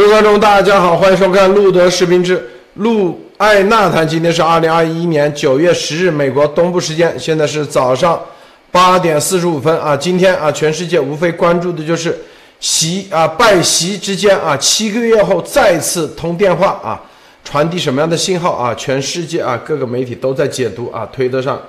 [0.00, 2.42] 各位观众，大家好，欢迎收看路德视频之
[2.76, 4.08] 路爱纳谈。
[4.08, 8.18] 今天是二零二一年九月十日，美国东部时间，现在是早上
[8.72, 9.94] 八点四十五分啊。
[9.94, 12.18] 今天啊，全世界无非关注的就是
[12.60, 16.98] 习啊拜习之间啊，七个月后再次通电话啊，
[17.44, 18.74] 传递什么样的信号啊？
[18.74, 21.60] 全世界啊，各个媒体都在解读啊，推特上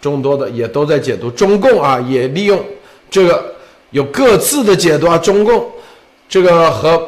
[0.00, 2.64] 众多的也都在解读，中共啊也利用
[3.10, 3.52] 这个
[3.90, 5.68] 有各自的解读啊，中共
[6.28, 7.04] 这个和。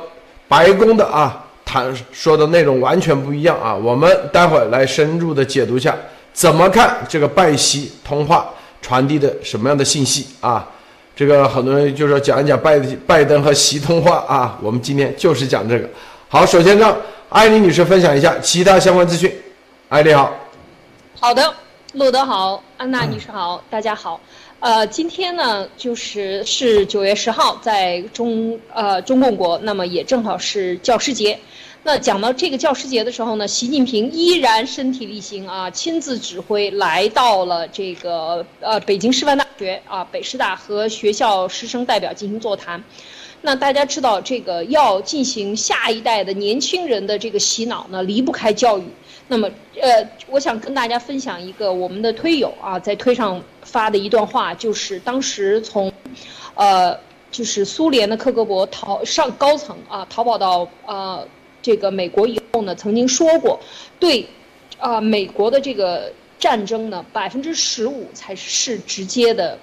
[0.53, 5.97] 白宫的啊谈说的内容完全不一样啊，我们待会儿来深入的解读一下，
[6.35, 8.51] 怎么看这个拜习通话
[8.83, 10.69] 传递的什么样的信息啊？
[11.17, 15.89] 这个很多人就说讲一讲拜拜登和习通话啊，我们今天就是讲这个。
[16.29, 16.95] 好，首先让
[17.31, 19.35] 艾丽女士分享一下其他相关资讯。
[19.89, 20.35] 艾丽好。
[21.19, 21.51] 好的，
[21.95, 24.21] 路德好，安娜女士好，大家好。
[24.63, 31.37] 呃，今天呢，就是是九月十号，在中呃中共国，那么也正好是教师节。
[31.83, 42.85] 那讲到这个教师节的时候呢，习近平依然身体力行啊，亲自指挥来到了这个呃北京师范大学啊北师大和学校师生代表进行座谈。
[43.41, 48.85] 那大家知道，这个要进行下一代的年轻人的这个洗脑呢，离不开教育。
[49.29, 49.49] 那么，
[49.81, 55.91] 呃，我想跟大家分享一个我们的推友啊，在推上发的一段话，就是当时从，
[56.55, 56.99] 呃，
[57.31, 61.27] 就是苏联的克格勃逃上高层啊，逃跑到呃
[61.63, 63.59] 这个美国以后呢，曾经说过，
[63.99, 64.27] 对，
[64.79, 69.59] 啊，美国的这个战争呢，百分之十五才是直接的。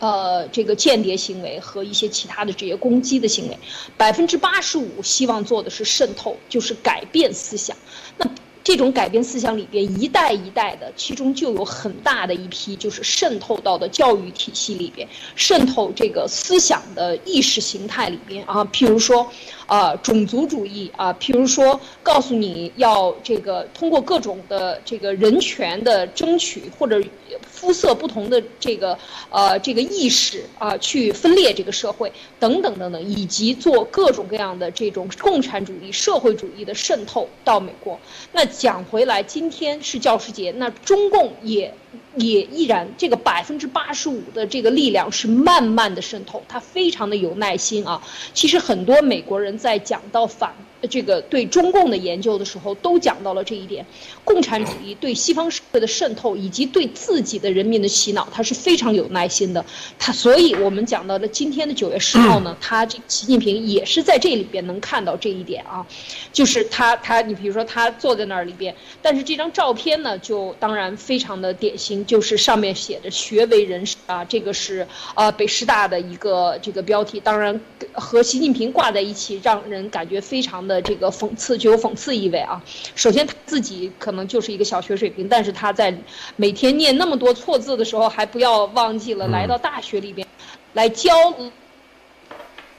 [0.00, 3.58] 呃，这个间谍行为和一些其他的这些攻击的行为，
[3.96, 7.76] 百分之八十五希望做的是渗透，就是改变思想。
[8.16, 8.24] 那
[8.68, 18.62] 这种改变思想里边，一代一代的，其中就有很大的一批，就是渗透到的教育体系里边，渗透这个思想的意识形态里边啊。
[18.66, 19.26] 譬如说，
[19.68, 27.00] 啊，种族主义啊，譬如说，告诉你要这个通过各种的这个人权的争取，或者
[27.48, 28.98] 肤色不同的这个
[29.30, 37.96] 呃这个意识啊，去分裂这个社会等等等等，以及做各种各样的这种共产主义、社会主义的渗透到美国，
[38.32, 38.44] 那。
[38.58, 41.72] 讲回来，今天是教师节，那中共也
[42.16, 48.02] 也依然这个百分之八十五的这个力量是慢慢的渗透，他非常的有耐心啊。
[48.34, 50.52] 其实很多美国人在讲到反。
[50.88, 53.84] 这个对中共的研究的时候，都讲到了这一点：
[54.28, 59.64] 共产主义对西方社会的渗透，以及对自己的人民的洗脑，他是非常有耐心的。
[59.98, 65.86] 他，所以我们讲到的今天的九月十号呢，他这习近平也是在这里边能看到这一点啊，
[66.30, 77.58] 就是他他，你比如说他坐在那儿里边，但是这张照片呢，就当然非常的典型，就是上面写着“学为人师”啊，这个是啊北师大的一个这个标题，当然
[77.94, 80.58] 和习近平挂在一起，让人感觉非常。
[80.58, 82.60] 的这个讽刺具有讽刺意味啊！
[82.96, 85.94] 首先他自己可能就是一个小学水平，但是他在
[86.36, 90.26] 每天念那么多错字的时候，还不要忘记了来到大学里边
[90.72, 91.12] 来教。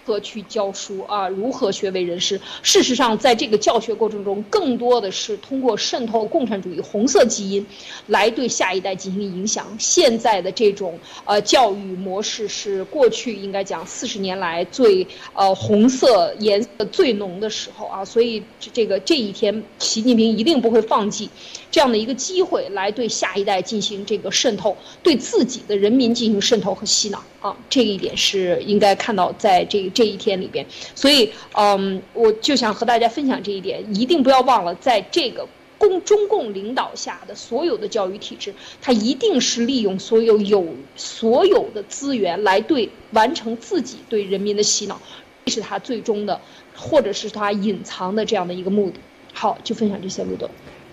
[0.10, 1.30] 如何去教书啊？
[1.30, 2.42] 如何学为人师？
[2.64, 7.64] 事实上，在这个教学过程中，更多的是通过渗透共产主义红色基因，
[8.08, 9.68] 来对下一代进行影响。
[9.78, 15.06] 现在的这种呃教育模式是过去应该讲四十年来最
[15.36, 18.42] 呃红色颜色最浓的时候啊，所以
[18.74, 21.30] 这个这一天，习近平一定不会放弃
[21.72, 27.58] 这样的一个机会，来对下一代进行这个渗透，对自己的人民进行渗透和洗脑啊。
[27.70, 29.80] 这一点是应该看到在这。
[29.92, 35.48] 这一天里边，所以，嗯，我就想和大家分享这一点，一定不要忘了，在这个
[35.78, 40.66] 共中共领导下的所有的教育体制，它一定是利用所有有
[40.96, 45.02] 所有的资源来对完成自己对人民的洗脑，
[45.46, 46.40] 这是他最终的，
[46.76, 49.00] 或者是他隐藏的这样的一个目的。
[49.34, 50.50] 好，就分享这些，路德。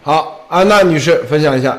[0.07, 1.77] 好，安娜女士分享一下。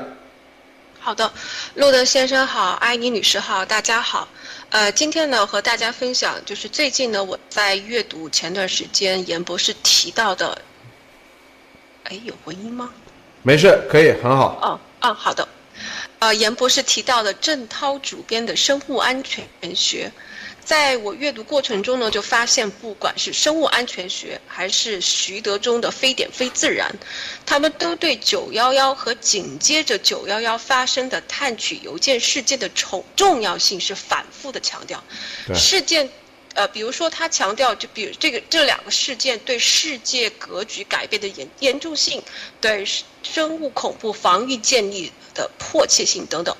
[0.99, 1.31] 好的，
[1.75, 4.27] 路德先生好，艾妮女士好，大家好。
[4.67, 10.61] 呃，今天呢，和大家分享就是最近呢，我在阅读前段时间严博士提到的，
[12.03, 12.89] 哎，有回音吗？
[13.43, 14.59] 没事，可以，很好。
[14.61, 14.79] 哦，
[15.09, 15.47] 哦，好的。
[16.19, 20.11] 呃，严博士提到的郑涛主编的《生物安全学》。
[20.67, 26.93] 在我阅读过程中呢，就发现不管是生物安全学，还是徐德中的非典非自然，
[27.45, 35.01] 他们都对九幺幺和紧接着九幺幺发生的探取邮件事件的重重要性是反复的强调。
[35.55, 36.09] 事件，
[36.53, 42.21] 呃，比如说他强调，就比如这个这两个事件对世界格局改变的严严重性，
[42.59, 42.85] 对
[43.23, 45.13] 生物恐怖防御建立。
[45.37, 46.57] 的迫切性等等，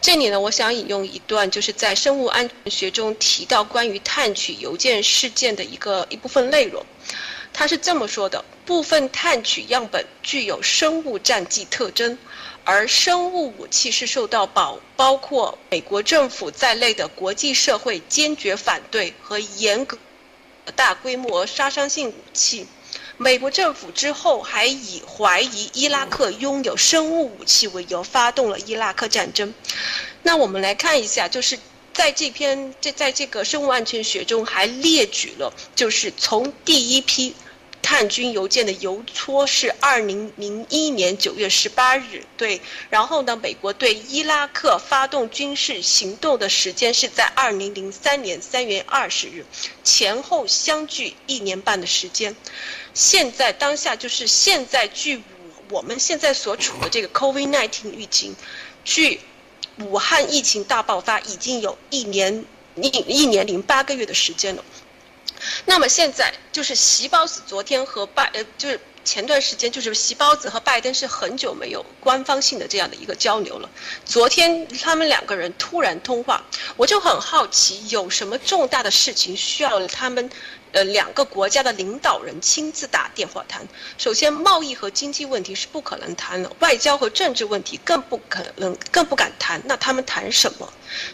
[0.00, 6.84] 这里呢，我想引用一段，就是在生物安全学中提到关于探取邮件事件的一个一部分内容。
[7.52, 12.16] 他是这么说的：部分探取样本具有生物战剂特征，
[12.64, 19.98] 而生物武器是受到保包括美国政府在内的国际社会坚决反对和严格
[20.76, 22.66] 大规模杀伤性武器。
[23.20, 29.52] 美国政府之后还以怀疑伊拉克拥有生物武器为由，发动了伊拉克战争。
[30.22, 31.58] 那我们来看一下，就是
[31.92, 37.34] 在这篇这在这个生物安全学中还列举了，就是从第一批。
[37.80, 42.60] 探军邮件的邮戳是二零零一年九月十八日，对。
[42.90, 49.46] 然后呢，美国对伊拉克发动军事行动的时间是在二零零三年三月二十日，
[49.84, 52.36] 前后相距一年半的时间。
[52.98, 55.22] 现在当下就是现在，据
[55.68, 58.34] 我我们现在所处的这个 COVID-19 疫情，
[58.84, 59.20] 距
[59.78, 64.64] 武汉疫情大爆发已经有一年一一年零八个月的时间了。
[65.64, 73.70] 那么现在就是习包子昨天和拜呃，就是前段时间就是习包子和拜登是很久没有官方性的这样的一个交流了。
[74.04, 76.44] 昨天他们两个人突然通话，
[76.76, 80.28] 我就很好奇，有什么重大的事情需要他们？
[80.72, 83.66] 呃，两个国家的领导人亲自打电话谈。
[83.96, 89.60] 首先，贸易和经济问题是不可能谈了，外交和政治问题更不可能，更不敢谈。
[89.64, 90.72] 那他们谈什么？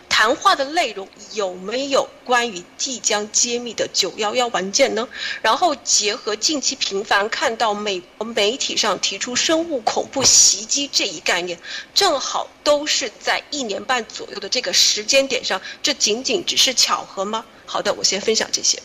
[0.09, 5.09] 谈话的内容有没有关于即将揭秘的九幺幺文件呢？
[5.43, 11.59] 然后结合近期频繁看到美国媒体上提出生物恐怖袭击这一概念，
[11.93, 17.45] 正好都是在一年半左右的这个时间点上，这仅仅只是巧合吗？
[17.67, 18.81] 好的，我先分享这些。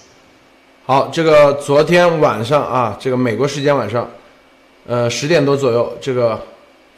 [0.86, 4.10] 好，这个昨天晚上啊，这个美国时间晚上，
[4.88, 6.40] 呃，十点多左右，这个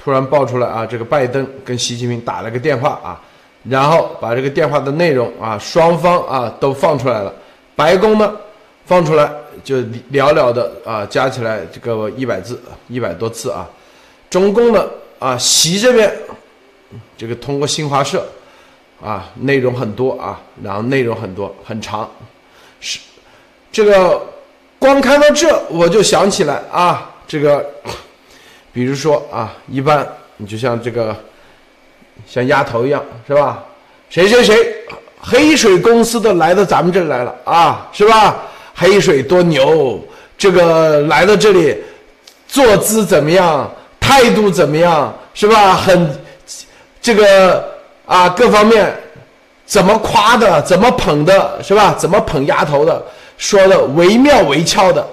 [0.01, 3.21] 突然爆出来啊，这个拜登跟习近平打了个电话啊，
[3.69, 7.33] 然后把这个电话的内容啊，双方啊都放出来了。
[7.75, 8.33] 白宫呢
[8.85, 9.29] 放出来
[9.61, 9.77] 就
[10.09, 13.69] 寥寥的啊，加起来这个一百字，一百多字啊。
[14.29, 14.89] 中共的
[15.19, 16.09] 啊，习这边
[17.17, 18.25] 这个通过新华社
[19.03, 22.09] 啊，内容很多啊，然后内容很多很长，
[22.79, 22.99] 是。
[23.71, 24.21] 这个
[24.77, 27.65] 光看到这，我就想起来啊，这个，
[28.73, 30.07] 比如说啊，一般
[30.37, 31.15] 你就像这个，
[32.27, 33.63] 像丫头一样，是吧？
[34.09, 34.75] 谁谁谁，
[35.21, 38.35] 黑水公司的来到咱们这来了啊，是吧？
[38.75, 39.99] 黑水多牛，
[40.37, 41.77] 这个来到这里，
[42.47, 43.71] 坐姿怎么样？
[43.99, 45.13] 态度怎么样？
[45.33, 45.75] 是吧？
[45.75, 46.19] 很，
[47.01, 47.71] 这个
[48.05, 48.93] 啊，各方面
[49.65, 50.61] 怎么夸的？
[50.63, 51.63] 怎么捧的？
[51.63, 51.95] 是吧？
[51.97, 53.01] 怎么捧丫头的？
[53.41, 55.03] 说的惟妙惟肖的，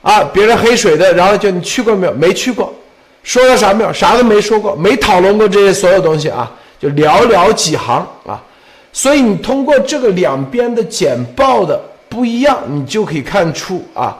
[0.00, 2.12] 啊，别人黑水的，然后就你去过没有？
[2.14, 2.72] 没去过，
[3.22, 3.92] 说了啥没有？
[3.92, 6.50] 啥都没说过，没讨论过这些所有东西啊，
[6.80, 8.42] 就寥寥几行啊。
[8.90, 11.78] 所以你通过这个两边的简报的
[12.08, 14.16] 不一样，你就可以看出啊，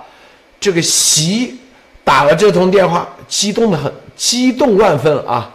[0.60, 1.58] 这个习
[2.04, 5.50] 打了这通电话，激动的很，激动万分啊。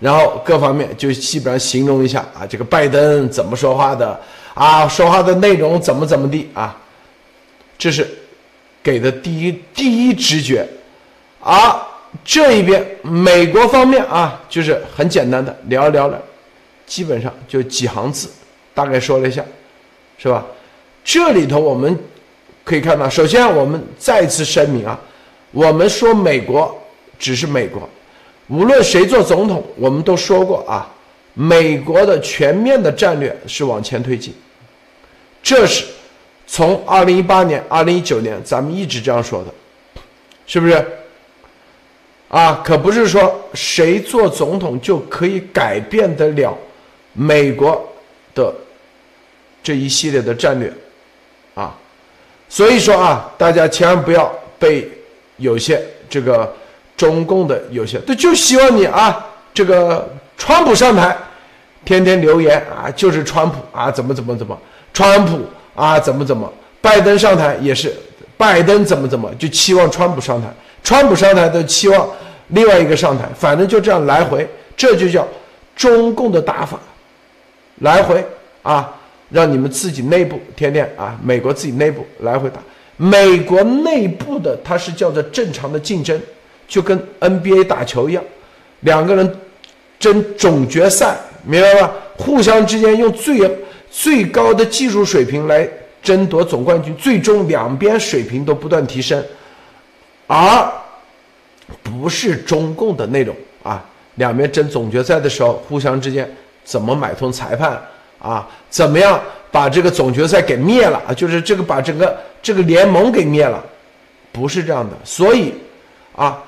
[0.00, 4.18] 然后各方面就基本上形容一下啊，这个拜登怎么说话的
[4.52, 6.76] 啊，说话的内容怎么怎么地啊。
[7.80, 8.06] 这是
[8.82, 10.68] 给的第一第一直觉，
[11.40, 11.80] 而
[12.22, 16.20] 这一边美国方面啊，就是很简单的聊一聊了，
[16.84, 18.28] 基本上就几行字，
[18.74, 19.42] 大概说了一下，
[20.18, 20.44] 是吧？
[21.02, 21.98] 这里头我们
[22.64, 25.00] 可以看到，首先我们再次声明啊，
[25.50, 26.78] 我们说美国
[27.18, 27.88] 只是美国，
[28.48, 30.86] 无论谁做总统，我们都说过啊，
[31.32, 34.34] 美国的全面的战略是往前推进，
[35.42, 35.86] 这是。
[36.52, 39.54] 从二零一八年、二零一九年，咱们一直这样说的，
[40.46, 40.84] 是不是？
[42.28, 46.58] 啊，可不是说谁做总统就可以改变得了
[47.12, 47.80] 美国
[48.34, 48.52] 的
[49.62, 50.72] 这一系列的战略，
[51.54, 51.72] 啊，
[52.48, 54.28] 所以说啊，大家千万不要
[54.58, 54.90] 被
[55.36, 56.52] 有些这个
[56.96, 61.16] 中共的有些，他就希望你啊，这个川普上台，
[61.84, 64.58] 天天留言啊，就是川普啊，怎么怎么怎么，
[64.92, 65.44] 川普。
[65.74, 66.52] 啊，怎么怎么？
[66.82, 67.94] 拜登上台也是，
[68.38, 70.48] 拜登怎么怎么就期望川普上台，
[70.82, 72.08] 川普上台都期望
[72.48, 75.28] 另外一个上台，反正就这样来回，这就叫
[75.76, 76.80] 中共的打法，
[77.80, 78.24] 来回
[78.62, 78.94] 啊，
[79.28, 82.58] 让你们自己内部天天啊，美国自己内部来回打，
[82.96, 86.18] 美国内部的它是叫做正常的竞争，
[86.66, 88.24] 就跟 NBA 打球一样，
[88.80, 89.36] 两个人
[89.98, 91.92] 争总决赛，明白吧？
[92.16, 93.40] 互相之间用最。
[93.90, 95.68] 最高的技术水平来
[96.02, 99.22] 争夺总冠军，最终两边水平都不断提升，
[100.26, 100.72] 而
[101.82, 106.28] 不是中共的那种啊，两边争总决赛的时候，互相之间
[106.64, 107.80] 怎么买通裁判
[108.18, 108.48] 啊？
[108.70, 109.20] 怎么样
[109.50, 111.12] 把这个总决赛给灭了啊？
[111.12, 113.62] 就是这个把整个这个联盟给灭了，
[114.32, 114.96] 不是这样的。
[115.04, 115.52] 所以，
[116.14, 116.42] 啊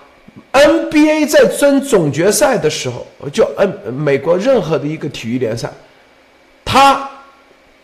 [0.52, 5.70] ，NBA 在争总决赛的时候，就 N 美国任何的一个体育联赛，
[6.64, 7.10] 它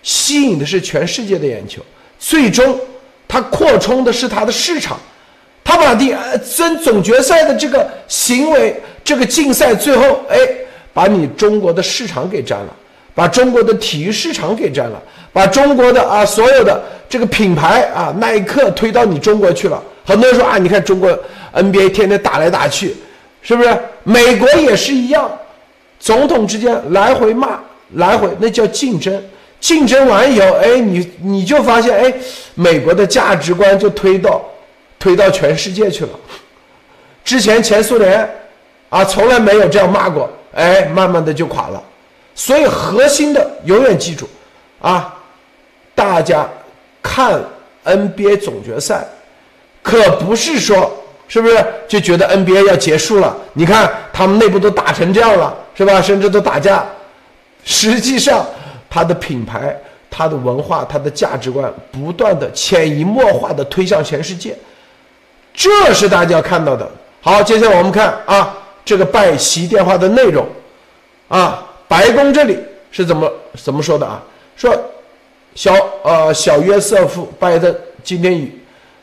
[0.03, 1.83] 吸引的是全世界的眼球，
[2.19, 2.79] 最终
[3.27, 4.99] 它扩充的是它的市场。
[5.65, 6.17] 他把第
[6.57, 8.75] 争总决赛的这个行为，
[9.05, 10.39] 这个竞赛最后，哎，
[10.95, 12.75] 把你中国的市场给占了，
[13.15, 19.83] 把中国的体育市场给占了，把中国的啊所有的这个品牌啊耐克推到你中国去了。
[20.07, 21.11] 很多人说啊，你看中国
[21.53, 22.97] NBA 天天打来打去，
[23.43, 23.79] 是不是？
[24.05, 25.31] 美国也是一样，
[26.01, 27.61] 总统之间来回骂，
[27.97, 29.23] 来回那叫竞争。
[29.61, 32.13] 竞争完以后，哎，你你就发现，哎，
[32.55, 34.43] 美国的价值观就推到。
[35.01, 36.11] 推到全世界去了。
[37.23, 38.29] 之前前苏联
[38.89, 41.81] 啊，从来没有这样骂过，哎，慢慢的就垮了。
[42.35, 44.29] 所以核心的永远记住，
[44.81, 45.15] 啊，
[45.95, 46.49] 大家
[47.01, 47.41] 看
[47.85, 49.07] NBA 总决赛，
[49.85, 50.93] 可不是说
[51.29, 53.37] 是不是就觉得 NBA 要结束了？
[53.53, 56.03] 你看他们内部都打成这样了，是吧？
[56.03, 56.85] 甚至都打架。
[57.65, 58.45] 实际上，
[58.91, 59.77] 他的品牌、
[60.11, 64.57] 他的文化、他的价值观，不断的潜移默化的推向全世界。
[65.53, 66.89] 这是大家要看到的。
[67.21, 70.47] 好，接下来我们看啊，这个拜习电话的内容，
[71.29, 72.57] 啊，白宫这里
[72.91, 74.23] 是怎么怎么说的啊？
[74.57, 74.75] 说
[75.55, 78.57] 小呃小约瑟夫·拜登今天与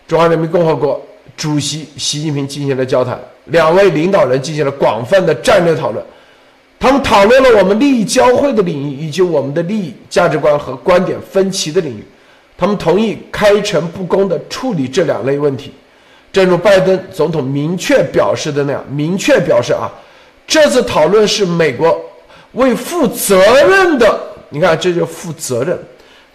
[0.07, 1.01] 中华人民共和国
[1.35, 6.03] 主席习近平进行了交谈，两位领导人进行了广泛的战略讨论，
[6.85, 12.03] 他们讨论了我们利益交汇的领域以及我们的利益价值观和观点分歧的领域，
[12.55, 15.73] 他们同意开诚布公地处理这两类问题。
[16.31, 19.89] 正如拜登总统明确表示的那样，明确表示啊，
[20.45, 21.99] 这次讨论是美国
[22.51, 24.21] 为负责任的。
[24.49, 25.75] 你看，这就负责任，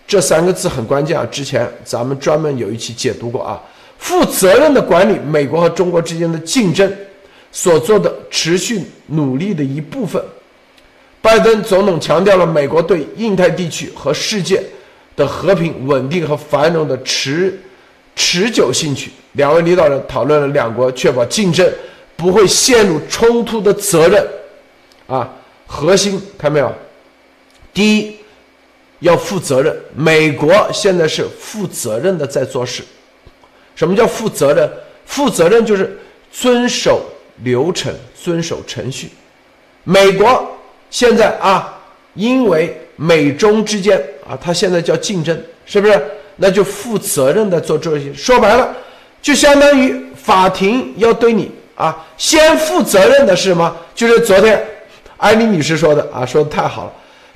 [0.05, 1.25] 这三个字很关键啊。
[1.31, 3.63] 之前咱们专门有一期解读过啊，
[3.99, 6.93] 负责任的管理美国和中国之间的竞争
[7.53, 10.21] 所做的持续努力的一部分。
[11.23, 14.63] 拜登总统强调了美国对印太地区和世界
[15.15, 17.61] 的和平、稳定和繁荣的持
[18.17, 19.11] 持久兴趣。
[19.33, 21.71] 两位领导人讨论了两国确保竞争
[22.17, 24.27] 不会陷入冲突的责任，
[25.07, 25.31] 啊，
[25.67, 26.73] 核心看没有？
[27.73, 28.17] 第一，
[28.99, 29.75] 要负责任。
[29.95, 32.83] 美国现在是负责任的在做事。
[33.77, 34.69] 什么叫负责任？
[35.07, 35.99] 负责任就是
[36.33, 37.03] 遵守
[37.43, 39.11] 流程、遵守程序。
[39.85, 40.51] 美国
[40.91, 41.79] 现在啊，
[42.15, 43.97] 因为美中之间
[44.29, 45.99] 啊，它现在叫竞争，是不是？
[46.37, 48.13] 那就负责任的做这些。
[48.13, 48.77] 说白了。
[49.23, 53.77] 就相当于法庭要对你啊，先负责任的是什么？
[53.95, 54.59] 就是昨天
[55.19, 56.93] 艾丽女士说的啊，说的太好了。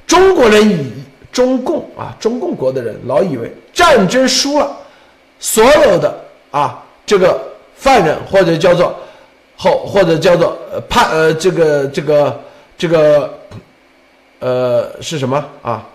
[0.07, 0.93] 中国人以
[1.31, 4.75] 中共啊，中共国的人老以为战争输了，
[5.39, 6.19] 所有的
[6.51, 7.39] 啊这个
[7.77, 8.99] 犯人或者叫做
[9.55, 10.57] 后或者叫做
[10.89, 12.41] 判呃这个这个
[12.79, 13.39] 这个
[14.45, 15.89] 呃是什么啊？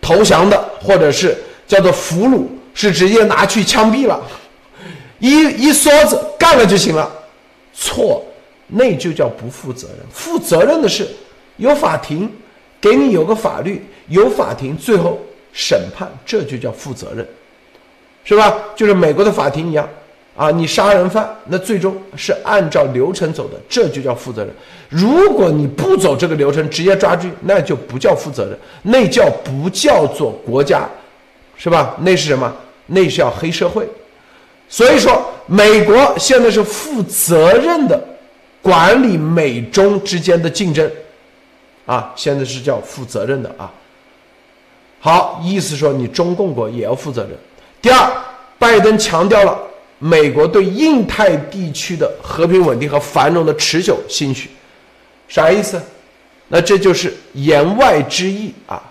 [0.00, 1.36] 投降的或者是
[1.66, 4.22] 叫做俘虏，是直接拿去枪毙了。
[5.18, 5.30] 一
[5.64, 7.10] 一梭子干了就行了，
[7.74, 8.24] 错，
[8.68, 10.06] 那就叫不负责任。
[10.12, 11.08] 负责任的是
[11.56, 12.32] 有法庭，
[12.80, 15.18] 给你有个法律，有法庭最后
[15.52, 17.26] 审判，这就叫负责任，
[18.22, 18.56] 是吧？
[18.76, 19.88] 就是美国的法庭一样
[20.38, 24.54] 啊，你杀人犯，那最终是按照流程走的，这就叫负责任。
[24.88, 30.88] 如果你不走这个流程，直接抓住，那就不叫负责任，那叫不叫做国家，
[31.56, 31.96] 是吧？
[32.02, 32.54] 那是什么？
[32.86, 33.84] 那是叫黑社会。
[34.68, 38.00] 所以说，美国现在是负责任的
[38.62, 40.88] 管理美中之间的竞争，
[41.84, 43.68] 啊，现在是叫负责任的啊。
[45.00, 47.32] 好，意思说你中共国也要负责任。
[47.82, 48.08] 第二，
[48.56, 49.58] 拜登强调了
[49.98, 54.50] 美国对印太地区的和平稳定和繁荣的持久兴趣，
[55.28, 55.80] 啥意思？
[56.48, 58.82] 那这就是言外之意啊。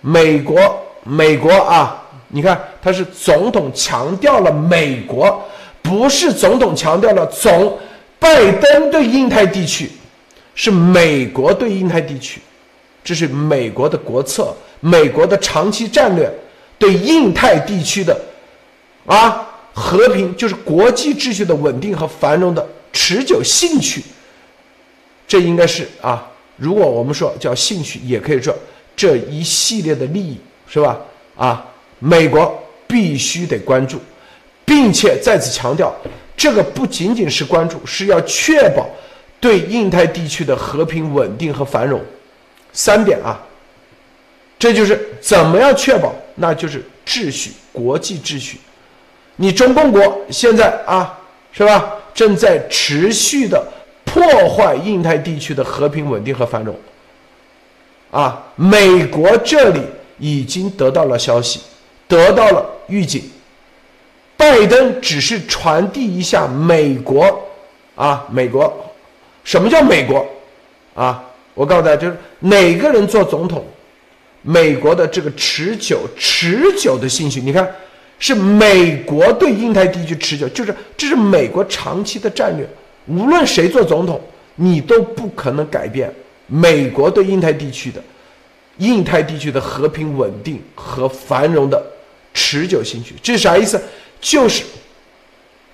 [0.00, 1.98] 美国，美国啊。
[2.34, 5.42] 你看，他是总统强调了美国，
[5.82, 7.78] 不是总统强调了总
[8.18, 9.90] 拜登对印太地区，
[10.54, 12.40] 是美国对印太地区，
[13.04, 16.32] 这是美国的国策，美国的长期战略，
[16.78, 18.18] 对印太地区的
[19.04, 24.02] 啊和平，就是国际秩序的稳定和繁荣的持久兴趣，
[25.26, 28.54] 这应该是啊，如果我们说叫兴趣，也可以说
[28.94, 30.98] 这一系列的利益，是吧？
[31.36, 31.66] 啊。
[32.04, 34.00] 美国必须得关注，
[34.64, 35.94] 并且再次强调，
[36.36, 38.90] 这个不仅仅是关注，是要确保
[39.38, 42.00] 对印太地区的和平稳定和繁荣。
[42.72, 43.40] 三点啊，
[44.58, 48.58] 这就是怎么样确保，那就是秩序，国际秩序。
[49.42, 51.18] 你中共国现在啊，
[51.50, 51.94] 是吧？
[52.14, 53.60] 正在持续的
[54.04, 56.72] 破坏印太地区的和平稳定和繁荣。
[58.12, 59.80] 啊，美国这里
[60.20, 61.60] 已经得到了消息，
[62.06, 63.20] 得到了预警。
[64.36, 67.44] 拜登只是传递一下美国，
[67.96, 68.72] 啊，美国，
[69.42, 70.24] 什么叫美国？
[70.94, 71.20] 啊，
[71.54, 73.66] 我告诉大家，就是哪个人做总统，
[74.42, 77.68] 美国的这个持久、持久的兴趣，你看，
[78.22, 82.64] 是美国对印太地区持久，就是这是美国长期的战略。
[83.08, 84.20] 无论谁做总统，
[84.54, 86.08] 你都不可能改变
[86.46, 88.00] 美国对印太地区的、
[88.78, 91.84] 印太地区的和平稳定和繁荣的
[92.32, 93.16] 持久兴趣。
[93.20, 93.82] 这是啥意思？
[94.20, 94.62] 就是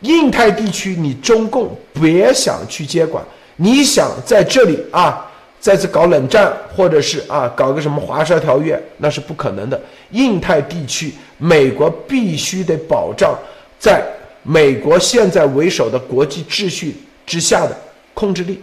[0.00, 3.22] 印太地区，你中共别想去接管。
[3.56, 5.27] 你想在这里啊，
[5.60, 9.80] 再次搞冷战，或者是啊搞个什么华沙条约，那是不可能的。
[10.10, 13.36] 印太地区，美国必须得保障
[13.78, 14.02] 在
[14.42, 16.96] 美国现在为首的国际秩序
[17.26, 17.76] 之下的
[18.14, 18.62] 控制力，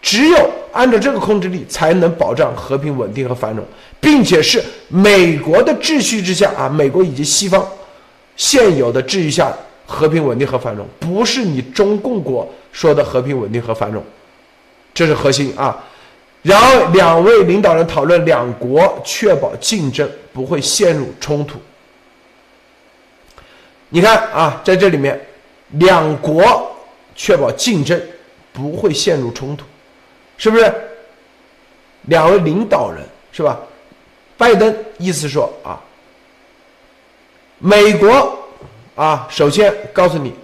[0.00, 3.64] 只有按照这个控制力，才能保障和平稳定和繁荣，
[4.00, 7.66] 并且是美国的秩序之下啊，美国以及西方
[8.36, 9.52] 现有的秩序下。
[9.84, 14.02] 和平稳定和繁荣不是你中共国说的和平稳定和繁荣，
[14.92, 15.84] 这是核心啊。
[16.42, 21.60] 然后两位领导人讨论两国确保竞争不会陷入冲突。
[23.88, 25.20] 你看啊，在这里面，
[25.72, 26.74] 两国
[27.14, 28.00] 确保竞争
[28.52, 29.64] 不会陷入冲突，
[30.36, 30.72] 是不是？
[32.02, 33.60] 两位领导人是吧？
[34.36, 35.80] 拜登意思说啊，
[37.58, 38.38] 美国。
[38.94, 40.34] 啊，首先告诉你，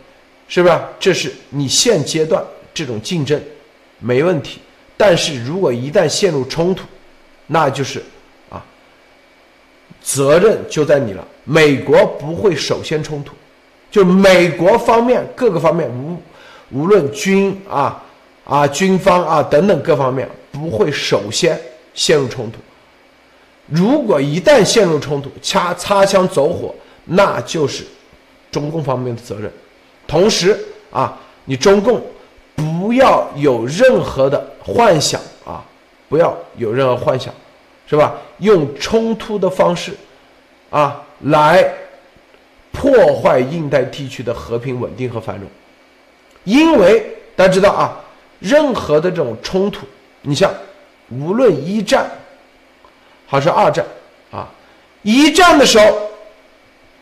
[0.49, 0.79] 是不是？
[0.99, 3.39] 这是你现阶段这种竞争
[3.99, 4.61] 没问题，
[4.97, 6.85] 但是如果一旦陷入冲突，
[7.47, 8.03] 那就是
[8.51, 8.65] 啊，
[10.03, 11.27] 责任就在你了。
[11.45, 13.35] 美国不会首先冲突，
[13.91, 16.17] 就美国方面各个方面无
[16.71, 18.03] 无论军啊
[18.45, 21.61] 啊军方啊等等各方面不会首先
[21.95, 22.59] 陷入冲突。
[23.67, 27.85] 如果一旦陷入冲突，掐擦枪走火，那就是。
[28.51, 29.53] 中共方面的责任，
[30.07, 30.59] 同时
[30.91, 32.03] 啊，你中共
[32.59, 35.65] 不要有任何的幻想啊，
[36.09, 37.33] 不要有任何幻想，
[37.87, 38.15] 是吧？
[38.39, 39.97] 用冲突的方式
[40.69, 41.73] 啊来
[42.73, 45.49] 破坏印太地区的和平稳定和繁荣，
[46.45, 47.97] 因为大家知道啊，
[48.41, 49.87] 任何的这种冲突，
[50.23, 50.53] 你像
[51.09, 52.11] 无论一战
[53.27, 53.87] 还是二战
[54.33, 54.49] 啊，
[55.03, 55.87] 一战的时候。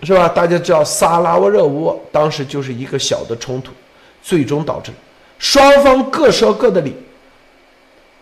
[0.02, 0.28] 是吧？
[0.28, 3.72] 大家知道萨拉热窝当时就是一个小的冲突，
[4.22, 4.92] 最终导致
[5.38, 6.94] 双方各说各的理。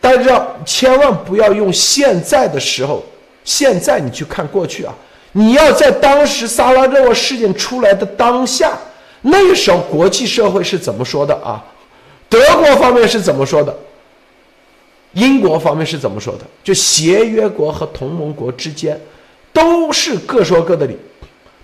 [0.01, 3.03] 大家知道，千万不要用现在的时候，
[3.43, 4.95] 现在你去看过去啊，
[5.33, 8.77] 你要在当时萨拉热窝事件出来的当下，
[9.23, 11.65] 那个时候国际社会是怎么说的啊？
[12.29, 13.75] 德国方面是怎么说的？
[15.13, 16.41] 英国方面是怎么说的？
[16.63, 19.01] 就协约国和同盟国之间，
[19.53, 20.99] 都是各说各的理。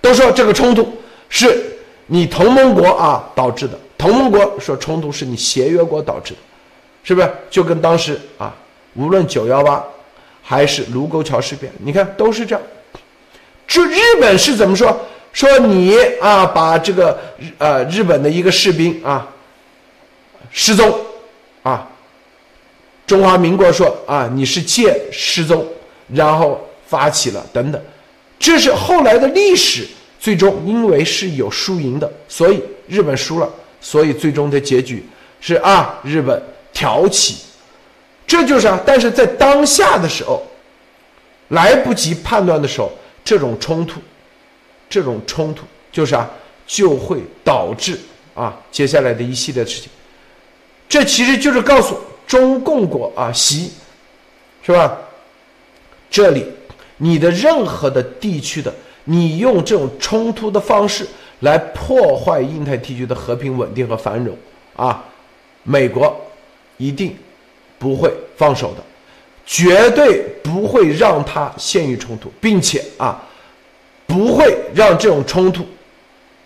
[0.01, 0.91] 都说这个冲突
[1.29, 6.39] 是你同盟国啊导致的，同盟国说冲突是你协约国导致的，
[7.05, 7.31] 是不是？
[7.51, 8.55] 就跟当时啊，
[8.95, 9.85] 无论九幺八
[10.43, 12.63] 还是卢沟桥事变，你看都是这样。
[13.69, 14.99] 就日本是怎么说？
[15.35, 17.21] 说你啊把这个
[17.59, 19.29] 呃日本的一个士兵啊
[20.51, 20.99] 失踪
[21.63, 21.87] 啊，
[23.07, 25.67] 中华民国说啊你是借失踪，
[26.09, 27.81] 然后发起了等等。
[28.39, 29.87] 这是后来的历史，
[30.19, 33.49] 最终因为是有输赢的，所以日本输了，
[33.81, 35.05] 所以最终的结局
[35.41, 37.39] 是啊，日本挑起，
[38.27, 38.81] 这就是啊。
[38.85, 40.47] 但是在当下的时候，
[41.49, 42.93] 来不及判断的时候，
[43.25, 44.01] 这种冲突，
[44.89, 46.31] 这种冲突就是啊，
[46.67, 47.99] 就会导致
[48.35, 49.91] 啊接下来的一系列事情。
[50.89, 53.73] 这其实就是告诉中共国啊，习，
[54.63, 54.99] 是吧？
[56.11, 56.47] 这里。
[57.03, 58.71] 你的任何的地区的，
[59.05, 61.09] 你用这种冲突的方式
[61.41, 64.37] 来破坏印太地区的和平稳定和繁荣，
[64.77, 65.05] 啊，
[65.63, 66.19] 美国
[66.77, 67.15] 一定
[67.79, 68.83] 不会放手的，
[69.45, 73.21] 绝对不会让它陷于冲突，并且啊，
[74.07, 75.67] 不会让这种冲突，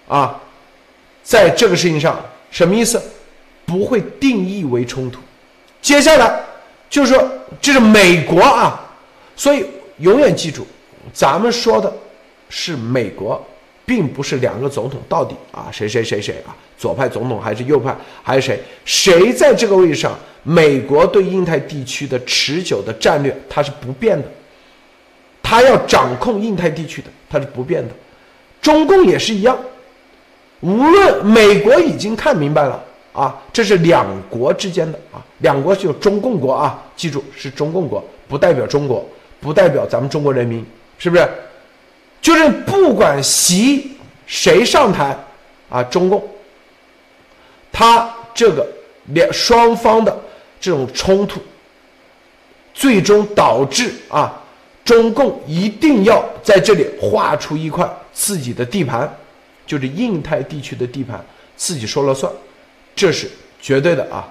[0.09, 0.41] 啊，
[1.23, 2.19] 在这个事情上
[2.51, 3.01] 什么意思？
[3.67, 5.21] 不会定义为冲突。
[5.81, 6.41] 接下来
[6.91, 7.29] 就是说，
[7.61, 8.81] 这是美国啊，
[9.37, 9.65] 所以。
[9.99, 10.67] 永远记住，
[11.13, 11.91] 咱们说的
[12.49, 13.41] 是美国，
[13.87, 18.61] 并不是两个总统到底啊谁谁谁谁啊，左派总统还是右派还是谁？
[18.85, 20.19] 谁在这个位置上？
[20.47, 24.29] 美国对印太地区的持久的战略它是不变的，
[25.43, 27.95] 它要掌控印太地区的它是不变的。
[28.61, 29.59] 中共也是一样，
[30.61, 39.07] 无论美国已经看明白了啊，这是两国之间的啊，两国就中共国啊，记住是中共国，不代表中国，
[39.41, 40.65] 不代表咱们中国人民，
[40.99, 41.27] 是不是？
[42.25, 43.95] 就是不管习
[44.27, 45.15] 谁上台
[45.69, 46.27] 啊，中共，
[47.71, 48.67] 他这个
[49.09, 50.19] 两双方的
[50.59, 51.39] 这种冲突，
[52.73, 54.43] 最终导致啊，
[54.87, 59.07] 中共一定要在这里划出一块自己的地盘，
[59.67, 61.23] 就是印太地区的地盘，
[61.57, 62.33] 自己说了算，
[62.97, 64.27] 这是绝对的啊。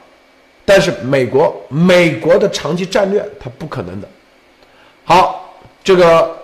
[0.65, 4.09] 但是美国，美国的长期战略它不可能的。
[5.03, 5.53] 好，
[5.83, 6.41] 这个。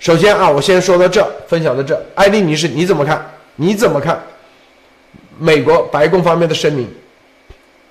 [0.00, 2.02] 首先啊，我先说到这，分享到这。
[2.14, 3.22] 艾丽女士，你怎么看？
[3.56, 4.18] 你怎么看
[5.38, 6.88] 美国白宫方面的声明？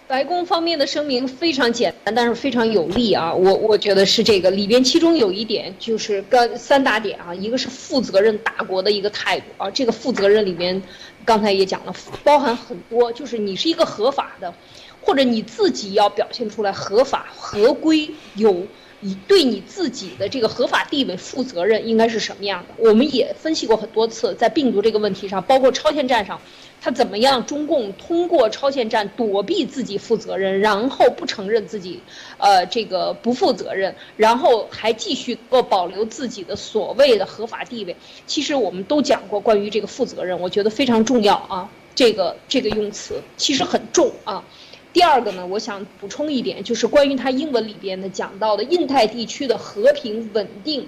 [0.07, 3.31] 白宫方面的声明非常简单，但是非常有力啊。
[3.31, 9.69] 我我觉得是这个里边，其中有一点就是跟三大点啊，一个是负责任大国的一个态度啊。
[9.69, 10.81] 这个负责任里面，
[11.23, 11.93] 刚才也讲了，
[12.23, 14.51] 包含很多，就是你是一个合法的，
[14.99, 18.65] 或者你自己要表现出来合法、合规、有。
[19.01, 22.73] 你对你自己的这个合法地位负责任应该是什么样的？
[22.77, 26.39] 我们也分析过很多次，在病毒这个问题上，包括超限战上，
[26.81, 27.45] 他怎么样？
[27.45, 32.01] 中共通过超限战躲避自己负责任，然后不承认自己，
[32.37, 37.95] 呃，这个不负责任，然后还继续够保留自己的所谓的合法地位。
[38.27, 41.69] 其实我们都讲过关于这个负责任，我觉得非常重要啊。
[41.95, 44.43] 这个这个用词其实很重啊。
[44.91, 50.87] 第二个呢，我想补充一点，就是关于他英文里边的讲到的印太地区的和平稳定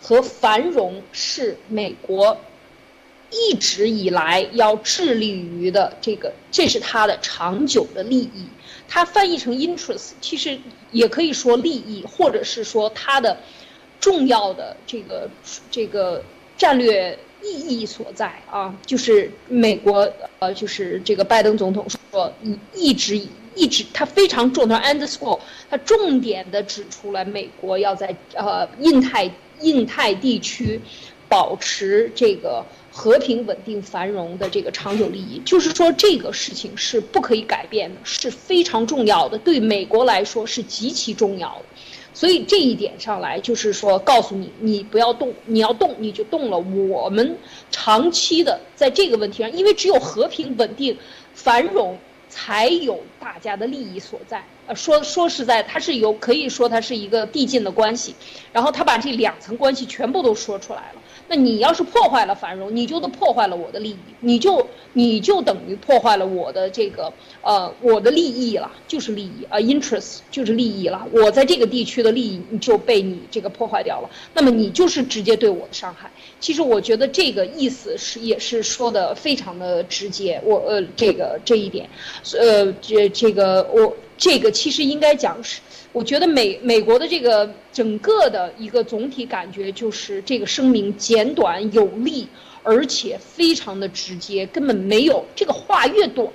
[0.00, 2.36] 和繁荣是美国
[3.30, 8.46] 一直以来要致力于的这个，这是它的长久的利益。
[8.88, 10.58] 它翻译成 interest，其实
[10.90, 13.36] 也可以说利益，或者是说它的
[13.98, 15.28] 重要的这个
[15.70, 16.22] 这个
[16.56, 23.20] 战略意义所在啊，就是美国呃，就是这个拜登总统说，你一直。
[23.56, 25.38] 一直，他非常重，他 underscore，
[25.70, 29.30] 他重点的指出来，美国要在呃印太
[29.60, 30.80] 印太地区
[31.28, 41.64] 保持这个和平、稳定、繁荣的这个长久利益，就是说这个事情是不可以改变的，是非常重要的，对美国来说是极其重要的。
[42.14, 46.56] 所以这一点上来，就是说告诉你，你不要动，你要动你就动了。
[46.56, 47.36] 我们
[47.70, 50.96] 长期的在这个问题上，因为只有和平、稳定、
[51.34, 51.98] 繁荣。
[52.26, 54.42] 才有大家的利益所在。
[54.66, 58.12] 呃，说说实在，它是有可以说它是一个递进的关系，
[58.52, 61.00] 然后他把这两层关系全部都说出来了。
[61.34, 71.08] 那你要是破坏了繁荣，你就都破坏了我的利益，你就你就等于破坏了我的这个呃我的利益了，就是利益啊，interest 就是利益了。
[71.10, 76.08] 我在这个地区的利益就被你这个破坏掉了，那么你就是直接对我的伤害。
[76.38, 80.40] 其实我觉得这个意思是也是说的非常的直接。
[80.44, 81.90] 我呃这个这一点，
[82.38, 85.60] 呃这这个我这个其实应该讲是。
[85.94, 92.26] 我觉得美美国的这个整个的一个总体感觉就是这个声明简短有力，
[92.64, 96.28] 而且非常的直接，根本没有这个话越短，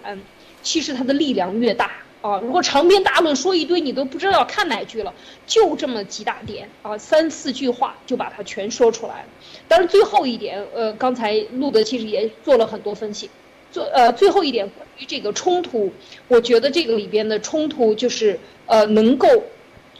[0.63, 1.91] 其实它的力量越大
[2.21, 2.39] 啊！
[2.39, 5.13] 如果长篇大论说一堆，你都不知道看哪句了，
[5.45, 9.27] 就这么几大点啊，三四句话就把它全说出来了。
[9.67, 13.29] 当然最后一点，呃，刚才路德其实也做了很多分析，
[13.71, 15.91] 做呃最后一点关于这个冲突，
[16.27, 18.39] 我觉得这个里边的冲突就是。
[18.71, 19.27] 呃，能够，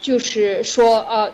[0.00, 1.32] 就是说，呃，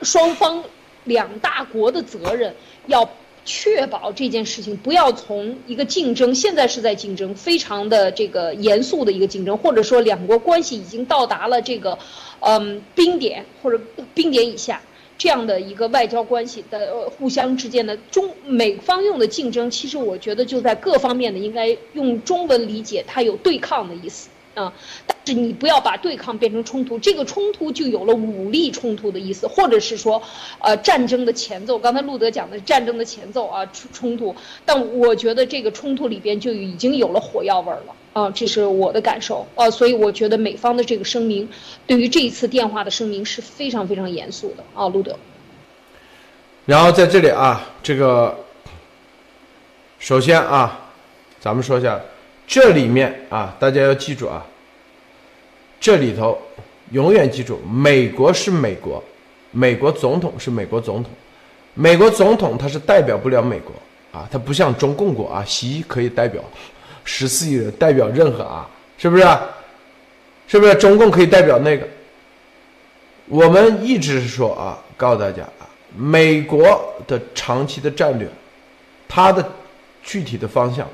[0.00, 0.64] 双方
[1.04, 2.54] 两大国的责任
[2.86, 3.06] 要
[3.44, 11.98] 确保这件事情不要从一个竞争，现在是在竞争，非常的这个严肃的一个竞争，或者说两国关系已经到达了这个，
[12.40, 13.78] 嗯，冰点或者
[14.14, 14.80] 冰点以下
[15.16, 24.28] 这样的一个外交关系的互相之间的中美方用的竞争，其实我觉得就在各方面的应该用中文理解，它有对抗的意思。
[24.54, 24.72] 啊，
[25.04, 30.22] 但是你不要把对抗变成冲突，这个冲突就有了武力冲突的意思，或者是说，
[30.60, 31.76] 呃，战争的前奏。
[31.76, 34.32] 刚才路德讲的战争的前奏啊，冲冲突。
[34.64, 39.70] 但我觉得这个冲突里边就已经有了火药味儿了啊，这是我的感受啊。
[39.70, 41.46] 所以我觉得美方的这个声明，
[41.86, 45.14] 对于这一次电话的声明是非常非常严肃的啊，路德。
[46.64, 48.34] 然后在这里啊，这个
[49.98, 50.90] 首先啊，
[51.38, 52.00] 咱们说一下。
[52.46, 54.44] 这里面啊，大家要记住啊，
[55.80, 56.36] 这里头
[56.90, 59.02] 永远记住，美国是美国，
[59.50, 61.10] 美国总统是美国总统，
[61.72, 63.72] 美国总统他是代表不了美国
[64.12, 66.44] 啊，他不像中共国啊，习可以代表
[67.04, 69.24] 十四亿人，代表任何啊，是不是？
[70.46, 71.86] 是不是中共可以代表那个？
[73.26, 75.64] 我们一直说啊，告诉大家啊，
[75.96, 78.28] 美国的长期的战略，
[79.08, 79.46] 它的
[80.02, 80.86] 具体的方向。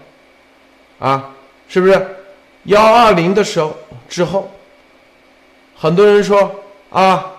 [1.00, 1.30] 啊，
[1.68, 2.06] 是不是？
[2.64, 3.74] 幺二零的时候
[4.08, 4.50] 之后，
[5.74, 6.54] 很多人说
[6.90, 7.32] 啊，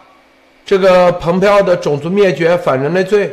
[0.65, 3.31] 这个蓬佩奥的种族灭绝、反人类罪，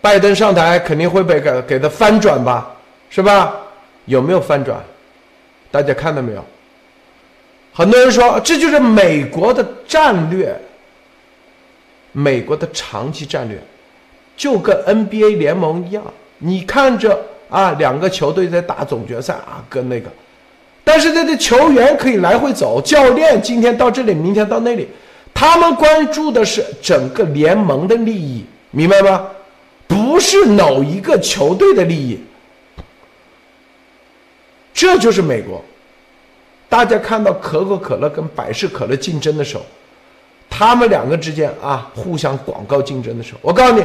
[0.00, 2.74] 拜登上台肯定会被给给他翻转吧，
[3.08, 3.56] 是吧？
[4.10, 4.82] 有没有翻转？
[5.70, 6.44] 大家看到没有？
[7.72, 10.52] 很多人说这就是美国的战略，
[12.10, 13.56] 美国的长期战略，
[14.36, 16.02] 就跟 NBA 联盟一样，
[16.38, 17.16] 你看着
[17.48, 20.10] 啊，两个球队在打总决赛啊，跟那个。
[20.82, 24.88] 但是这的球员可以来回走，教练今天到这里，明天到那里，
[25.32, 29.24] 他们关注的是整个联盟的利益，明白吗？
[29.86, 32.18] 不是某一个球队的利益。
[34.72, 35.62] 这就是美国。
[36.68, 39.64] 大家看到可口可乐跟百事可乐竞争的时候，
[40.48, 43.84] 他们两个之间啊互相广告竞争的时候，我告诉你，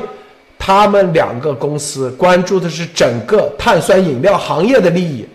[0.59, 5.25] 他们两个公司关注的是整个碳酸饮料行业的利益。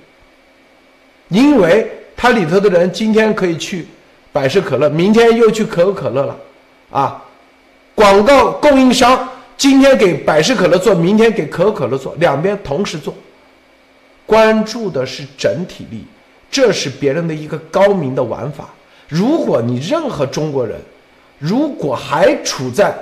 [1.28, 3.86] 因为它里头的人今天可以去
[4.32, 6.36] 百事可乐，明天又去可口可乐了，
[6.90, 7.22] 啊，
[7.94, 13.14] 广告供应商今天给百事可乐做，明天给可口可乐做，两边同时做，
[14.30, 16.04] 关注的是整体利益，
[16.48, 18.70] 这是别人的一个高明的玩法。
[19.08, 20.80] 如果你任何中国人，
[21.40, 22.94] 如果还处在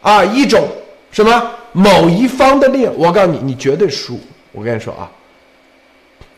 [0.00, 0.68] 啊一种
[1.10, 4.20] 什么某一方的利益，我告诉你，你绝对输。
[4.52, 5.10] 我跟你说啊，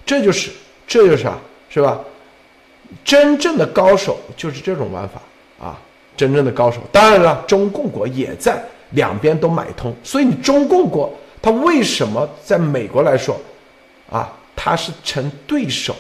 [0.07, 0.51] 这就是。
[0.91, 1.37] 这就是啥，
[1.69, 2.01] 是吧？
[3.05, 5.21] 真正的高手就是这种玩法
[5.63, 5.79] 啊！
[6.17, 8.59] 真正的高手，当然了，中共国也在
[8.93, 13.39] 两边都买通，所以你中共国他为什么在美国来说，
[14.11, 15.95] 啊，他是成对手？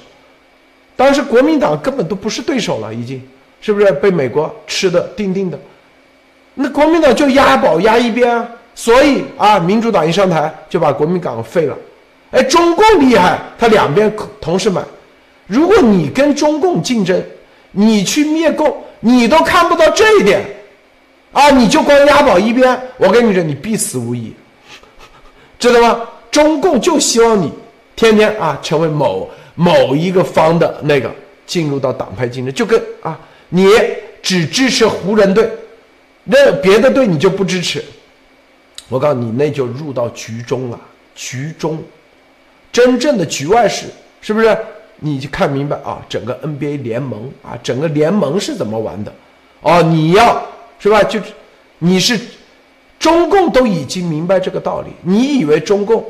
[0.96, 3.22] 当时国民党根本都不是对手了，已经
[3.60, 5.56] 是不是被美国吃的定定的？
[6.54, 11.78] 那国民党就押宝押一边啊，所以啊，民主党一上台就把国民党废了。
[12.32, 14.82] 哎，中共厉害，他两边同时买。
[15.46, 17.22] 如果你跟中共竞争，
[17.70, 20.44] 你去灭共，你都看不到这一点，
[21.32, 24.34] 啊，你就光押宝一边，我跟你说，你必死无疑，
[25.60, 26.00] 知道吗？
[26.30, 27.52] 中共就希望你
[27.98, 31.12] 天天啊成为某某一个方的那个，
[31.44, 33.66] 进入到党派竞争，就跟啊，你
[34.22, 35.50] 只支持湖人队，
[36.22, 37.84] 那别的队你就不支持，
[38.88, 40.80] 我告诉你，那就入到局中了，
[41.16, 41.82] 局中。
[42.70, 43.86] 真正的局外事
[44.20, 44.56] 是不是？
[45.00, 49.12] 你就看明白啊，整个 NBA 联盟啊，整个联盟是怎么玩的？
[49.60, 50.40] 哦，你要
[50.78, 51.02] 是吧？
[51.02, 51.18] 就
[51.80, 52.16] 你是
[53.00, 54.90] 中共都已经明白这个道理。
[55.02, 56.04] 你以为中共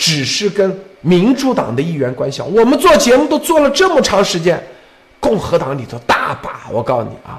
[0.00, 2.40] 只是跟民主党的议员关系？
[2.40, 4.58] 我们做节目都做了这么长时间，
[5.20, 6.62] 共和党里头大把。
[6.72, 7.38] 我告诉你啊，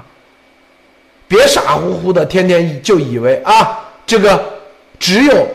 [1.26, 4.42] 别傻乎乎的，天天就以为啊，这个
[4.96, 5.46] 只有。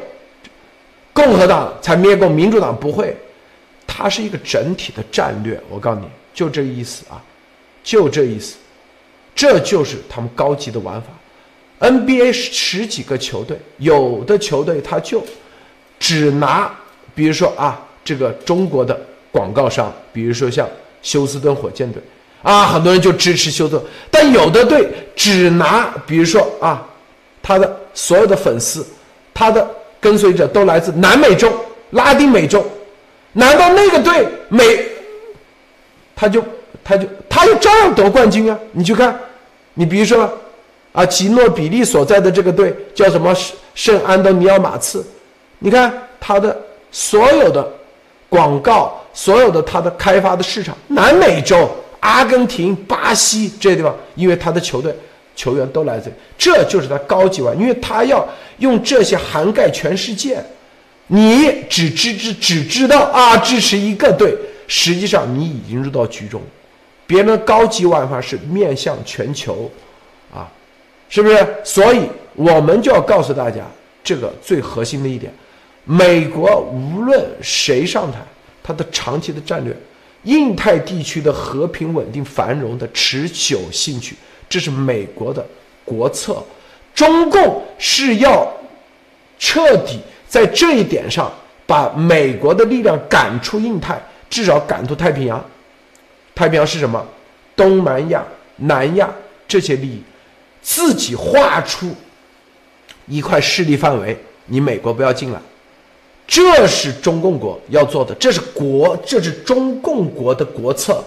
[1.13, 3.15] 共和党才灭共，民主党不会，
[3.88, 5.60] 它是一个整体的战略。
[5.67, 7.24] 我告诉你，就这意思啊，
[7.84, 8.58] 就这意思，
[9.34, 11.08] 这就是他们高级的玩法。
[11.80, 15.24] NBA 十几个球队，有的球队他就
[15.98, 16.72] 只拿，
[17.18, 18.96] 比如说啊，这个中国的
[19.32, 20.70] 广告商，比如说像
[21.02, 22.00] 休斯顿火箭队
[22.44, 26.88] 啊，很多人就支持休斯顿，但有的队只拿，比如说啊，
[27.42, 28.86] 他的所有的粉丝，
[29.34, 29.68] 他的。
[30.00, 31.52] 跟随者都来自南美洲、
[31.90, 32.64] 拉丁美洲，
[33.34, 34.64] 难道那个队美，
[36.16, 36.42] 他就
[36.84, 38.58] 他就他就照样得冠军啊？
[38.74, 39.20] 你去看，
[39.74, 40.32] 你比如说
[40.92, 43.36] 啊，吉诺比利所在的这个队叫什么
[43.74, 45.04] 圣安东尼奥马刺，
[45.58, 46.56] 你看他的
[46.98, 47.72] 所有的
[48.28, 54.92] 广告，所有的他的开发的市场，南美洲、阿根廷、巴西这些地方，因为他的球队。
[55.36, 60.44] 球员都来自，这就是他高级玩，因为他要用这些涵盖全世界。
[61.06, 64.36] 你只知知只知道啊，支持一个队，
[64.68, 66.42] 实际上你已经入到局中。
[67.06, 69.70] 别人的高级玩法是面向全球，
[70.34, 70.50] 啊，
[71.08, 71.48] 是不是？
[71.64, 73.62] 所以我们就要告诉大家，
[74.04, 75.32] 这个最核心的一点：
[75.89, 78.19] 美国无论谁上台，
[78.62, 79.73] 他的长期的战略，
[80.23, 84.15] 印太地区的和平稳定繁荣的持久兴趣。
[84.50, 85.45] 这是美国的
[85.86, 86.43] 国策，
[86.93, 88.45] 中共是要
[89.39, 91.32] 彻底在这一点上
[91.65, 93.97] 把美国的力量赶出印太，
[94.30, 95.43] 至少赶出太平洋。
[96.36, 97.06] 太平洋是什么？
[97.56, 98.21] 东南亚、
[98.58, 99.10] 南亚
[99.47, 100.04] 这些利益，
[100.62, 101.95] 自己画出
[103.06, 105.39] 一块势力范围，你美国不要进来。
[106.28, 111.04] 这是中共国要做的，这是国，这是中共国的国策。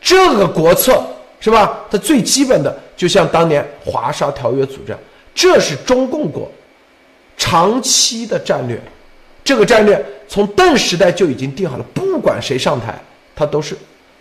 [0.00, 1.02] 这个国策。
[1.40, 1.80] 是吧？
[1.90, 4.96] 它最基本的，就像当年华沙条约组织，
[5.34, 6.50] 这是中共国
[7.36, 8.80] 长期的战略。
[9.44, 12.98] 这个战略从邓时代就已经定好了，不管谁上台，
[13.36, 13.76] 他都是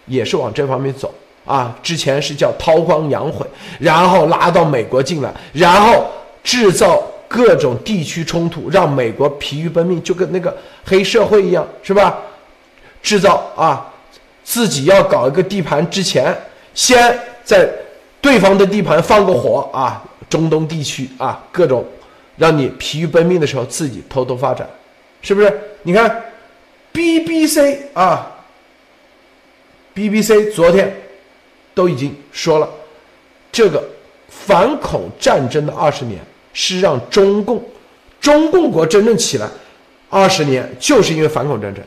[0.06, 1.14] 也是往这方面走
[1.46, 1.74] 啊。
[1.82, 3.46] 之前是叫韬光养晦，
[3.80, 6.06] 然后拉到美国进来，然后
[6.44, 7.02] 制造
[7.34, 12.16] 各种地区冲突，让美国疲于奔命，就跟那个黑社会一样，是吧？
[13.02, 13.92] 制造啊，
[14.44, 16.32] 自己要搞一个地盘之前，
[16.76, 17.68] 先在
[18.22, 21.84] 对方的地盘放个火啊，中东地区啊，各种
[22.38, 24.70] 让你疲于奔命的时候，自己偷偷发展，
[25.24, 25.60] 是不是？
[25.82, 26.24] 你看
[26.94, 28.32] ，BBC 啊
[29.96, 30.96] ，BBC 昨天
[31.74, 32.70] 都已经说了，
[33.52, 33.84] 这个
[34.30, 36.22] 反恐战争的二十年
[36.54, 37.64] 是让中共
[38.22, 39.50] 中共国真正起来，
[40.10, 41.84] 二十年就是因为反恐战争。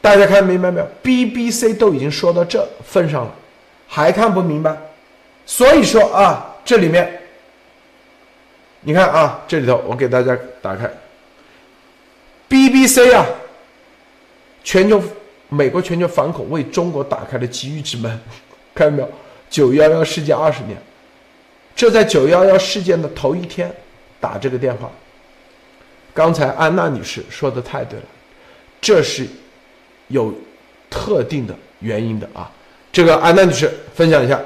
[0.00, 3.34] 大家看明白没有？BBC 都已经说到这份上了，
[3.86, 4.76] 还看不明白？
[5.44, 7.20] 所以说啊，这里面，
[8.80, 10.90] 你看啊，这里头我给大家打开
[12.48, 13.26] ，BBC 啊，
[14.64, 15.02] 全球
[15.48, 18.20] 美国全球反恐为中国打开了机遇之门，
[18.74, 19.08] 看到没有？
[19.50, 20.76] 九幺幺事件二十年，
[21.82, 23.74] 就在九幺幺事件的头一天
[24.20, 24.88] 打这个电话。
[26.14, 28.06] 刚才安娜女士说的太对了，
[28.80, 29.26] 这是。
[30.06, 30.32] 有
[30.90, 32.50] 特定的原因的啊，
[32.92, 34.38] 这个安娜女士分享一下。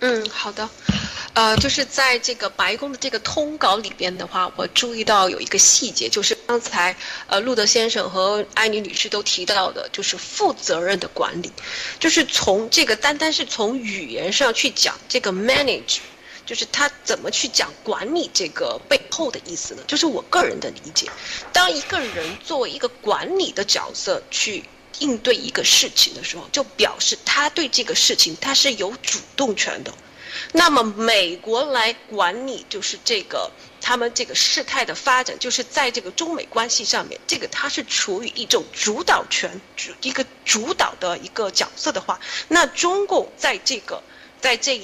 [0.00, 0.66] 嗯，好的，
[1.34, 6.94] 呃，就是在这个白宫的这个通稿里边的话，我注意到有一个细节，就是刚才
[7.26, 11.50] 呃路德先生和艾妮女士都提到的，就是负责任的管理，
[11.98, 15.98] 就是从这个单单是从语言上去讲这个 manage。
[16.44, 19.82] 就是他怎么去讲管理这个背后的意思呢？
[19.86, 21.08] 就是我个人的理解，
[21.52, 24.64] 当一个人作为一个管理的角色去
[24.98, 29.94] 应对一个事情的时候，就表示他对这个事情他是有主动权的。
[30.52, 44.02] 那么美国来管理就是这个他们这个事态的发展，就是在这个中美关系上面，这个它是处于一种主导权、主一个主导的一个角色的话，那中共在这个
[44.40, 44.80] 在这。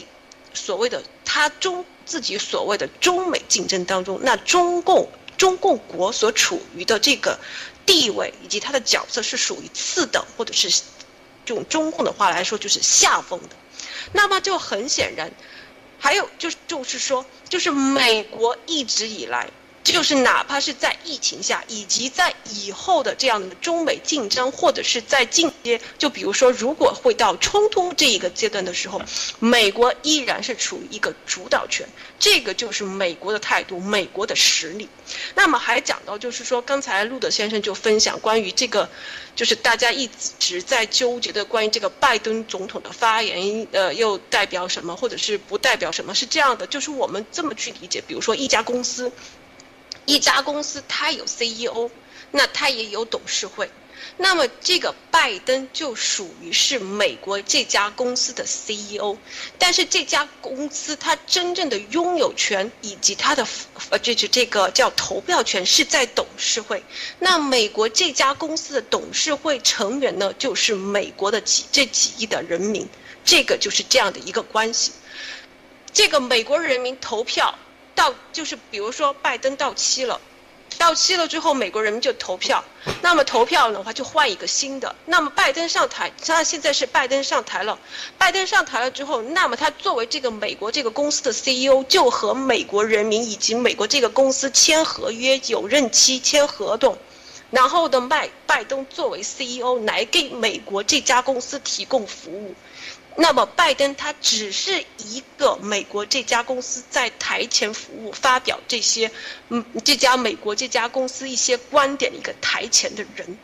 [0.55, 7.39] 所谓的他中自己所谓的中美竞争当中，那中共中共国所处于的这个
[7.85, 10.83] 地位以及他的角色是属于次等，或者是
[11.47, 13.51] 用中共的话来说就是下风的。
[14.13, 15.31] 那么就很显然，
[15.99, 19.49] 还有就是就是说，就是美国一直以来。
[19.93, 29.01] 就是哪怕是在疫情下，以及在以后的这样的中美竞争，或者是在进阶，就比如说，如果会到冲突这一个阶段的时候，
[29.39, 34.89] 美国依然是处于一个主导权，这个就是美国的态度，美国的实力。
[35.35, 38.89] 那么还讲到，就是说，刚才路德先生就分享关于这个，
[39.35, 46.15] 就是大家一直在纠结的关于这个拜登总统的发言，呃，又代表什么，或者是不代表什么？
[46.15, 49.11] 是这样的，就是我们这么去理解，比如说一家公司。
[50.09, 51.91] 一家公司，它有 CEO，
[52.31, 53.71] 那它也有董事会，
[54.17, 59.19] 那么这个拜登就属于是美国这家公司的 CEO，
[59.59, 63.47] 但是这家公司它真正的拥有权以及它的
[63.91, 66.83] 呃，就是这个叫投票权是在董事会，
[67.19, 72.89] 那美国这家公司的董事会成员呢，就是美国的几这几亿的人民，
[73.27, 74.91] 这个就是这样的一个关系，
[75.93, 77.55] 这个美国人民投票。
[77.99, 80.21] 到就是比如说拜登到期了，
[80.79, 82.63] 到期了之后美国人民就投票，
[83.03, 87.77] 那么投票的话就换一个新的，那么拜登上台，他现在是拜登上台了，
[88.17, 96.97] 拜登上台了之后，那么他作为这个美国这个公司的 CEO 就和美国人民以及美国这个公司签合约有任期签合同，
[97.51, 102.55] 然后的麦拜登作为 CEO 来给美国这家公司提供服务。
[103.21, 109.11] 那么，拜登他只是一个美国这家公司在台前服务、发表这些，
[109.49, 113.37] 嗯，这家美国这家公司一些观点的一个台前的人，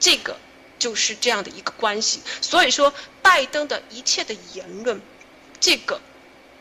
[0.00, 0.34] 这个
[0.78, 2.22] 就是这样的一个关系。
[2.40, 4.98] 所以说，拜登的一切的言论，
[5.60, 6.00] 这个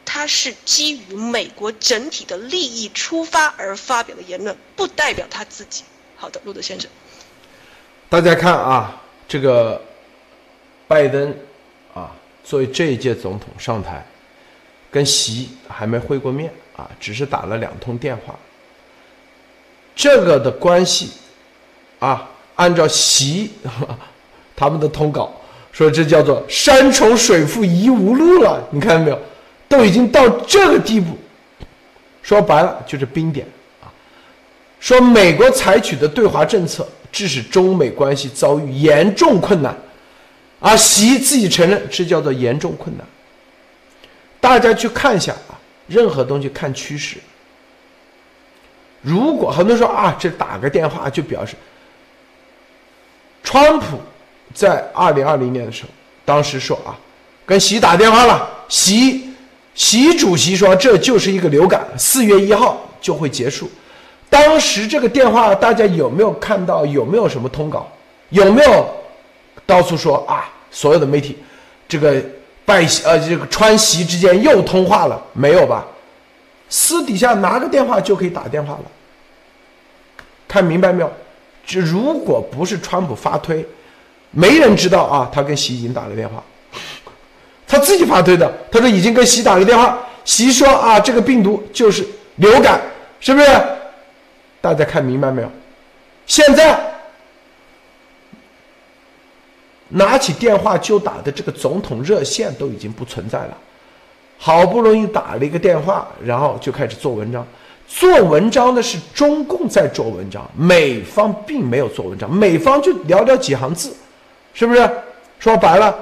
[0.03, 5.85] 他是基于美国整体的利益出发而发表的言论，不代表他自己。
[6.17, 6.91] 好的，路德先生，
[8.09, 9.81] 大家看啊，这个
[10.85, 11.33] 拜登。
[12.47, 14.01] 作为这一届总统上台，
[14.89, 18.33] 跟习还没会过面啊，只是打了两通电话。
[19.93, 21.11] 这个的关系
[21.99, 23.51] 啊，按照习
[24.55, 25.33] 他们的通稿
[25.73, 28.65] 说，这叫做山重水复疑无路了。
[28.71, 29.19] 你看到没有？
[29.67, 31.17] 都已经到这个地步，
[32.21, 33.45] 说白了就是冰点
[33.81, 33.91] 啊。
[34.79, 39.75] 说美国采取的对华政策，致使中美关系遭遇严重困难。
[40.59, 43.05] 而习自己承认，这叫做严重困难。
[44.39, 47.17] 大家去看一下啊，任何东西看趋势。
[49.01, 51.55] 如果很多人说啊，这打个电话就表示，
[53.43, 53.99] 川普
[54.53, 55.89] 在二零二零年的时候，
[56.25, 56.97] 当时说啊，
[57.45, 59.31] 跟习打电话了，习
[59.75, 63.69] 习主席说这就是一个流感，四月一号就会结束。
[64.29, 66.85] 当时这个电话大家有没有看到？
[66.85, 67.89] 有没有什么通稿？
[68.29, 68.89] 有没有
[69.67, 70.49] 到处说啊？
[70.71, 71.37] 所有的媒体，
[71.87, 72.19] 这个
[72.65, 75.85] 拜呃这个川习之间又通话了没有吧？
[76.69, 78.83] 私底下拿个电话就可以打电话了。
[80.47, 81.11] 看明白没有？
[81.65, 83.65] 这如果不是川普发推，
[84.31, 86.43] 没人知道啊，他跟习已经打了电话，
[87.67, 88.51] 他自己发推的。
[88.71, 92.81] 他说已经跟习打了电话，习说啊，这个病毒就是流感，
[93.19, 93.47] 是不是？
[94.61, 95.51] 大家看明白没有？
[96.25, 96.79] 现在
[99.89, 103.57] 拿起电话就打的这个总统热线都已经不存在了，
[104.37, 107.45] 好不容易打了一个电话，然后就开始做文章。
[107.87, 113.95] 做文章的是中共在做文章，美方并没有做文章，美方就寥寥几行字，
[114.53, 114.89] 是不是？
[115.39, 115.95] 说白了，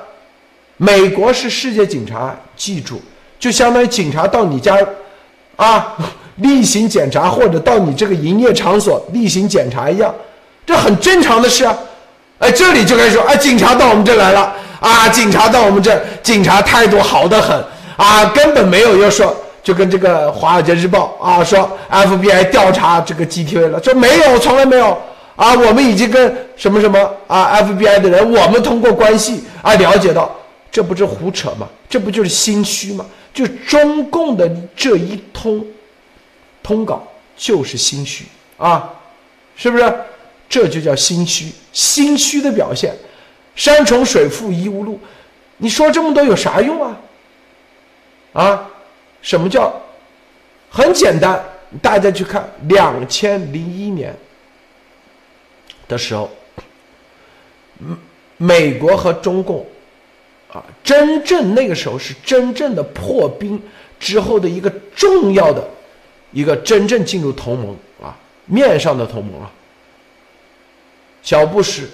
[0.78, 3.00] 美国是世界警察，记住，
[3.38, 4.76] 就相当于警察到你家，
[5.58, 5.96] 啊，
[6.38, 10.12] 例行检查，或者到你这个营业场所例行检查一样，
[10.66, 11.78] 这很正常的事啊。
[12.46, 17.60] 哎，这里就该说，哎，警察到我们这来了，啊，警察到我们这，警察态度好得很，
[17.98, 19.36] 啊，根本没有要说。
[19.64, 24.96] 就跟这个《华尔街日报》啊说，FBI 调查这个 GTA 了，说没有，从来没有
[25.36, 30.30] 啊，我们已经跟什么什么啊 FBI 的人，我们通过关系啊了解到，
[30.72, 31.68] 这不是胡扯吗？
[31.90, 33.04] 这不就是心虚吗？
[33.34, 35.66] 就中共的这一通
[36.62, 37.02] 通稿
[37.36, 38.26] 就是心虚
[38.60, 38.88] 啊，
[39.56, 39.92] 是不是？
[40.48, 42.94] 这就叫心虚，心虚的表现。
[43.56, 45.00] 山重水复疑无路，
[45.58, 46.98] 你说这么多有啥用啊？
[48.34, 48.70] 啊？
[49.22, 49.74] 什么叫
[50.70, 51.44] 很简单？
[51.82, 54.16] 大家去看两千零一年
[55.88, 56.30] 的时候，
[58.38, 59.66] 美国和中共
[60.52, 63.62] 啊，真正那个时候是真正的破冰
[64.00, 65.66] 之后的一个重要的
[66.32, 68.16] 一个真正进入同盟啊，
[68.46, 69.50] 面上的同盟啊。
[71.26, 71.86] 小布什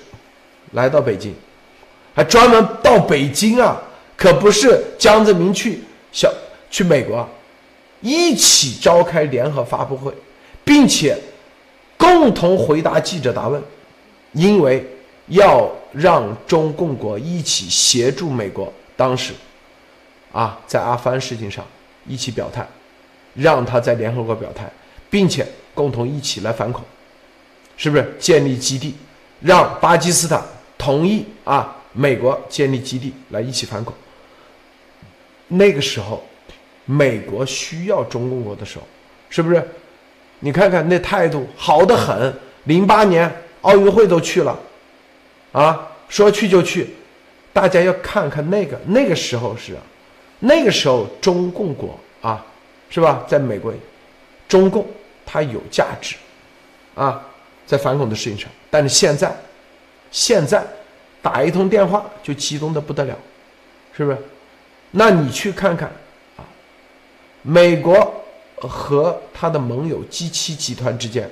[0.74, 1.34] 来到北京，
[2.14, 3.82] 还专门到北京啊，
[4.16, 6.32] 可不是江泽民去小。
[6.70, 7.28] 去美国，
[8.00, 10.14] 一起召开联合发布会，
[10.64, 11.18] 并且
[11.98, 13.62] 共同回答记者答问，
[14.32, 14.88] 因为
[15.28, 19.34] 要让中共国一起协助美国，当时
[20.32, 21.66] 啊，在阿富汗事情上
[22.08, 22.66] 一起表态，
[23.34, 24.72] 让他在联合国表态，
[25.10, 26.86] 并且共同一起来反恐，
[27.76, 28.96] 是不是建立基地，
[29.42, 30.42] 让巴基斯坦
[30.78, 33.94] 同意啊，美国建立基地来一起反恐，
[35.48, 36.24] 那个时候。
[36.86, 38.86] 美国需要中共国的时候，
[39.30, 39.66] 是不是？
[40.40, 42.34] 你看看那态度好的很。
[42.64, 43.32] 零八年
[43.62, 44.60] 奥运会都去了，
[45.52, 46.90] 啊，说去就去。
[47.54, 49.78] 大家要看看那个那个时候是，
[50.40, 52.44] 那个时候中共国啊，
[52.90, 53.24] 是吧？
[53.28, 53.72] 在美国，
[54.50, 54.86] 中共
[55.24, 56.16] 它有价值，
[56.96, 57.24] 啊，
[57.72, 58.50] 在反恐的事情上。
[58.70, 59.34] 但是现在，
[60.12, 60.62] 现在
[61.22, 63.16] 打一通电话就激动的不得了，
[63.96, 64.18] 是不是？
[64.92, 65.90] 那你去看看
[66.36, 66.44] 啊。
[67.44, 68.14] 美国
[68.58, 71.30] 和他的盟友 G 七集团之间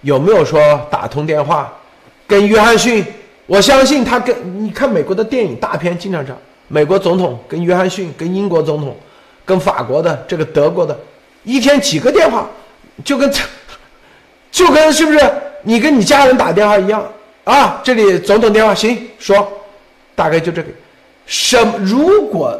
[0.00, 1.70] 有没有说打通电话
[2.26, 3.04] 跟约翰逊？
[3.44, 6.34] 我相信他跟你看美国的电影大片经常讲，
[6.68, 8.96] 美国总统跟约翰逊、跟英国总统、
[9.44, 10.98] 跟法国的这个德国的，
[11.44, 12.48] 一天几个电话，
[13.04, 13.30] 就跟
[14.50, 15.32] 就跟是不是
[15.62, 17.06] 你跟你家人打电话一样
[17.44, 17.80] 啊？
[17.84, 19.46] 这里总统电话行说，
[20.14, 20.68] 大概就这个。
[21.26, 22.58] 什如果？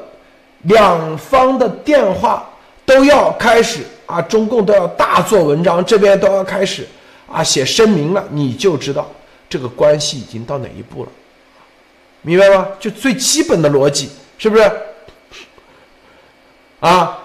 [0.63, 2.45] 两方的电话
[2.85, 6.85] 都要开始啊，中共都要大做文章，这边都要开始
[7.31, 9.09] 啊写声明了，你就知道
[9.49, 11.11] 这个关系已经到哪一步了，
[12.23, 12.67] 明白吗？
[12.81, 14.69] 就最基本的逻辑，是不是？
[16.81, 17.17] 啊，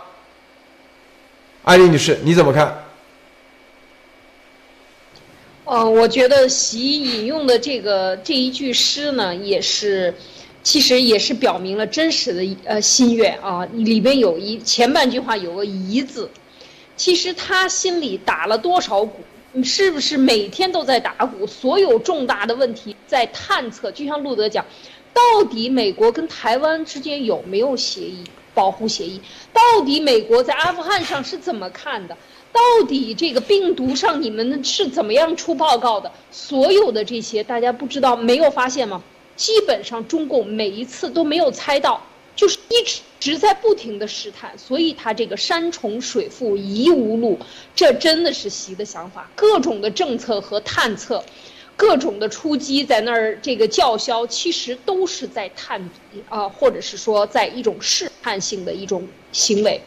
[1.64, 2.84] 艾丽女士，你怎么看？
[5.74, 10.14] 嗯，我觉得习引用的这个这一句诗呢，也是。
[10.64, 16.30] 其实也是表明了真实的呃心愿啊，里边有一前半句话有个疑字，
[16.96, 19.24] 其实他心里打了多少鼓，
[19.64, 21.48] 是不是每天都在打鼓？
[21.48, 24.64] 所有重大的问题在探测，就像路德讲，
[25.12, 29.20] 到底美国跟台湾之间有没有协议保护协议？
[29.52, 32.16] 到底美国在阿富汗上是怎么看的？
[32.54, 36.12] 到底这个病毒上你们是怎么样出报告的？
[36.32, 39.02] 所有的这些大家不知道没有发现吗？
[39.36, 42.02] 基本上，中共每一次都没有猜到
[42.36, 47.40] 就是一直直在不停的试探，所以他这个山重水复疑无路，
[47.76, 51.24] 这真的是习的想法，各种的政策和探测。
[51.78, 59.82] 各种的出击在那儿，这个叫嚣，其实都是在探底啊，或者是说在一种试探性的一种行为，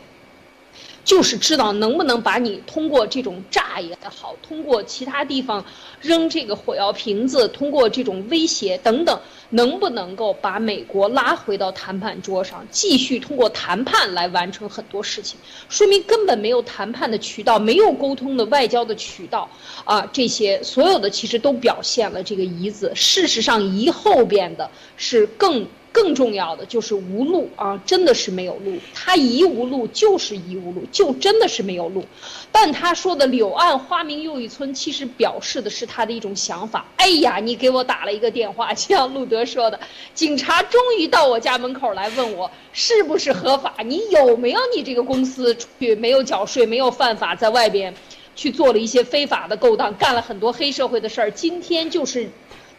[1.05, 5.65] 就是知道能不能把你通过这种炸也好，通过其他地方
[6.01, 9.21] 扔这个火药瓶子，通过这种威胁等等。
[9.51, 15.39] 能不能够把美国拉回到谈判桌上，继续通过谈判来完成很多事情？
[15.69, 19.49] 说明根本没有谈判的渠道，没有沟通的外交的渠道
[19.85, 20.05] 啊！
[20.13, 22.91] 这些所有的其实都表现了这个疑字。
[22.97, 25.65] 事实上，疑后边的是更。
[25.95, 28.77] 更重要的就是无路啊，真的是没有路。
[28.93, 32.05] 他疑无路就是疑无路，就真的是没有路。
[32.51, 36.85] 但他说的柳暗花明又一村，其实表示的是他的一种想法。
[36.97, 39.79] 哎呀，你给我打了一个电话， 就像路德说的，
[40.13, 47.95] 警察终于到我家门口来问我是不是合法，你有没有你这个公司出去没有缴税，没有犯法，在外边
[48.35, 51.31] 去做了一些非法的勾当，干了很多黑社会的事儿。
[51.31, 52.29] 今天就是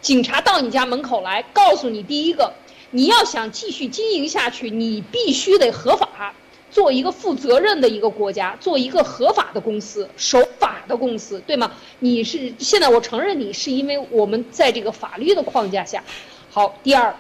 [0.02, 2.52] 警察到你家门口来，告诉你第一个。
[2.92, 6.34] 你要想继续经营下去，你必须得合法，
[6.72, 11.72] 做一个负责任的一个国家，做一个合法的公司，守法的公司，对吗？
[12.00, 16.04] 你是现在我承认你是因为我们在这个法律的框架下。
[16.52, 17.16] 好，第二，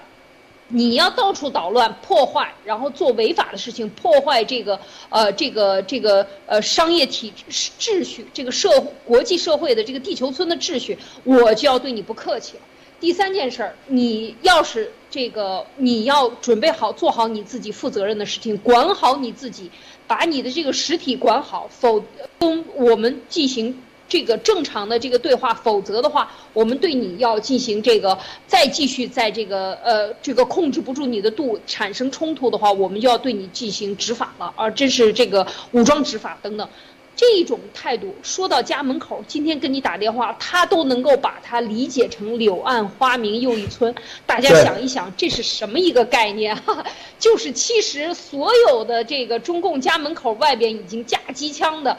[0.69, 7.33] 你要到处捣乱破坏，然后做违法的事情，破坏这个呃这个这个呃商业体
[7.79, 8.69] 秩序，这个社
[9.05, 12.61] 国际社会的这个地球村的秩序，我就要对你不客气了。
[12.99, 19.69] 第三件事儿，你要是这个，你要准备好做好你自己负责任的事情，管好你自己，
[20.07, 22.03] 把你的这个实体管好，否
[22.39, 28.17] 跟我们进行这个正常的这个对话，否则的话，我们对你要进行这个
[28.47, 36.67] 再继续在这个呃这个控制不住你的度，产生冲突的话，我们就要对你进行执法了，而这是这个武装执法等等。
[37.15, 43.95] 这种态度说到家门口，今天跟你打电话，他都能够把它理解成柳暗花明又一村。
[44.25, 46.57] 大家想一想，这是什么一个概念？
[47.17, 51.97] 就是其实所有的这个中共家门口外边已经架机枪的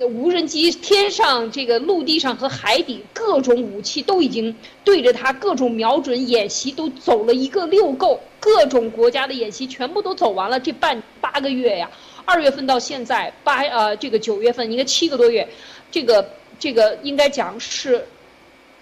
[0.00, 4.54] 无人机，天上这个陆地上和海底各种武器都已经
[4.84, 11.90] 对着他各种瞄准演习都走了一个溜够，各种国家的演习全部都走完了，这半八个月呀。
[12.24, 15.48] 二月份到现在八呃，这个九月份应该七个多月，
[15.90, 18.06] 这个这个应该讲是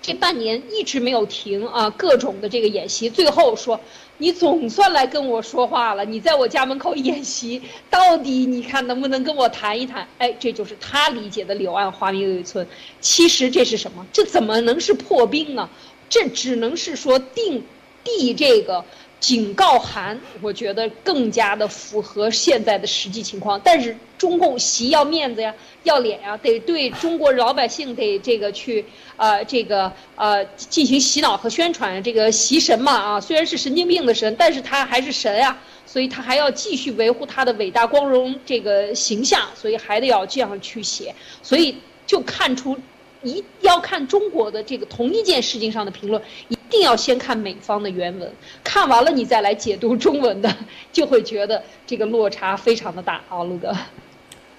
[0.01, 3.81] 这半年一直没有停啊，各种的这个演习，最后说
[4.19, 7.61] 你总算来跟我说话了，你在我家门口演习，
[7.91, 10.07] 到底你看能不能跟我谈一谈？
[10.19, 12.67] 哎，这就是他理解的柳暗花明又一村。
[13.01, 14.07] 其实这是什么？
[14.13, 15.69] 这怎么能是破冰呢？
[16.09, 17.65] 这只能是说定
[18.05, 18.85] 递这个。
[19.21, 23.61] 警告函，我觉得更加的符合现在的实际情况。
[23.65, 25.53] 但是中共习要面子呀，
[25.83, 28.85] 要脸呀，得对中国老百姓得这个去
[29.17, 32.03] 呃这个呃进行洗脑和宣传。
[32.03, 41.15] 这个习神嘛啊，虽然是神经病的神，但是他还是神呀，所以他还要继续维护他的伟大光荣这个形象，所以还得要这样去写。
[41.43, 42.77] 所以就看出。
[43.25, 46.23] 一要看中国的这个同一件事情上的评论，
[46.69, 48.31] 一定要先看美方的原文，
[48.63, 50.55] 看完了你再来解读中文的，
[50.93, 53.75] 就会觉得这个落差非常的大啊，陆哥。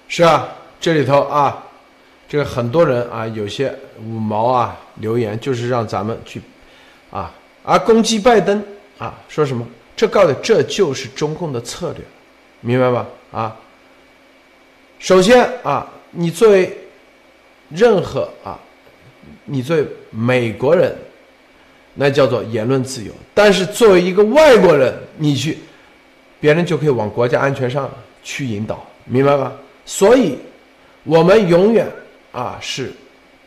[0.08, 0.48] 是啊，
[0.80, 1.64] 这里头啊，
[2.28, 6.42] 这个很多人啊，有些五毛啊留言，就是让咱们去
[7.12, 7.32] 啊
[7.62, 8.60] 啊攻击拜登
[8.98, 9.64] 啊，说什么？
[9.94, 12.04] 这告诉这就是中共的策略，
[12.60, 13.06] 明白吧？
[13.30, 13.56] 啊，
[14.98, 16.76] 首先啊，你作为。
[17.72, 18.58] 任何啊，
[19.44, 20.92] 你作为美国人，
[22.02, 25.58] 那叫做言论自由；但是作为一个外国人，你去，
[26.40, 27.90] 别人就可以往国家安全上
[28.22, 29.52] 去引导，明白吗？
[29.84, 30.38] 所以，
[31.04, 31.86] 我们永远
[32.32, 32.90] 啊是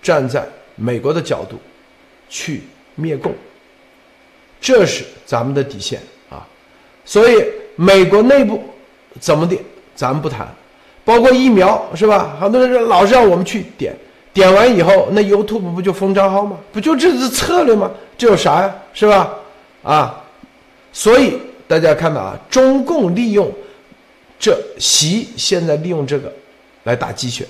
[0.03, 1.57] 站在美国的角度
[2.29, 2.61] 去
[2.93, 3.33] 灭共，
[4.61, 5.99] 这是咱们的底线
[6.29, 6.45] 啊。
[7.03, 7.43] 所以，
[7.75, 8.63] 美国内部
[9.19, 9.57] 怎么的，
[9.95, 10.47] 咱们不谈，
[11.03, 12.37] 包括疫苗是吧？
[12.39, 13.95] 很多人老是让我们去点。
[14.31, 16.57] 点完以后，那 YouTube 不就封账号吗？
[16.71, 17.91] 不就这是策略吗？
[18.23, 18.73] 这有啥呀？
[18.93, 19.35] 是吧？
[19.83, 20.23] 啊，
[20.93, 23.51] 所以大家看到啊，中共利用
[24.39, 26.31] 这习现在利用这个
[26.83, 27.45] 来打鸡血，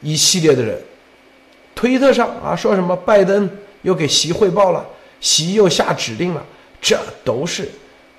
[0.00, 0.76] 一系列的人，
[1.72, 3.48] 推特上啊说什么拜登
[3.82, 4.84] 又给习汇报了，
[5.20, 6.44] 习又下指令了，
[6.80, 7.70] 这都是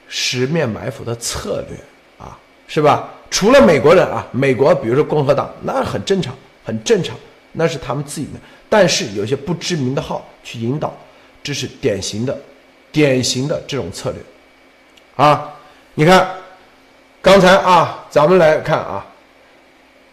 [0.07, 1.77] 十面埋伏的策略
[2.17, 3.09] 啊，是吧？
[3.29, 6.33] 除了美国人啊，美国比如说共和党，那很正常。
[6.65, 7.13] 很正常，
[7.51, 8.39] 那是他们自己的。
[8.73, 10.91] 但是有些不知名的号去引导，
[11.43, 12.35] 这是典型的、
[12.91, 14.19] 典型的这种策略，
[15.15, 15.53] 啊。
[15.93, 16.27] 你看，
[17.21, 19.05] 刚才啊，咱们来看啊，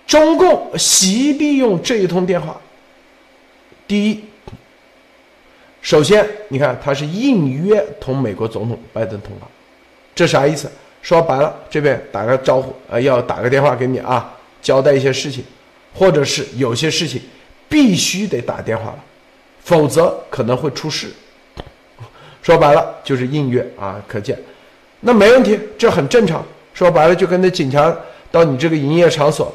[0.07, 2.61] 中共习利用这一通电话，
[3.89, 4.25] 第一，
[5.81, 9.49] 首先你看他是应约同美国总统拜登通话，
[10.15, 10.71] 这啥意思？
[11.01, 15.43] 说白了，这边打个招呼啊，要打个电话给你啊，交代一些事情，
[15.95, 17.23] 或者是有些事情
[17.71, 18.99] 必须得打电话了，
[19.65, 21.11] 否则可能会出事。
[22.43, 24.39] 说白了就是应约啊，可见，
[25.01, 26.45] 那没问题，这很正常。
[26.75, 27.95] 说白了就跟那警察
[28.31, 29.55] 到你这个营业场所，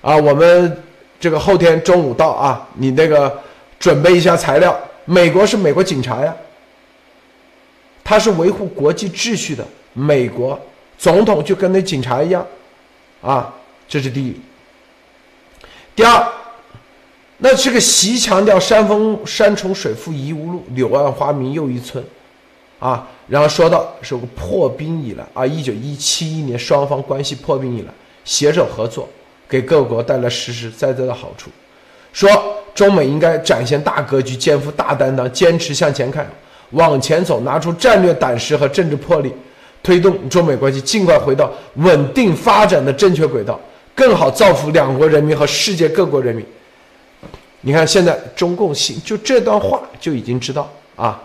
[0.00, 0.82] 啊，我们
[1.18, 3.40] 这个后天中午到啊，你那个
[3.78, 4.78] 准备一下材料。
[5.04, 6.34] 美国是美国警察呀，
[8.04, 9.64] 他是维护国际秩序的。
[9.94, 10.60] 美国
[10.98, 12.46] 总统就跟那警察一样，
[13.22, 13.52] 啊，
[13.88, 14.38] 这是第一。
[15.96, 16.28] 第二，
[17.40, 22.02] 那这个习强调山峰山重水复疑无路，柳暗花明又一村，
[22.80, 27.92] 啊，然后说到是破冰以来啊，一九一七一年双方关系破冰以来，
[28.24, 29.08] 携手合作
[29.48, 31.48] 给各国带来实实在在的好处，
[32.12, 32.28] 说
[32.74, 36.28] 中美应该展现大格局，肩负大担当，坚持向前看，
[36.70, 39.32] 往前走，拿出战略胆识和政治魄力。
[39.80, 43.58] 推动中美关系尽快回到稳定发展的正确轨道，
[43.94, 46.44] 更好造福两国人民和世界各国人民。
[47.60, 51.20] 你看，现在中共信就这段话就已经知道啊，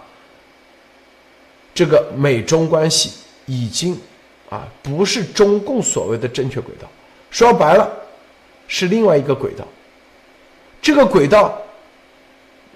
[1.75, 3.11] 这个美中关系
[3.45, 3.95] 已经
[4.49, 6.88] 啊不是中共所谓的正确轨道，
[7.29, 7.88] 说白了
[8.67, 9.63] 是另外一个轨道。
[10.81, 11.55] 这个轨道，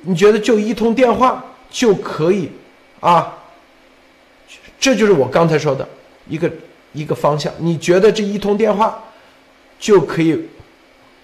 [0.01, 2.51] 你觉得就一通电话就可以
[2.99, 3.37] 啊？
[4.79, 5.87] 这就是我刚才说的
[6.29, 6.49] 一个
[6.93, 7.51] 一个方向。
[7.57, 9.03] 你觉得这一通电话
[9.79, 10.47] 就可以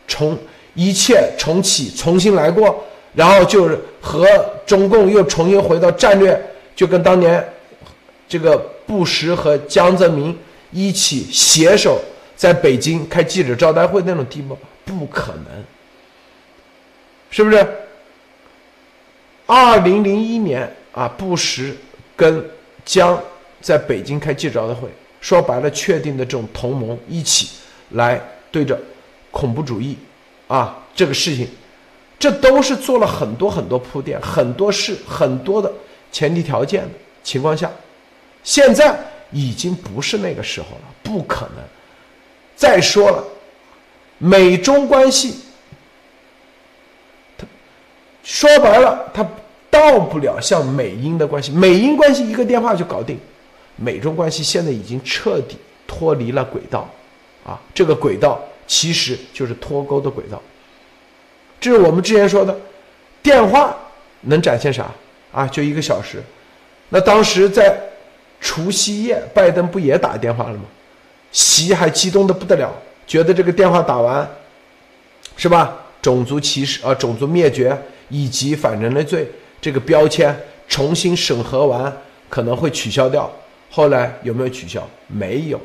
[0.07, 0.38] 重
[0.74, 4.26] 一切重启、重新来过，然后就是和
[4.65, 6.39] 中共又重新回到战略，
[6.76, 7.43] 就跟当年
[8.28, 10.38] 这个布什和江泽民
[10.71, 12.01] 一起携手
[12.36, 14.57] 在北京开记者招待会那种地步？
[14.86, 15.63] 不可能，
[17.30, 17.65] 是不是？
[19.45, 21.74] 二零零一年啊，布什
[22.15, 22.43] 跟
[22.86, 23.21] 江。
[23.61, 24.89] 在北京开记者招待会，
[25.21, 27.47] 说白了，确定的这种同盟一起
[27.91, 28.21] 来
[28.51, 28.78] 对着
[29.32, 29.97] 恐怖主义
[30.54, 31.47] 啊这个事情，
[32.20, 35.72] 这都是做了很多很多铺垫，很多事，很多的
[36.12, 36.89] 前提条件的
[37.24, 37.72] 情况下，
[38.43, 38.95] 现在
[39.32, 41.64] 已经不是那个时候了，不可能。
[42.56, 43.24] 再说了，
[44.20, 45.39] 美中关系，
[47.36, 47.47] 他
[48.24, 49.28] 说白了，他
[49.72, 53.20] 到不了像美英的关系，美英关系一个电话就搞定。
[53.76, 56.88] 美中关系现在已经彻底脱离了轨道，
[57.43, 60.41] 啊，这个轨道其实就是脱钩的轨道。
[61.59, 62.55] 这是我们之前说的，
[63.22, 63.76] 电话
[64.22, 64.86] 能展现啥
[65.32, 65.47] 啊？
[65.47, 66.22] 就一个小时。
[66.89, 67.80] 那当时在
[68.39, 70.64] 除夕夜，拜登不也打电话了吗？
[71.32, 72.72] 习还激动的不得了，
[73.07, 74.30] 觉得这个电话打完，
[75.36, 75.76] 是吧？
[76.01, 77.76] 种族歧视啊，种族灭绝
[78.09, 79.26] 以及反人类罪
[79.61, 80.38] 这个标签
[80.68, 81.91] 重新审核完，
[82.30, 83.32] 可能会取消掉。
[83.72, 84.86] 后来有没有取消？
[85.07, 85.59] 没有，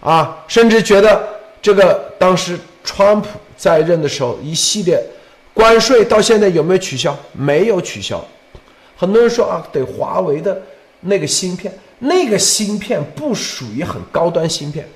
[0.00, 1.28] 啊，甚至觉得
[1.62, 5.00] 这个当时川普在任的时候一系列
[5.54, 7.16] 关税到现在有没有取消？
[7.32, 8.22] 没有取消。
[8.96, 10.60] 很多人说啊，得华为的
[11.02, 14.86] 那个芯片，那个芯片不属于很高端芯片。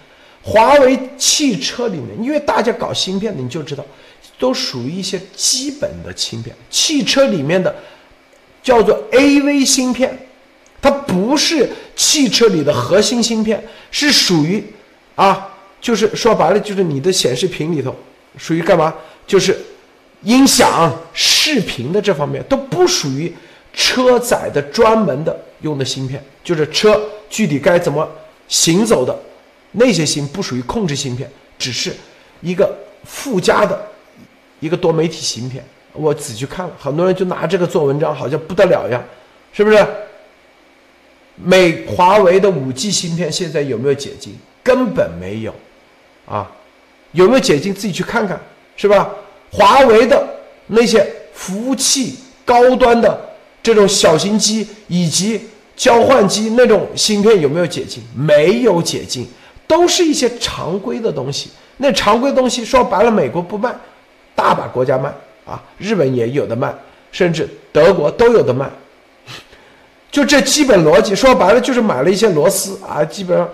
[0.43, 3.85] 华为汽车里面，因为大家搞芯片的你就知道，
[4.39, 6.55] 都属于一些基本的芯片。
[6.71, 7.75] 汽车里面的
[8.63, 10.17] 叫做 AV 芯片。
[10.81, 14.63] 它不是汽车里的核心芯片，是属于
[15.17, 17.95] 啊，就是说白了，就是你的显示屏里头
[18.37, 18.95] 属于干嘛？
[19.27, 19.57] 就是
[20.23, 23.33] 音响、视频的这方面都不属于
[23.73, 28.09] 车载的专门的用的芯片，就是车具体该怎么
[28.49, 29.17] 行走的
[29.73, 31.95] 那些芯不属于控制芯片，只是
[32.41, 33.87] 一个附加的
[34.61, 35.65] 一个多媒体芯片。
[35.93, 39.03] 我仔细看了，很多人就拿这个做文章，好像不得了呀，
[39.53, 39.87] 是不是？
[41.37, 44.35] 美华为的五 G 芯片现在有没有解禁？
[44.63, 45.55] 根本没有，
[46.27, 46.51] 啊，
[47.13, 47.73] 有没有解禁？
[47.73, 48.39] 自己去看看，
[48.77, 49.09] 是吧？
[49.51, 50.27] 华为的
[50.67, 53.19] 那些服务器、高端的
[53.63, 55.41] 这种小型机以及
[55.77, 58.03] 交换机那种芯片有没有解禁？
[58.15, 59.27] 没有解禁，
[59.67, 61.51] 都是一些常规的东西。
[61.79, 63.75] 那常规东西说白了，美国不卖，
[64.35, 65.13] 大把国家卖
[65.45, 66.75] 啊，日本也有的卖，
[67.13, 68.69] 甚至德国都有的卖。
[70.11, 73.49] 就这基本逻辑，说白了就是买了一些螺丝啊，基本上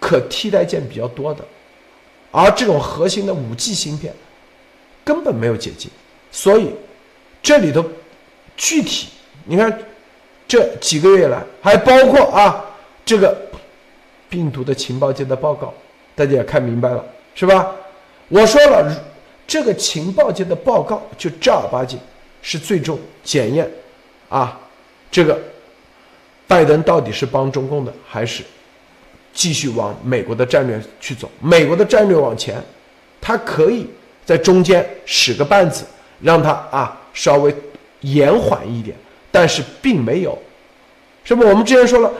[0.00, 1.44] 可替代件比较多的，
[2.32, 4.12] 而这种核心的五 G 芯片
[5.04, 5.90] 根本没有解禁，
[6.32, 6.72] 所以
[7.42, 7.84] 这里头
[8.56, 9.08] 具体
[9.44, 9.78] 你看
[10.48, 12.64] 这几个月来，还包括啊
[13.04, 13.36] 这个
[14.28, 15.72] 病毒的情报界的报告，
[16.14, 17.74] 大家也看明白了是吧？
[18.28, 19.04] 我说了，
[19.46, 21.98] 这个情报界的报告就正儿八经
[22.42, 23.68] 是最终检验
[24.28, 24.58] 啊，
[25.10, 25.38] 这个
[26.46, 28.42] 拜登到底是帮中共的，还是
[29.32, 31.30] 继续往美国的战略去走？
[31.40, 32.62] 美国的战略往前，
[33.20, 33.86] 他可以
[34.24, 35.84] 在中间使个绊子，
[36.20, 37.54] 让他啊稍微
[38.00, 38.96] 延缓一点，
[39.30, 40.38] 但是并没有。
[41.22, 41.44] 是不？
[41.46, 42.10] 我们之前说了，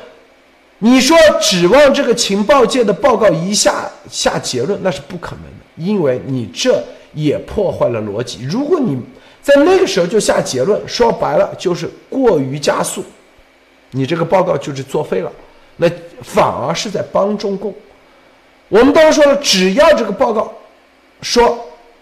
[0.79, 6.83] 你说指望这个情报界的报告一下下结论，那是不可能的，因为你这
[7.15, 8.45] 也破坏了逻辑。
[8.45, 9.01] 如果你
[9.43, 13.03] 在那个时候就下结论，说白了就是过于加速，
[13.93, 15.33] 你这个报告就是作废了，
[15.81, 15.91] 那
[16.23, 17.75] 反而是在帮中共。
[18.69, 20.53] 我们当时说了，只要这个报告
[21.23, 21.59] 说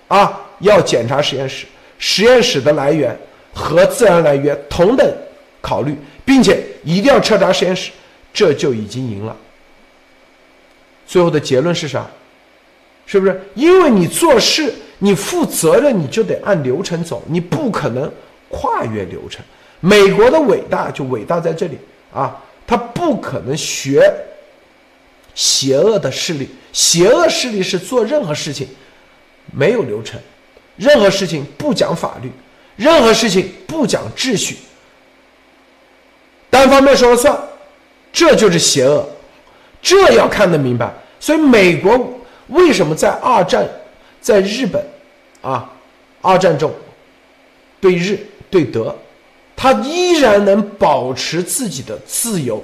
[0.08, 1.64] 啊要检查实验室，
[1.98, 3.16] 实验室的来源
[3.54, 5.16] 和自然来源同等
[5.60, 5.96] 考虑。
[6.28, 7.90] 并且一定要彻查实验室，
[8.34, 9.34] 这就已经赢了。
[11.06, 12.06] 最后的结论是啥？
[13.06, 13.40] 是不是？
[13.54, 18.12] 因为你做事，你负责任，你就得按流程走，你不可能
[18.50, 19.42] 跨越流程。
[19.80, 21.78] 美国的伟大就伟大在这里
[22.12, 22.36] 啊，
[22.68, 24.14] 他不可能学
[25.34, 26.48] 邪恶的势力。
[26.72, 28.68] 邪恶势力是做任何事情
[29.52, 30.20] 没有流程，
[30.76, 32.30] 任何事情不讲法律，
[32.76, 34.58] 任何事情不讲秩序。
[36.50, 37.36] 单方面说了算，
[38.12, 39.08] 这就是邪恶，
[39.80, 40.92] 这要看得明白。
[41.18, 43.66] 所以美国为什么在二战，
[44.20, 44.84] 在日本，
[45.40, 45.72] 啊，
[46.20, 46.72] 二战中，
[47.80, 48.18] 对日
[48.50, 48.96] 对德，
[49.58, 52.62] 他依然能保持自己的自由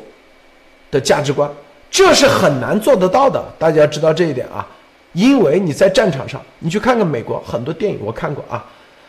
[0.92, 1.50] 的价值观，
[1.90, 3.44] 这是很难做得到的。
[3.58, 4.64] 大家知道这一点啊，
[5.12, 8.64] 因为你在战场上，你去看看美国很多电影，我看过啊，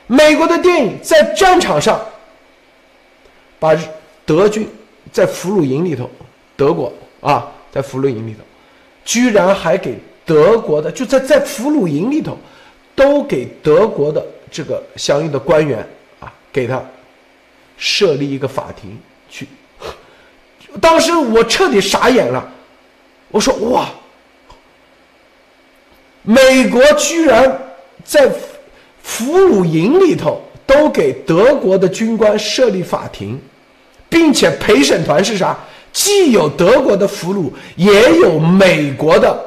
[0.07, 2.03] 美国的电影在战场上，
[3.59, 3.77] 把。
[4.27, 4.67] 德军
[5.11, 6.09] 在俘虏营里头，
[6.57, 8.39] 德国啊，在俘虏营里头，
[9.03, 12.35] 居然还给德国的就在在俘虏营里头，
[12.95, 15.87] 都给德国的这个相应的官员
[16.19, 16.83] 啊，给他
[17.77, 18.97] 设立一个法庭
[19.29, 19.47] 去。
[20.79, 22.51] 当时我彻底傻眼了，
[23.29, 23.89] 我说哇，
[26.23, 27.59] 美国居然
[28.03, 28.29] 在
[29.01, 33.39] 俘虏营里头都给德国的军官设立法庭。
[34.07, 35.57] 并且陪审团是啥？
[35.91, 39.37] 既有德国的俘虏，也有美国的，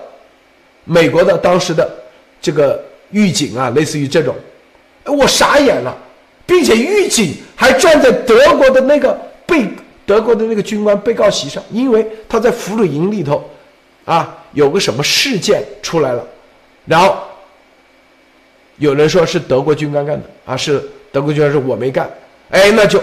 [0.84, 1.90] 美国的当时的
[2.38, 4.34] 这个狱警啊，类似于这种，
[5.06, 5.96] 我傻眼了，
[6.48, 9.68] 并且狱警还站在德国的那个被
[10.04, 13.48] 德国的那个军官被告席上，因为他在俘虏营里头，
[14.04, 16.26] 啊，有个什么事件出来了，
[16.86, 17.18] 然后
[18.78, 20.82] 有人说是德国军官干的啊，是
[21.12, 22.10] 德国军官说我没干，
[22.50, 23.00] 哎，那就。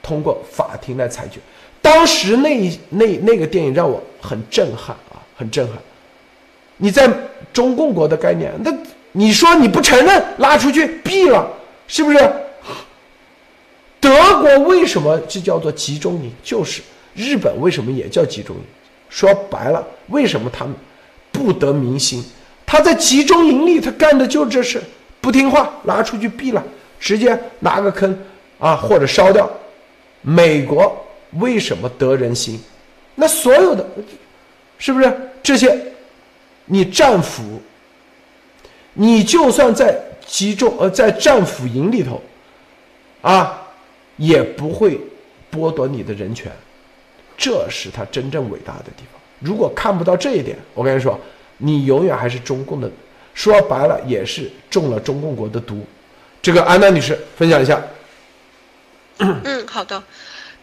[0.00, 1.38] 通过法庭来裁决，
[1.82, 5.76] 当时那那那个电影让我很震撼啊，很震撼。
[6.78, 7.06] 你在
[7.52, 8.72] 中共国的概念，那
[9.12, 11.46] 你说你不承认，拉出去毙了，
[11.88, 12.18] 是不是？
[14.00, 16.30] 德国为什么这叫做集中营？
[16.44, 16.80] 就是
[17.14, 18.62] 日本为什么也叫集中营？
[19.08, 20.74] 说白了，为什么他们
[21.32, 22.24] 不得民心？
[22.64, 24.80] 他在集中营里，他干的就这事，
[25.20, 26.62] 不听话，拉出去毙了，
[27.00, 28.16] 直接拿个坑
[28.58, 29.50] 啊，或者烧掉。
[30.20, 30.96] 美国
[31.40, 32.60] 为什么得人心？
[33.14, 33.84] 那所有的，
[34.78, 35.12] 是不是
[35.42, 35.76] 这些？
[36.66, 37.60] 你战俘，
[38.92, 39.98] 你就算在
[40.28, 42.22] 集中呃在战俘营里头，
[43.22, 43.66] 啊，
[44.18, 45.00] 也不会
[45.50, 46.52] 剥夺你的人权，
[47.36, 49.20] 这是他真正伟大的地方。
[49.40, 51.18] 如果看不到这一点，我跟你说，
[51.56, 52.90] 你永远还是中共的，
[53.32, 55.84] 说白了也是中了中共国的毒。
[56.42, 57.82] 这个安娜女士分享一下。
[59.18, 60.02] 嗯，好的，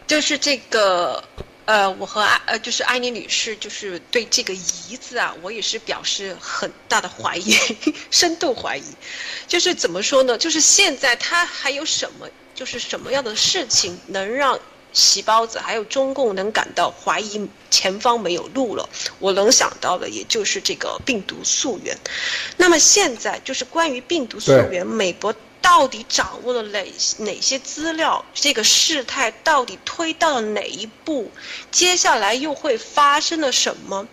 [0.06, 1.22] 就是这个，
[1.66, 4.54] 呃，我和呃，就是艾妮女士，就是对这个
[4.88, 7.56] “疑”字啊，我也是表示很大的怀疑，
[8.08, 8.84] 深度怀疑。
[9.48, 10.38] 就是怎么说呢？
[10.38, 14.56] 就是现在他还有什么，就是什么样的事情能让
[14.92, 18.88] 席包子还有中共能感到怀疑前方没有路了？
[19.18, 21.98] 我能想到的也就是这个病毒溯源。
[22.56, 25.34] 那么现在就是关于病毒溯源，美国。
[25.60, 26.84] 到底掌握了哪
[27.18, 28.24] 哪些资料？
[28.34, 31.30] 这个事态到底推到了哪一步？
[31.70, 34.06] 接下来又会发生了什么？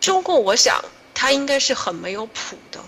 [0.00, 2.80] 中共，我想他应该是很没有谱的，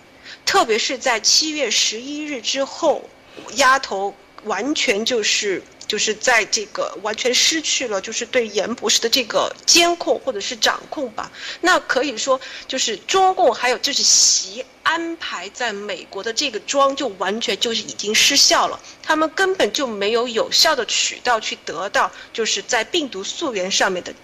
[0.44, 3.08] 特别是在七月十一日之后，
[3.54, 4.14] 丫头
[4.44, 5.62] 完全就是。
[5.88, 11.32] 就是在这个完全失去了，就是对严博士的这个监控或者是掌控吧。
[11.62, 18.78] 那可以说，就是中共还有就是习安排在美国的这个桩，就完全就是已经失效了。
[19.02, 24.14] 他们根本就没有有效的渠道去得到，就是在病毒溯源上面的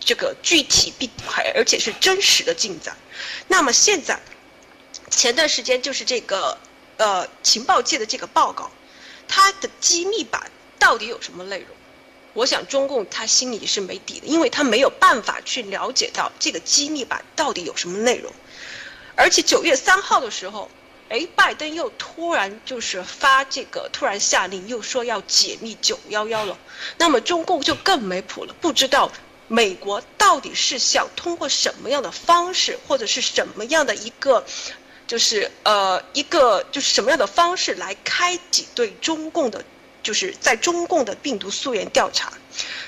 [0.00, 2.96] 这个具体并还而且是真实的进展。
[3.46, 4.20] 那么现在，
[5.08, 6.58] 前段时间就是这个
[6.96, 8.68] 呃情报界的这个报告，
[9.28, 10.50] 它的机密版
[10.82, 11.68] 到底有什么内容？
[12.32, 18.32] 我想中共他心里是没底的，因为他没有办法去了解到这个机密版到底有什么内容。
[19.14, 20.68] 而且九月三号的时候，
[21.08, 26.58] 哎，拜登又突然就是发这个突然下令，又说要解密九幺幺了。
[26.98, 29.12] 那么中共就更没谱了，不知道
[29.46, 34.44] 美国到底是想通过什么样的方式，或者是什么样的一个，
[35.06, 39.64] 就是呃一个就是什么样的方式来开启对中共的。
[40.02, 42.32] 就是在中共的病毒溯源调查，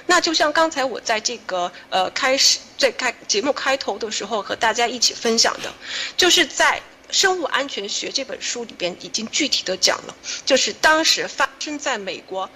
[0.07, 5.73] 那就像刚才我在这个呃开始最开节目开头的时候和大家一起分享的，
[6.17, 6.81] 就是在
[7.15, 12.51] 《生物安全学》这本书里边已经具体的讲了，就是当时发生在美国。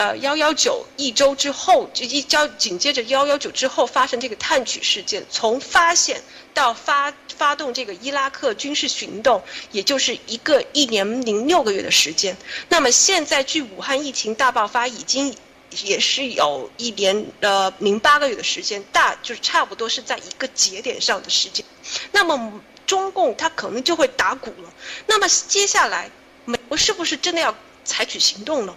[0.00, 6.22] 呃，幺幺九一周之后，就一交紧接着幺幺九之后发生这个探取事件，从发现
[6.54, 9.42] 到发发动这个伊拉克军事行动，
[9.72, 12.34] 也就是一个一年零六个月的时间。
[12.70, 15.36] 那么现在距武汉疫情大爆发已经
[15.82, 21.62] 也是有一年呃零八个月的时间，大就是差不多是在一个节点上的时间。
[22.10, 24.72] 那么中共他可能就会打鼓了。
[25.06, 26.10] 那么接下来
[26.46, 28.74] 美国是不是真的要采取行动呢？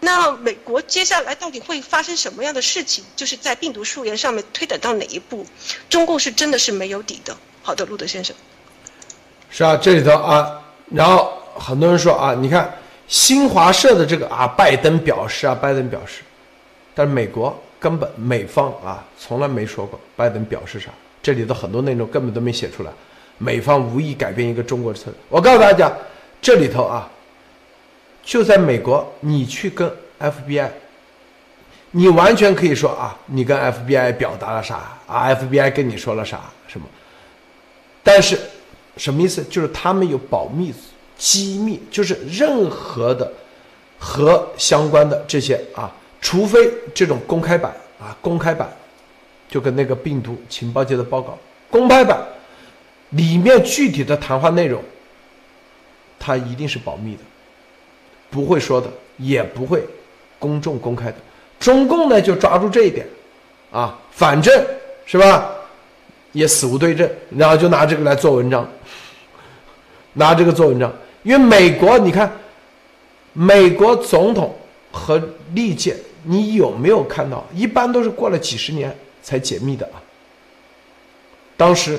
[0.00, 3.02] 那美国接下来到底会发生什么样的事情？
[3.16, 5.44] 就是在病毒溯源上面推展到哪一步？
[5.90, 7.36] 中共是真的是没有底的。
[7.62, 8.34] 好的，路德先生。
[9.50, 12.72] 是啊，这里头啊，然后很多人说啊，你看
[13.08, 16.22] 新华社的这个啊，拜登表示啊，拜登表示，
[16.94, 20.90] 但是美国根本美方啊从来没说过拜登表示啥，
[21.20, 22.90] 这里头很多内容根本都没写出来，
[23.36, 25.14] 美方无意改变一个中国的策略。
[25.28, 25.92] 我告诉大家，
[26.40, 27.10] 这里头啊。
[28.28, 30.68] 就在美国，你去跟 FBI，
[31.92, 36.86] 你完全可以说啊，你跟 FBI 表达了啥啊？FBI 跟你说了啥什么？
[38.02, 38.38] 但是
[38.98, 39.42] 什么意思？
[39.44, 40.74] 就是他们有保密
[41.16, 43.32] 机密，就是任何的
[43.98, 48.70] 和相关的这些啊，除非这种公开版啊，公开版
[49.48, 51.38] 就跟那个病毒情报界的报告
[51.70, 52.22] 公开版
[53.08, 54.84] 里面具体的谈话内容，
[56.18, 57.22] 它一定是保密的。
[58.30, 59.82] 不会说的，也不会
[60.38, 61.16] 公众公开的。
[61.58, 63.06] 中共呢就抓住这一点，
[63.72, 64.54] 啊，反正
[65.06, 65.50] 是吧，
[66.32, 68.68] 也死无对证，然后就拿这个来做文章，
[70.12, 70.92] 拿这个做文章。
[71.24, 72.30] 因为美国，你看，
[73.32, 74.56] 美国总统
[74.92, 75.20] 和
[75.52, 77.44] 历届，你有没有看到？
[77.52, 79.98] 一般都是过了几十年才解密的啊。
[81.56, 81.98] 当时，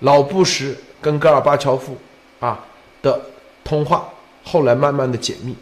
[0.00, 1.96] 老布什跟戈尔巴乔夫
[2.38, 2.62] 啊
[3.00, 3.18] 的
[3.64, 4.06] 通话。
[4.42, 5.54] 后来慢慢的解密，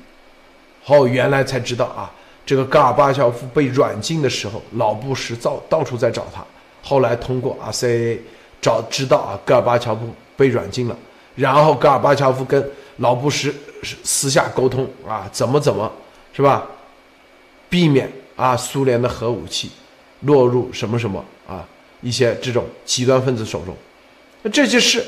[0.85, 2.11] 后原来才知道啊，
[2.47, 6.45] 这个戈尔巴乔夫被软禁的时候，老布什到到处在找他。
[6.83, 8.19] 后来通过啊 CIA
[8.61, 10.97] 找知道啊，戈尔巴乔夫被软禁了，
[11.35, 13.55] 然后戈尔巴乔夫跟老布什
[14.03, 15.91] 私下沟通啊，怎么怎么
[16.33, 16.67] 是吧？
[17.69, 19.71] 避免啊苏联的核武器
[20.21, 21.69] 落入什么什么啊
[22.01, 23.77] 一些这种极端分子手中，
[24.43, 25.05] 那这些事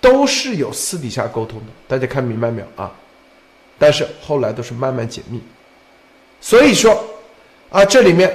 [0.00, 2.90] 都是有私底下沟通的，大家看明白没有啊？
[3.82, 5.40] 但是后来都是慢慢解密，
[6.40, 7.04] 所以说，
[7.68, 8.32] 啊，这里面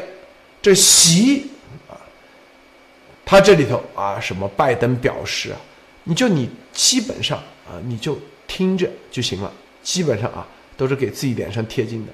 [0.61, 1.49] 这习
[1.87, 1.95] 啊，
[3.25, 5.57] 他这里头啊，什么拜登表示啊，
[6.03, 9.49] 你就你基本上啊，你就听着就行了，
[9.81, 10.45] 基本上啊，
[10.75, 12.11] 都是给自己脸上贴金的，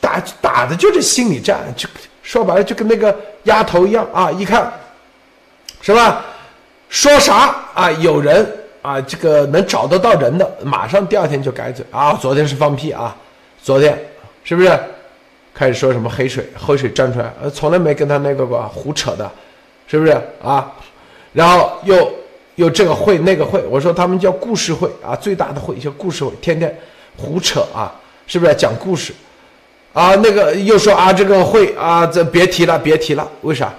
[0.00, 1.88] 打打的就是心理战，就
[2.24, 4.72] 说白了就跟那个丫头一样啊，一看，
[5.80, 6.24] 是吧？
[6.88, 7.88] 说啥啊？
[7.92, 8.57] 有人。
[8.88, 12.14] 啊，这个能找得到人的，马上第二天就改嘴啊！
[12.14, 13.14] 昨天是放屁啊，
[13.62, 13.98] 昨天
[14.42, 14.80] 是不是
[15.52, 16.48] 开始说什么黑水？
[16.56, 19.30] 黑水站出来，呃，从来没跟他那个过胡扯的，
[19.86, 20.72] 是不是啊？
[21.34, 22.10] 然后又
[22.54, 26.74] 又这个会那个会，我说他们叫故事会啊，最大的会叫故事会，天天
[27.14, 27.92] 胡扯啊，
[28.26, 29.12] 是不是讲故事？
[29.92, 33.70] 啊，那个又说啊，这个会啊，这别提了，别提了，为啥？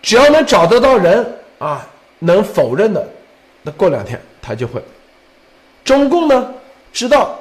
[0.00, 1.26] 只要能找得到人
[1.58, 1.84] 啊，
[2.20, 3.04] 能否认的。
[3.62, 4.82] 那过两天他就会，
[5.84, 6.54] 中共呢
[6.92, 7.38] 知道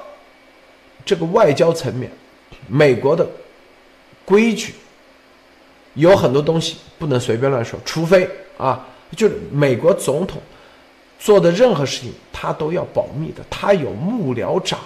[1.05, 2.11] 这个外交层面，
[2.67, 3.25] 美国的
[4.25, 4.75] 规矩
[5.93, 10.41] 有很多东西不能随便乱说，除非啊，就是美国总统
[11.17, 14.77] 做的任何事情他都要保密的，他有幕僚长。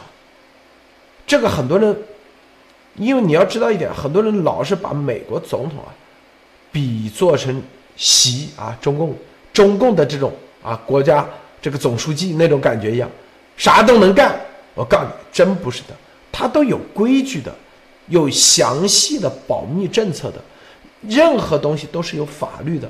[1.25, 1.97] 这个很多人，
[2.95, 5.89] 因为你要知道一点，很多人老是把美国总统啊
[6.71, 7.61] 比作成
[7.95, 9.17] 习啊中共
[9.51, 10.31] 中共的这种。
[10.63, 11.27] 啊，国家
[11.61, 13.09] 这个总书记那种感觉一样，
[13.57, 14.35] 啥都能干。
[14.73, 15.89] 我告诉你，真不是的，
[16.31, 17.53] 他都有规矩的，
[18.07, 20.41] 有详细的保密政策的。
[21.07, 22.89] 任何东西都是有法律的，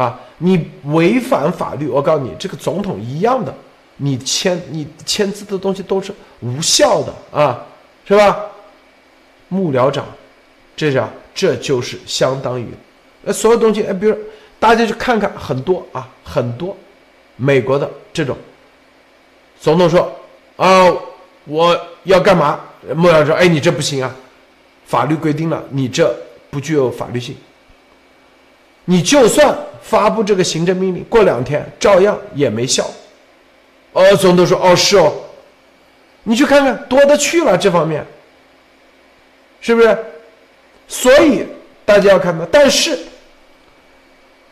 [0.00, 3.52] 啊，你违反法律，我告诉你，这个总统一样的，
[3.96, 7.66] 你签你签字的东西都是无效的啊，
[8.06, 8.40] 是吧？
[9.48, 10.06] 幕僚长，
[10.76, 12.68] 这是这就是相当于，
[13.24, 14.16] 呃，所有东西，哎，比如
[14.58, 16.76] 大家去看看，很多啊，很多
[17.36, 18.36] 美国的这种
[19.60, 20.12] 总统说
[20.56, 20.92] 啊，
[21.44, 22.60] 我要干嘛？
[22.94, 24.14] 幕僚说，哎，你这不行啊，
[24.86, 26.14] 法律规定了，你这。
[26.52, 27.34] 不具有法律性，
[28.84, 32.86] 你就算发布这个行政命令，过两天照样也没效。
[33.94, 35.10] 哦，总统说：“哦，是哦，
[36.24, 38.06] 你去看看，多的去了这方面，
[39.62, 39.96] 是不是？
[40.86, 41.46] 所以
[41.86, 42.98] 大家要看到，但是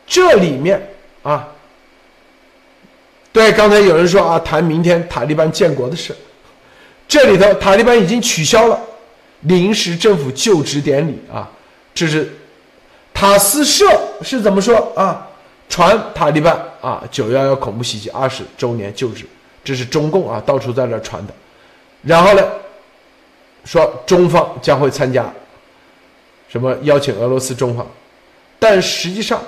[0.07, 0.81] 这里面
[1.23, 1.47] 啊，
[3.33, 6.15] 对，刚才有人说啊，谈明天塔利班建国的事，
[7.07, 8.81] 这里头塔利班已经取消了
[9.41, 11.49] 临时政府就职典礼啊。”
[11.95, 12.33] 这是
[13.13, 13.85] 塔斯社
[14.23, 15.27] 是怎么说啊？
[15.69, 19.25] 传塔利班啊，九幺幺恐怖袭击二十周年就职，
[19.63, 21.35] 这是中共啊到处在那传的。
[22.03, 22.43] 然后呢，
[23.65, 25.33] 说中方将会参加，
[26.49, 27.87] 什么邀请俄罗斯中方，
[28.59, 29.41] 但实际上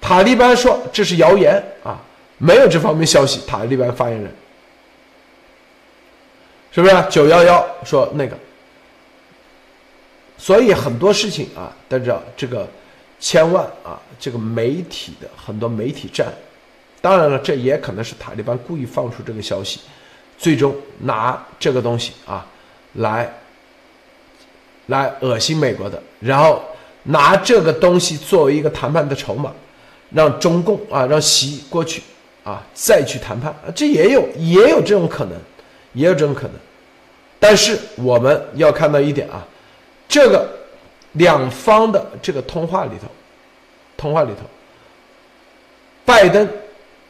[0.00, 1.98] 塔利班说这是谣言啊，
[2.44, 3.40] 没有这方面消息。
[3.46, 4.30] 塔利班发言人
[6.70, 8.36] 是不是九幺幺说那个？
[10.36, 12.68] 所以很多事情啊，大家这个
[13.18, 16.26] 千万啊，这个媒体的很多媒体站，
[17.00, 19.80] 当然了，这也可能是塔利班故意放出这个消息，
[20.36, 22.44] 最终拿这个东西啊
[22.94, 23.32] 来
[24.86, 26.62] 来恶心美国的，然后
[27.04, 29.52] 拿这个东西作为一个谈判的筹码，
[30.10, 32.02] 让中共啊让习过去
[32.44, 35.32] 啊再去谈判，这也有也有这种可能，
[35.94, 36.52] 也有这种可能，
[37.40, 39.44] 但是我们要看到一点啊。
[40.06, 40.46] 这个
[41.12, 43.08] 两方的这个通话里头，
[43.96, 44.42] 通话里头，
[46.04, 46.46] 拜登，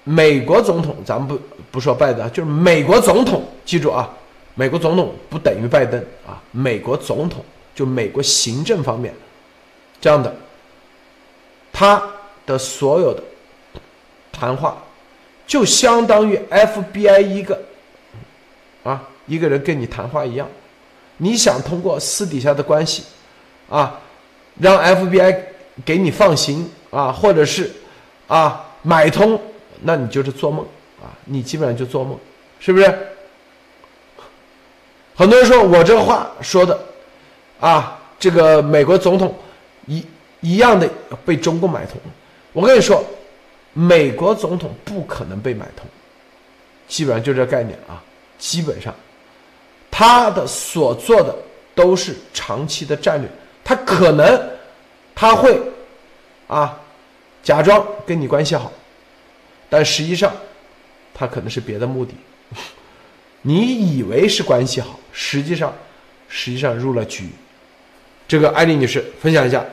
[0.04, 1.38] 美国总统，咱们不
[1.72, 4.08] 不说拜登，就是美国总统，记住啊，
[4.54, 9.12] 美国总统不等于拜登啊，美国总统就美国行政方面
[10.00, 10.34] 这样的，
[11.72, 12.00] 他
[12.46, 13.22] 的所有的
[14.32, 14.82] 谈话，
[15.46, 17.62] 就相当于 FBI 一个
[18.82, 20.48] 啊一个人跟你谈话一样。
[21.18, 23.04] 你想通过私底下的关系，
[23.68, 24.00] 啊，
[24.58, 25.36] 让 FBI
[25.84, 27.70] 给你放行啊，或者是
[28.26, 29.40] 啊买通，
[29.82, 30.66] 那你就是做梦
[31.00, 32.18] 啊，你基本上就做梦，
[32.58, 32.98] 是不是？
[35.14, 36.78] 很多人说我这话说的，
[37.60, 39.32] 啊，这个美国总统
[39.86, 40.04] 一
[40.40, 40.90] 一样的
[41.24, 41.96] 被中共买通，
[42.52, 43.02] 我跟你说，
[43.74, 45.84] 美国总统不可能被买通，
[46.88, 48.02] 基本上就这概念啊，
[48.38, 48.94] 基本上。
[49.90, 51.36] 他的所做的
[51.74, 53.30] 都是长期的战略，
[53.62, 54.50] 他可能
[55.14, 55.60] 他会
[56.48, 56.80] 啊
[57.42, 58.72] 假装跟你关系好，
[59.68, 60.32] 但实际上
[61.12, 62.14] 他可能是别的目的。
[63.42, 65.72] 你以为是关系好，实际上
[66.28, 67.28] 实际上入了局。
[68.26, 69.64] 这个艾丽女士分享一下。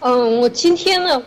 [0.00, 1.22] 嗯，我今天呢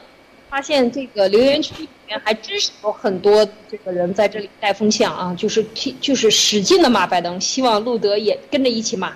[0.49, 2.19] 发现这个留言区里面。
[2.23, 9.13] 还真是有很多这个人在这里带风向啊，就是替就是使劲的骂拜登，希望路德也跟着一起骂。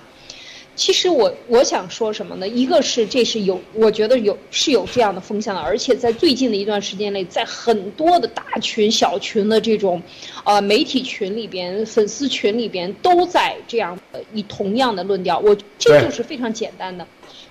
[0.75, 2.45] 其实我我想说什么呢？
[2.45, 10.01] 一个是这是有，我觉得有是有这样的风向的，而且在最近的一段时间内，在很多的大群小群的这种，
[10.43, 13.97] 呃媒体群里边、粉丝群里边都在这样
[14.33, 15.39] 以同样的论调。
[15.39, 17.07] 我这就是非常简单的，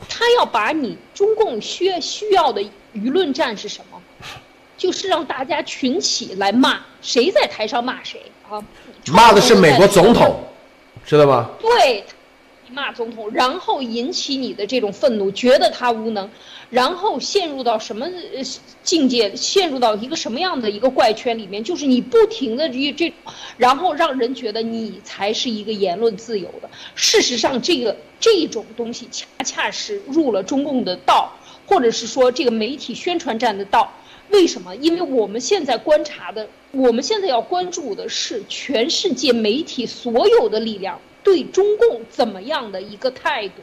[0.06, 2.62] 他要把你中共需需要的
[2.94, 4.00] 舆论战是什么？
[4.76, 8.64] 就是让大家群起来骂，谁在台上骂谁啊？
[9.08, 10.40] 骂的是美国总统，
[11.04, 11.50] 知道吗？
[11.60, 12.02] 对，
[12.70, 16.30] 骂总统，然后引起你的这种愤怒，觉得他无能，
[16.70, 18.06] 然后陷入到什么
[18.82, 19.36] 境界？
[19.36, 21.62] 陷入到一个什么样的一个怪圈里面？
[21.62, 23.12] 就是你不停的这这，
[23.58, 26.70] 然后让人觉得你才是一个言论自由的。
[26.94, 31.30] 事实上，这个这种东西恰恰是入了中共的道，
[31.70, 33.90] 或者是说这个媒体宣传站的道。
[34.28, 34.76] 为什么？
[34.76, 43.54] 因为我们现在观察的，我们现在要关注的是全世界媒体所有的力量对中共怎么样的一个态度，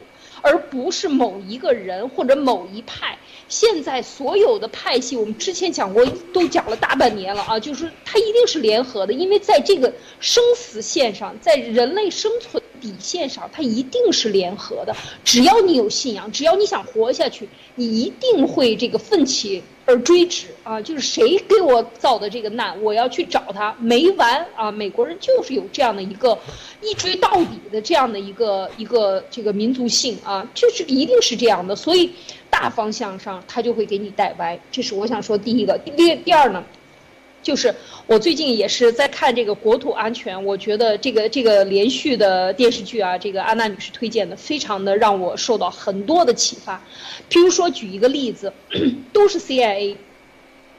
[0.42, 3.16] 而不是某一个人或者某一派。
[3.48, 6.04] 现在所有的派系，我们之前讲过，
[6.34, 9.90] 都讲了大半年了啊，就是它一定是联合的，因为在这个
[10.20, 14.94] 生死线上，在人类生存底线上，它一定是联合的。
[15.24, 20.80] 只要你有信仰，只要你想活下去，你一定会这个奋起而追之啊！
[20.80, 24.70] 就是谁给我造的这个难，我要去找他，没完啊！
[24.70, 26.38] 美国人就是有这样的一个
[26.82, 31.74] 一追到底的这样的一个一个这个民族性啊，就是一定是这样的。
[31.74, 32.10] 所以
[32.50, 35.78] 大方向上他就会给你带歪，这是我想说第一个。
[35.78, 36.62] 第第二呢？
[37.48, 37.74] 就是
[38.06, 46.78] 我最近也是在看这个国土安全，我觉得这个这个连续的电视剧啊，这个安娜女士推荐的，非常的让我受到很多的启发。
[47.30, 48.52] 譬如说举一个例子，
[49.14, 49.96] 都是 CIA，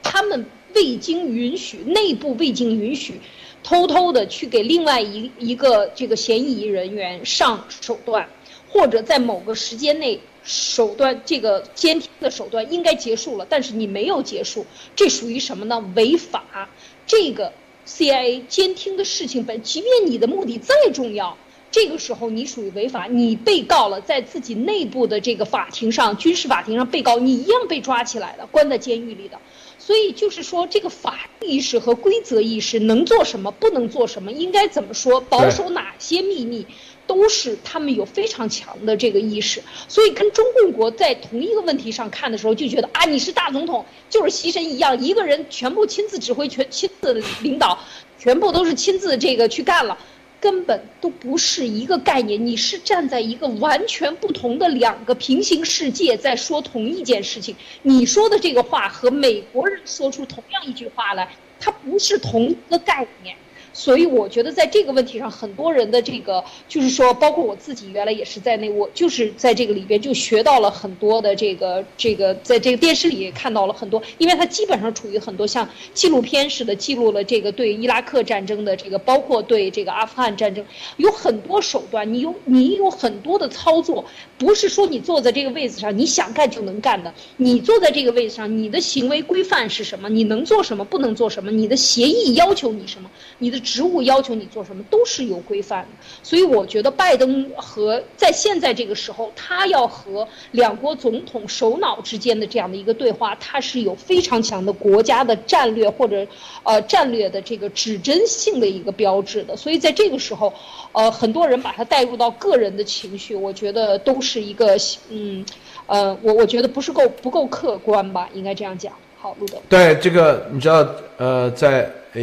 [0.03, 0.45] 他们
[0.75, 3.19] 未经允许，内部未经允许，
[3.63, 8.29] 偷偷的去给另外一一个这个嫌疑人员上手段，
[8.69, 10.19] 或者在某个时间内。
[10.43, 14.65] 手段这个监听的手段应该结束了，但是你没有结束，
[14.95, 15.83] 这属于什么呢？
[15.95, 16.69] 违法。
[17.05, 17.51] 这个
[17.87, 21.37] CIA 监听的事情本，即便你的目的再重要，
[21.71, 29.39] 这个时候你属于违法，你被告了，在自己内部的这个法庭上，军事法庭上被告，你一样被抓起来了，关在监狱里的。
[29.79, 36.67] 所以就是说，这个法律意识和规则意识能做什么，不能做什么，应该怎么说，保守哪些秘密。
[37.09, 47.79] 都是他们有非常强的这个意识，所以跟中共国在同一个问题上看的时候，就觉得啊，你是大总统，就是牺牲一样，一个人全部亲自指挥，全亲自领导，
[48.19, 49.97] 全部都是亲自这个去干了，
[50.39, 52.45] 根本都不是一个概念。
[52.45, 61.27] 你是站在一个完全不同的两个平行世界在说同一件事情，你说的这个话和美国人说出同样一句话来，
[61.59, 63.35] 它不是同一个概念。
[63.79, 80.65] 所以我觉得在这个问题上，很多人的这个就是说，包括我自己原来也是在那，我就是在这个里边就学到了很多的这个这个，在这个电视里也看到了很多，因为它基本上处于很多像纪录片似的记录了这个对伊拉克战争的这个，包括对这个阿富汗战争，
[80.97, 84.03] 有很多手段，你有你有很多的操作，
[84.37, 90.09] 不是说你坐在这个位子上你想干就能干的，你坐在这个位子上，你的行为规范是什么？
[90.09, 90.83] 你能做什么？
[90.83, 91.49] 不能做什么？
[91.49, 93.09] 你的协议要求你什么？
[93.37, 93.57] 你的。
[93.69, 95.89] 职务要求你做什么都是有规范的，
[96.23, 106.25] 所以我觉得拜登和在现在这个时候，他要和两国总统首脑之间的这样的一个对话，他是有非常强的国家的战略或者
[106.63, 109.55] 呃战略的这个指针性的一个标志的。
[109.55, 110.51] 所以在这个时候，
[110.91, 114.75] 呃，很多人把它带入到个人的情绪，我觉得都是一个
[115.09, 115.45] 嗯
[115.85, 118.91] 呃，我我觉得不是够不够客观吧，应该这样讲。
[119.21, 119.57] 好，路德。
[119.69, 121.87] 对这个，你知道呃在。
[122.13, 122.21] 哎，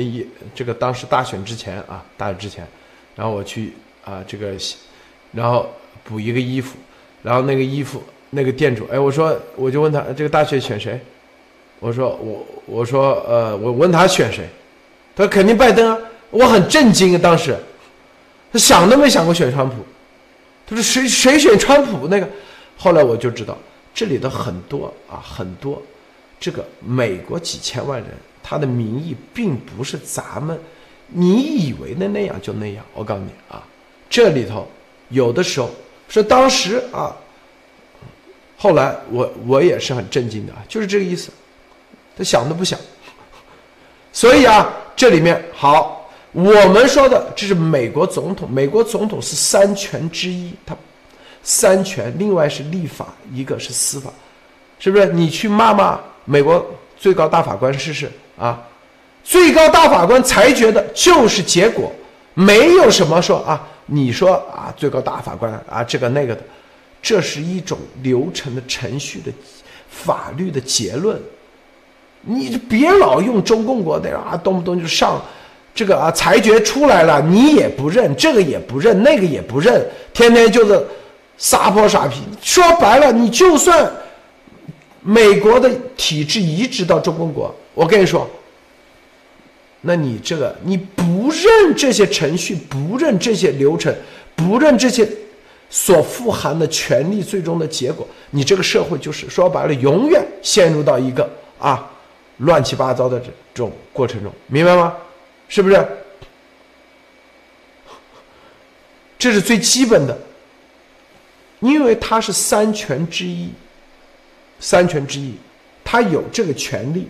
[0.55, 2.67] 这个当时大选之前啊，大选之前，
[3.15, 3.73] 然后我去
[4.05, 4.53] 啊，这个，
[5.33, 5.69] 然后
[6.03, 6.77] 补一个衣服，
[7.23, 11.01] 然后那个衣服那个店主，哎，我说我就问他这个大选选谁？
[11.79, 14.49] 我说我我说呃，我问他选谁？
[15.15, 15.99] 他说肯定拜登啊！
[16.31, 17.57] 我很震惊，当时
[18.53, 19.77] 他想都没想过选川普。
[20.67, 22.29] 他说谁谁选川普那个？
[22.77, 23.57] 后来我就知道
[23.95, 25.81] 这里的很多啊很多，
[26.41, 28.09] 这个美国几千万人。
[28.49, 30.57] 他的民意并不是咱们
[31.09, 32.85] 你以为的那样就那样。
[32.95, 33.61] 我告诉你啊，
[34.09, 34.69] 这里头
[35.09, 35.69] 有的时候
[36.09, 37.17] 是当时啊，
[38.57, 41.33] 后来我我也是很震惊的，就是这个意思。
[42.17, 42.79] 他想都不想。
[44.13, 50.77] 所以啊，这里面好，我们说的这是美国总统，美国总统是三权之一，他
[51.43, 54.13] 三权，另外是立法，一个是司法，
[54.79, 55.07] 是不是？
[55.07, 56.65] 你去骂骂美国
[56.97, 58.09] 最高大法官试试。
[58.39, 58.63] 啊，
[59.25, 61.91] 最高大法官裁决的就是结果，
[62.35, 66.43] 没有什么说啊，你说啊，最高大法官啊，这个那个的，
[67.01, 69.33] 这是一种流程的程序的
[69.89, 71.21] 法律的结论。
[72.29, 75.23] 你别老用中共国的啊，动不动就上
[75.75, 80.85] 这个啊，裁决出来了，你也不认，这个也不认，那个也不认，天天就是
[81.39, 82.21] 撒泼耍皮。
[82.43, 83.89] 说白了，你就算
[85.03, 87.55] 美国的体制移植到中共国。
[87.77, 88.27] 我跟你说，
[89.83, 93.95] 那你这个你不认这些程序，不认这些流程，
[94.35, 95.07] 不认这些
[95.69, 101.29] 所富含的权利，最终的结果，你这个社会就是说白了，永远陷入到一个
[101.59, 101.91] 啊
[102.39, 104.97] 乱七八糟的这种过程中，明白吗？
[105.47, 105.87] 是不是？
[109.19, 110.19] 这是最基本的，
[111.61, 113.51] 因为它是三权之一，
[114.61, 115.35] 三权之一，
[115.85, 117.07] 他有这个权利。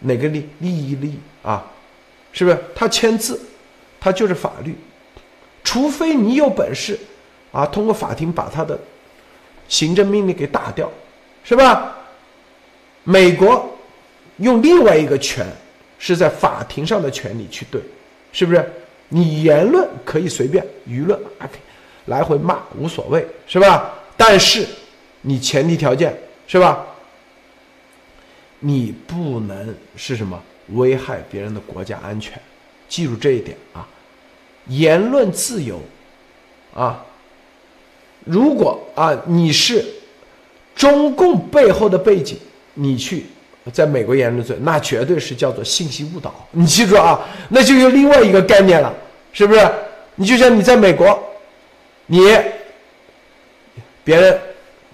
[0.00, 1.64] 哪个利利益利啊？
[2.32, 3.40] 是不是他签字，
[3.98, 4.74] 他就是法律，
[5.64, 6.98] 除非你有本事
[7.52, 8.78] 啊，通过法庭把他的
[9.68, 10.90] 行政命令给打掉，
[11.42, 11.96] 是吧？
[13.02, 13.68] 美国
[14.36, 15.46] 用另外一个权，
[15.98, 17.80] 是在法庭上的权利去对，
[18.32, 18.72] 是不是？
[19.08, 21.50] 你言论可以随便，舆论啊，
[22.06, 23.92] 来回骂无所谓，是吧？
[24.16, 24.64] 但是
[25.22, 26.16] 你前提条件
[26.46, 26.86] 是吧？
[28.60, 32.40] 你不能是什么危害别人的国家安全，
[32.88, 33.88] 记住这一点啊！
[34.66, 35.80] 言论自由
[36.74, 37.04] 啊，
[38.24, 39.84] 如果啊你是
[40.76, 42.38] 中共背后的背景，
[42.74, 43.24] 你去
[43.72, 46.46] 在美国言论自由，那绝对是叫做信息误导。
[46.52, 47.18] 你记住啊，
[47.48, 48.94] 那就有另外一个概念了，
[49.32, 49.68] 是不是？
[50.16, 51.18] 你就像你在美国，
[52.06, 52.20] 你
[54.04, 54.38] 别人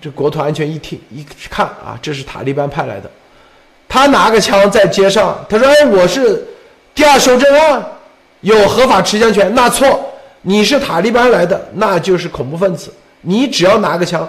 [0.01, 3.11] 这国土安全一听一看啊，这是塔利班派来的。
[3.97, 6.47] 他拿个枪在街上，他说：“哎，我是
[6.95, 7.83] 第二修正案，
[8.43, 10.13] 有合法持枪权。”那错，
[10.43, 12.93] 你是塔利班来的，那就是恐怖分子。
[13.23, 14.29] 你只要拿个枪，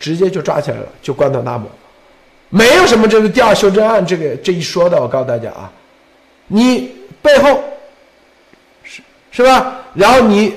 [0.00, 1.70] 直接就抓起来了，就关到纳摩，
[2.48, 5.00] 没有什么这个第二修正案这个这一说的。
[5.00, 5.70] 我告诉大家啊，
[6.48, 6.90] 你
[7.22, 7.62] 背后
[8.82, 9.00] 是
[9.30, 9.76] 是吧？
[9.94, 10.52] 然后你，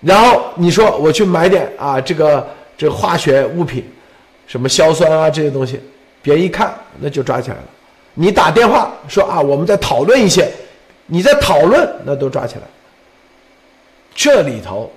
[0.00, 2.44] 然后你说我去买点啊，这个
[2.76, 3.88] 这化学物品，
[4.48, 5.80] 什么硝酸啊这些东西。
[6.22, 7.64] 别人一看，那就抓起来了。
[8.14, 10.50] 你打电话说啊，我们在讨论一些，
[11.06, 12.62] 你在讨论，那都抓起来。
[14.14, 14.92] 这里头，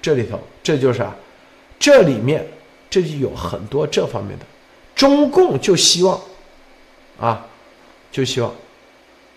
[0.00, 1.16] 这里头，这就是啊，
[1.78, 2.46] 这里面
[2.88, 4.44] 这就有很多这方面的。
[4.94, 6.20] 中共就希望，
[7.18, 7.44] 啊，
[8.10, 8.54] 就希望，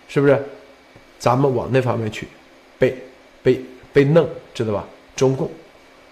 [0.08, 0.46] 是不是？
[1.18, 2.28] 咱们往那方面去，
[2.78, 2.96] 被
[3.42, 3.62] 被
[3.94, 4.86] 被弄，知道吧？
[5.16, 5.50] 中共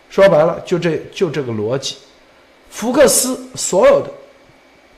[0.10, 1.98] 说白了，就这就这个逻辑。
[2.70, 4.10] 福克斯所有的。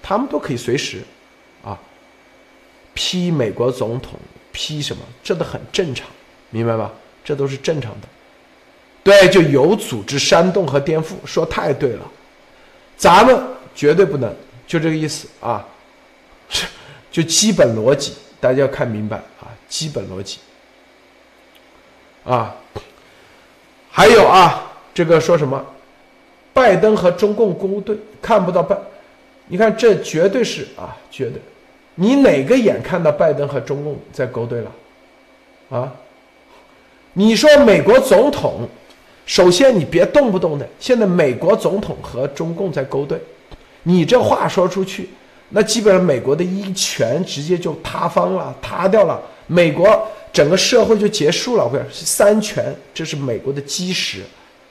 [0.08, 1.02] 他们都可以随时，
[1.64, 1.76] 啊，
[2.94, 4.20] 批美国总统，
[4.52, 6.06] 批什么，这都很正常，
[6.52, 6.94] 明白吧？
[7.24, 8.08] 这都是正常的。
[9.04, 12.06] 对，就有组织煽动和颠覆，说太对了，
[12.96, 13.36] 咱们
[13.74, 14.32] 绝对不能，
[14.68, 15.66] 就这个意思啊，
[17.10, 20.38] 就基本逻辑，大家要看明白啊，基本逻辑。
[22.26, 22.56] 啊，
[23.90, 25.66] 还有啊，这个说什么，
[26.54, 28.78] 拜登和中共勾兑，看不到拜。
[29.48, 31.40] 你看，这绝对是啊，绝对，
[31.94, 34.72] 你哪个眼看到拜登和中共在勾兑了？
[35.70, 35.94] 啊？
[37.14, 38.68] 你说美国总统，
[39.26, 43.18] 首先你别动不动的，现在美国总统和中共在勾兑，
[43.84, 45.10] 你这话说出去，
[45.50, 51.64] 那基本上美国的一权直接就塌方了，塌掉了，美国整个社会就结束了。
[51.64, 54.24] 我跟你说，三权这是美国的基石，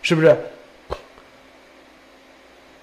[0.03, 0.37] 是不是？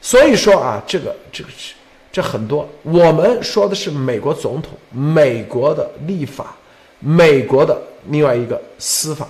[0.02, 1.74] 所以说啊，这个这个是。
[2.12, 6.54] 这很多，我们说的是美国总统、美国的立法、
[7.00, 9.26] 美国的另外一个司法，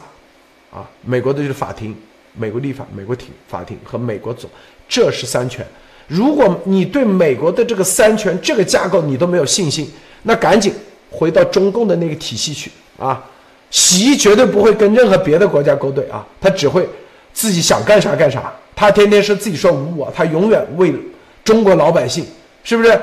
[0.72, 1.96] 啊，美国的就是法庭、
[2.34, 4.50] 美国立法、美国庭法庭和美国总，
[4.90, 5.64] 这是三权。
[6.08, 9.88] 如果你对美国的这个三权这个架构你都没有信心，
[10.24, 10.74] 那赶紧
[11.12, 13.24] 回到中共的那个体系去啊！
[13.70, 16.90] 习绝对不会跟任何别的国家勾兑啊，他只会
[17.32, 20.92] 自己想干啥干啥，他天天是自己说无我，他永远为
[21.44, 22.26] 中国老百姓。
[22.64, 23.02] 是不是？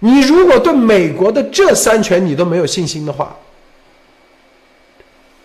[0.00, 3.36] 你如果对美国的这三权你都没有信心的话，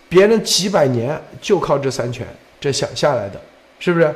[0.08, 2.28] 别人几百年就靠这三权
[2.60, 3.42] 这想下来的，
[3.80, 4.16] 是不是？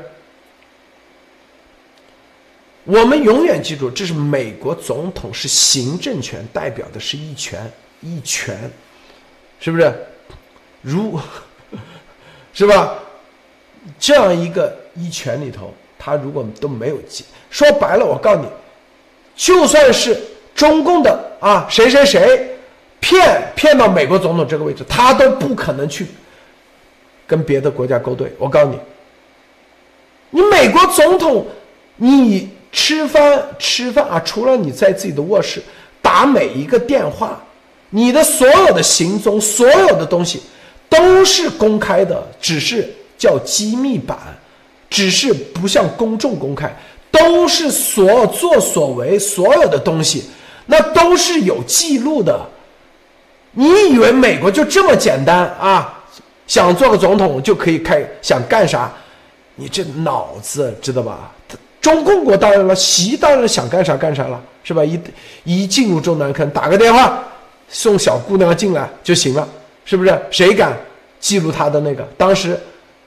[2.83, 7.59] 我们永远记住，这是美国总统是行政权，代表的是一权
[8.01, 8.69] 一权，
[9.59, 9.91] 是不是？
[10.83, 11.19] 如，
[12.53, 12.93] 是吧？
[13.97, 16.99] 这样一个一权里头，他如果都没有
[17.49, 18.47] 说白了，我告诉你。
[19.37, 20.19] 就算是
[20.53, 22.57] 中共的啊，谁谁谁
[22.99, 26.07] 骗骗到美国总统这个位置，他都不可能去
[27.27, 28.33] 跟别的国家勾兑。
[28.39, 28.79] 我告诉你，
[30.31, 31.45] 你美国总统，
[31.97, 35.61] 你吃饭吃饭啊，除了你在自己的卧室
[36.01, 37.39] 打每一个电话，
[37.91, 40.41] 你的所有的行踪，所有的东西
[40.89, 44.17] 都是公开的，只是叫机密版，
[44.89, 46.75] 只是不向公众公开。
[47.11, 50.25] 都是所作所为，所有的东西，
[50.65, 52.39] 那都是有记录的。
[53.51, 55.93] 你以为美国就这么简单啊？
[56.45, 58.91] 想做个总统就可以开，想干啥？
[59.55, 61.31] 你这脑子知道吧？
[61.81, 64.83] 中共国当然了，习当然想干啥干啥了，是吧？
[64.85, 64.99] 一
[65.43, 67.23] 一进入中南坑，打个电话
[67.67, 69.47] 送小姑娘进来就行了，
[69.85, 70.21] 是不是？
[70.29, 70.77] 谁敢
[71.19, 72.07] 记录他的那个？
[72.17, 72.59] 当时，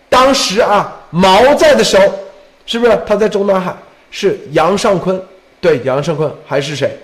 [0.08, 2.04] 当时啊，毛在的时候，
[2.66, 3.74] 是不是他在中南海？
[4.10, 5.20] 是杨尚昆，
[5.60, 6.96] 对杨尚昆还是谁？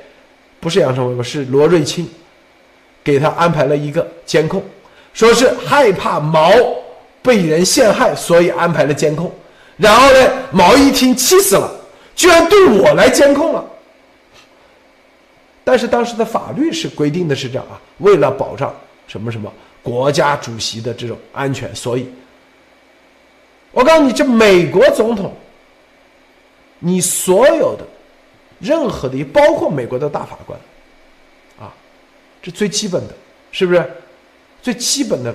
[0.61, 2.09] 不是杨尚昆，是罗瑞卿，
[3.05, 4.62] 给他安排了一个监控，
[5.12, 6.51] 说是害怕毛
[7.23, 9.33] 被人陷害，所以安排了监控。
[9.77, 11.70] 然后呢，毛一听气死了，
[12.15, 13.65] 居然对我来监控了。
[15.62, 18.74] 但是当时的法律是规定的是这样啊，为了保障
[19.07, 19.53] 什么什么
[19.83, 22.09] 国家主席的这种安全，所以
[23.73, 25.35] 我告诉你，这美国总统，
[26.78, 27.86] 你所有的
[28.61, 30.59] 任何的，包括美国的大法官，
[31.59, 31.73] 啊，
[32.43, 33.15] 这最基本的，
[33.51, 33.85] 是不是？
[34.62, 35.35] 最基本的，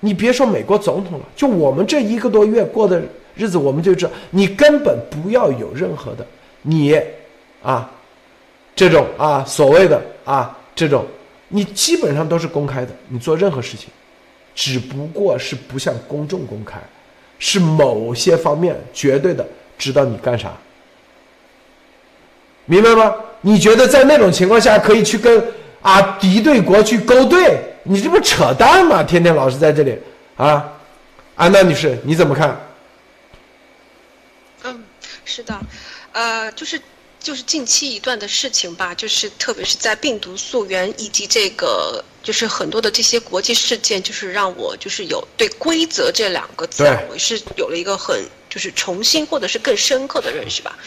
[0.00, 3.02] 你别说美国总统了，就我们这一个多月过的
[3.34, 6.26] 日子，我们就知道，你根本不要有任何的
[6.62, 7.00] 你，
[7.62, 7.90] 啊，
[8.76, 11.04] 这种啊所谓的啊这种，
[11.48, 13.90] 你基本上都是公开的，你做任何事情，
[14.54, 16.78] 只不过是不向公众公开。
[17.40, 19.46] 是某些方面绝对的
[19.78, 20.52] 知道你干啥，
[22.66, 23.14] 明白吗？
[23.40, 25.42] 你觉得在那种情况下可以去跟
[25.80, 27.58] 啊敌对国去勾兑？
[27.84, 29.02] 你这不扯淡吗？
[29.02, 29.98] 天天老是在这里
[30.36, 30.72] 啊，
[31.36, 32.60] 安娜女士你怎么看？
[34.64, 34.84] 嗯，
[35.24, 35.58] 是的，
[36.12, 36.80] 呃，就是。
[37.20, 50.78] 就是近期一段的事情吧，就是特别是在病毒溯源以及这个，就是很多的这些国际事件，就是让我就是有对规则这两个字，我是有了一个很就是重新或者是更深刻的认识吧。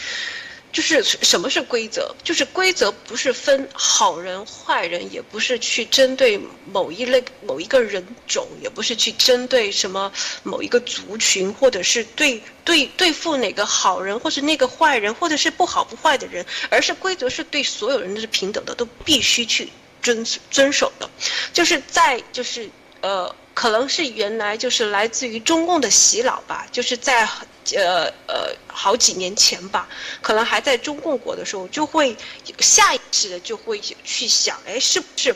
[0.72, 2.14] 就是什么是规则？
[2.24, 10.10] 就是规则不是分好人坏人，也不是去针对某一类某一个人种，也不是去针对什么
[10.42, 19.68] 某一个族群，或者是对对对付哪个好人，或是那个坏人，或者是不好不坏的人，而是规则是对所有人都是平等的，都必须去
[20.00, 21.10] 遵遵守的。
[21.52, 22.66] 就是在就是
[23.02, 23.34] 呃。
[23.54, 27.28] 可能是原来就是来自于中共的洗脑吧，就是在
[27.76, 29.88] 呃呃好几年前吧，
[30.20, 32.16] 可能还在中共国的时候，就会
[32.58, 35.34] 下意识的就会去想，哎，是不是，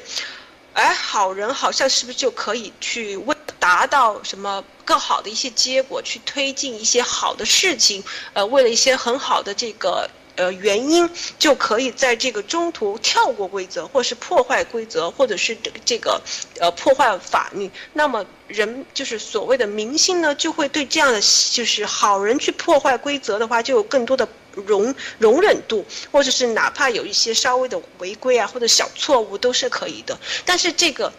[0.72, 10.08] 哎，好人好像是不是就可以去为达到什么更好的一些结果，去推进一些好的事情，呃，为了一些很好的这个。
[10.38, 11.08] 呃，原因
[11.38, 16.20] 就可以在这个中途跳过规则，或是破坏规则，或者是这个这个
[16.60, 17.70] 呃破坏法律。
[17.94, 30.18] 那么人就是所谓的明星呢，就会对这样的就是好人去破坏规则的话，就有更多的容容忍度，或者是哪怕有一些稍微的违规啊，或者小错误都是可以的。
[30.44, 31.12] 但是这个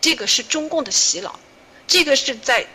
[0.00, 1.38] 这个是中共的洗脑，
[1.86, 2.66] 这个是在。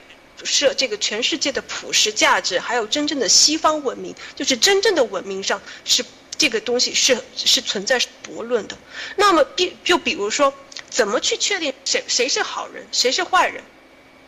[0.46, 6.04] 是这个全世界的普世价值，还有真正的西方文明，就是真正的文明上是
[6.38, 8.76] 这个东西是是存在驳论的。
[9.16, 10.52] 那么，比就比如说，
[10.90, 13.64] 怎么去确定谁谁是好人，谁是坏人？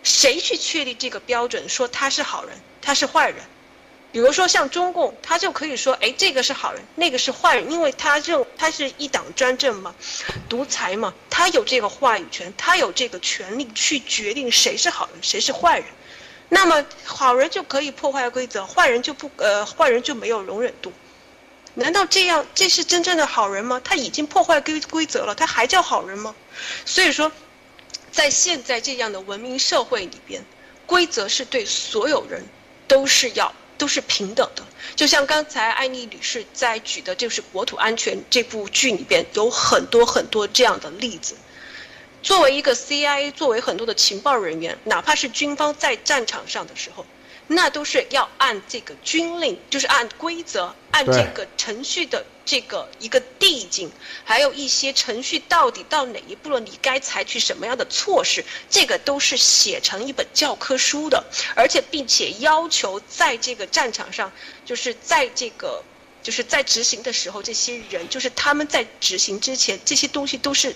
[0.05, 3.37] 谁去确立这个标准，说他是好人，他是坏人？
[4.11, 9.93] 比如说像中共，他就可以说，哎，这个是好人，那个是坏人，因为他认他是一党专政嘛，
[10.47, 15.87] 独裁嘛，他有这个话语权，他有这个权利去决定谁是好人，谁是坏人。
[16.47, 20.93] 那么好人就可以破坏规则，坏人就不呃，坏人就没有容忍度。
[21.73, 23.81] 难道这样这是真正的好人吗？
[23.83, 26.33] 他已经破坏规规则了，他还叫好人吗？
[26.85, 27.29] 所以说，
[28.15, 30.41] 在现在这样的文明社会里边，
[30.85, 32.41] 规则是对所有人
[32.87, 34.63] 都是要都是平等的。
[34.95, 41.35] 就像刚才艾丽女士在举的，就是《国土安全》这部剧里边有很多很多这样的例子。
[42.23, 47.05] 作为一个 CIA，作为很多的情报人员，哪怕是军方在战场上的时候，
[47.47, 53.91] 那都是要按这个军令，就是按规则，按这个程序的这个一个递进，
[54.23, 61.23] 还有一些程序到底到哪一步了，你该采取什么样的措施，这个都是写成一本教科书的，
[61.55, 64.31] 而且并且要求在这个战场上，
[64.63, 65.83] 就是在这个
[66.21, 70.75] 就是在执行的时候，这些人就是他们在执行之前，这些东西都是。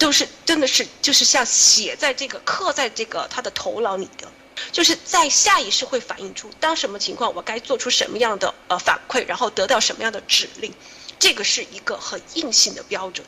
[0.00, 4.26] 都是真的是就是像写在这个刻在这个他的头脑里的，
[4.72, 10.72] 就是在下意识会反映出当什么情况我该做出什么样的呃反馈，然后得到什么样的指令，
[11.20, 13.24] 这个是一个很硬性的标准。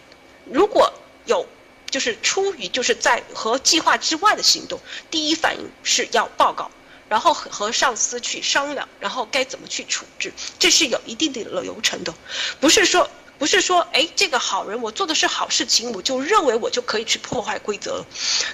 [0.46, 0.92] 如果
[1.26, 1.46] 有
[1.88, 6.68] 就是出于就是在和计划之外的行动，第一反应是要报告，
[7.08, 12.12] 然后和上司去商量，然后该怎么去处置，这是有一定的流程的，
[12.58, 13.08] 不是说。
[13.38, 18.06] 不是说，哎，这个好人，我做的是好事情，我就认为我就可以去破坏规则了。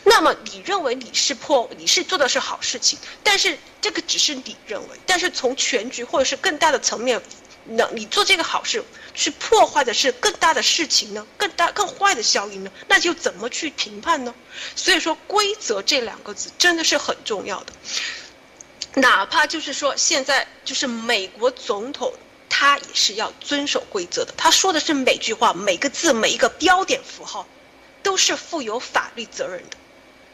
[0.05, 7.20] 那么你认为你是破，你是做的是好事情，但是这个只是你认为，但是从全局或者是更大的层面，
[7.69, 8.82] 那你做这个好事，
[9.15, 11.27] 去破坏的是更大的事情呢？
[11.36, 12.70] 更大更坏的效应呢？
[12.89, 14.35] 那就怎么去评判呢？
[14.74, 17.73] 所以说，规则这两个字真的是很重要的。
[18.95, 22.12] 哪怕就是说，现在就是美国总统。
[22.51, 24.32] 他也是要遵守规则的。
[24.36, 27.47] 他说的是每句话、每个字、每一个标点符号，
[28.03, 29.77] 都是负有法律责任的。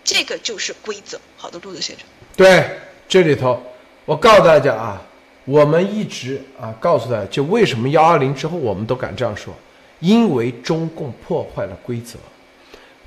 [0.05, 1.20] 这个就是规则。
[1.36, 2.06] 好的，陆子先生。
[2.35, 3.61] 对，这里头，
[4.06, 5.02] 我告诉大家啊，
[5.45, 9.53] 我们一直啊告诉大家，就为什么幺二零之后我们都敢这样说，
[10.01, 12.19] 因为中共破坏了规则，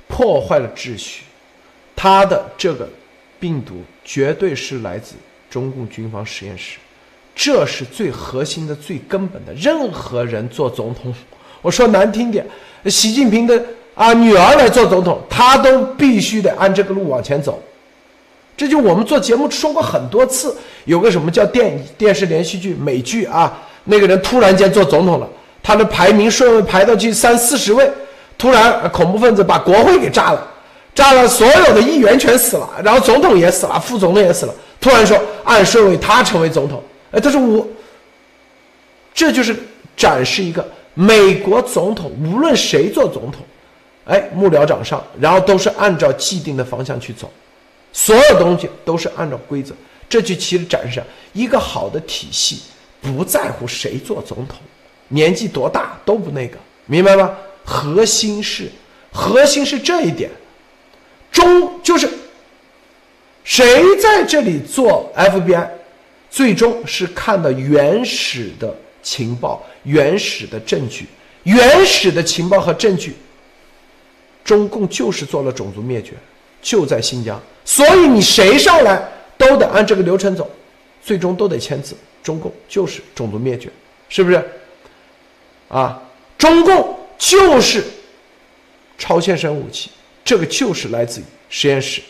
[0.06, 1.24] 破坏了秩序，
[1.96, 2.88] 它的这个
[3.40, 5.14] 病毒绝对是来自
[5.50, 6.78] 中共军方实验室，
[7.34, 9.52] 这是最核心的、最根本的。
[9.54, 11.12] 任何人做总统，
[11.60, 12.46] 我说难听点，
[12.86, 13.60] 习近平的
[13.94, 17.60] 啊女儿来做总统，他都必须得按这个路往前走。
[18.56, 20.56] 这就我们做节目说过很多次，
[20.88, 23.52] 有个什么叫电电视连续剧、美剧啊，
[23.84, 25.28] 那个人突然间做总统了，
[25.62, 27.90] 他的排名顺位排到去三四十位，
[28.38, 30.48] 突然恐怖分子把国会给炸了。
[30.94, 34.54] 炸了，所有的议员全死了，然后总统也死了，副总统也死了。
[34.80, 36.82] 突然说按顺位他成为总统，
[37.12, 37.66] 哎，他说我，
[39.12, 39.54] 这就是
[39.94, 43.42] 展示一个美国总统无论谁做总统，
[44.06, 47.30] 哎，幕僚长上，然后都是按照既定的方向去走，
[47.92, 49.74] 所有东西都是按照规则。
[50.08, 51.02] 这就其实展示
[51.32, 52.60] 一个好的体系，
[53.00, 54.58] 不在乎谁做总统，
[55.08, 56.56] 年纪多大都不那个，
[56.86, 57.36] 明白吗？
[57.64, 58.70] 核心是，
[59.12, 60.30] 核心是这一点。
[61.30, 62.08] 中就是
[63.44, 65.68] 谁在这里做 FBI，
[66.30, 71.06] 最终是看到原始的情报、原始的证据、
[71.42, 73.14] 原始的情报和证据。
[74.42, 76.14] 中共就是做了种族灭绝，
[76.62, 79.06] 就在新疆，所以你谁上来
[79.38, 80.50] 都得按这个流程走，
[81.02, 81.96] 最终都得签字。
[82.22, 83.70] 中共就是种族灭绝，
[84.10, 84.44] 是不是？
[85.68, 86.02] 啊，
[86.36, 87.82] 中共就是
[88.98, 89.90] 超限生武器。
[90.24, 92.02] 这个就是来自于实验室，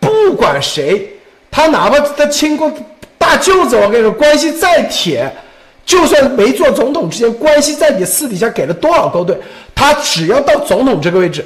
[0.00, 1.08] 不管谁，
[1.48, 2.72] 他哪怕他亲过
[3.16, 5.32] 大舅子，我跟你说，关系再铁，
[5.86, 9.38] 就算没做总统之前关系在你，私底下给了多少勾兑，
[9.76, 11.44] 他只要到总统这个位置，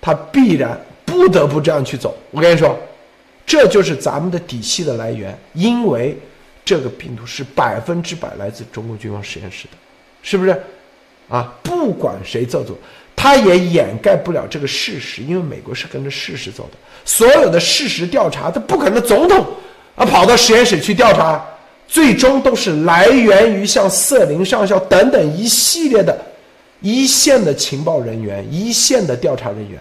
[0.00, 2.16] 他必然不得不这样去走。
[2.30, 2.78] 我跟你说，
[3.44, 6.16] 这就是咱们的底气的来源，因为
[6.64, 9.70] 这个病毒是百分之百来自中国军方实验室的，
[10.22, 10.58] 是不是？
[11.28, 12.78] 啊，不管谁做主。
[13.14, 16.78] 他也掩盖不了这个事实，因为美国是跟着事实走的。
[17.04, 19.46] 所有的事实调查，他不可能总统
[19.94, 21.44] 啊跑到实验室去调查，
[21.86, 26.18] 最终都是来源于像瑟林上校等等一系列的
[26.80, 29.80] 一线的情报人员、一线的调查人员。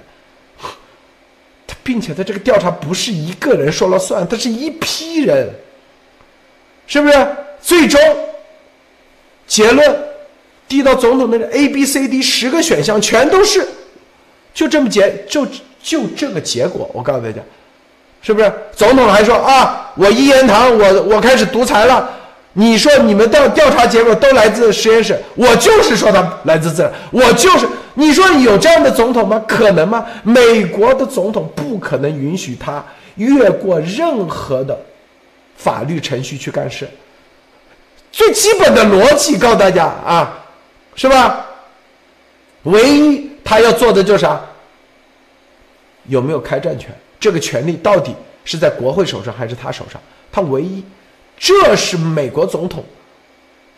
[1.83, 5.49] 并且他这个调查不是一个人说了算，他是一批人，
[6.87, 7.27] 是不是？
[7.61, 7.99] 最终
[9.45, 9.95] 结论。
[10.67, 13.67] 递到总统那个 A B C D 十个选项全都是，
[14.53, 15.45] 就这么结就
[15.83, 17.41] 就这个结果，我告诉大家，
[18.21, 18.49] 是不是？
[18.73, 22.09] 总统还说啊，我一言堂，我我开始独裁了。
[22.53, 29.43] 你说你们调调查结果都来自实验室，我就是说他来自自然，我就是你说有这样的总统吗？
[29.47, 30.05] 可能吗？
[30.23, 32.84] 美国的总统不可能允许他
[33.15, 34.77] 越过任何的
[35.55, 36.88] 法律程序去干事。
[38.11, 40.38] 最基本的逻辑告诉大家啊。
[40.93, 41.45] 是吧？
[42.63, 44.39] 唯一他要做的就是啥？
[46.07, 46.93] 有没有开战权？
[47.18, 48.13] 这个权利到底
[48.43, 49.99] 是在国会手上还是他手上？
[50.30, 50.84] 他唯一，
[51.38, 52.84] 这是美国总统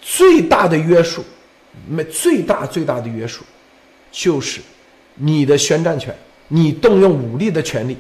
[0.02, 1.24] 最大的约束，
[1.88, 3.44] 没最大最大的约束，
[4.14, 4.62] 就是
[5.16, 6.16] 你的宣战权，
[6.48, 7.98] 你动用武力的权利，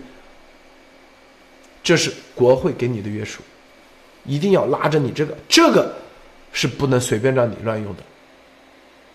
[1.84, 3.41] 这是国会给你的约束，
[4.23, 5.94] 一定要拉着你这个，这个
[6.52, 8.03] 是不能随便让你乱用的。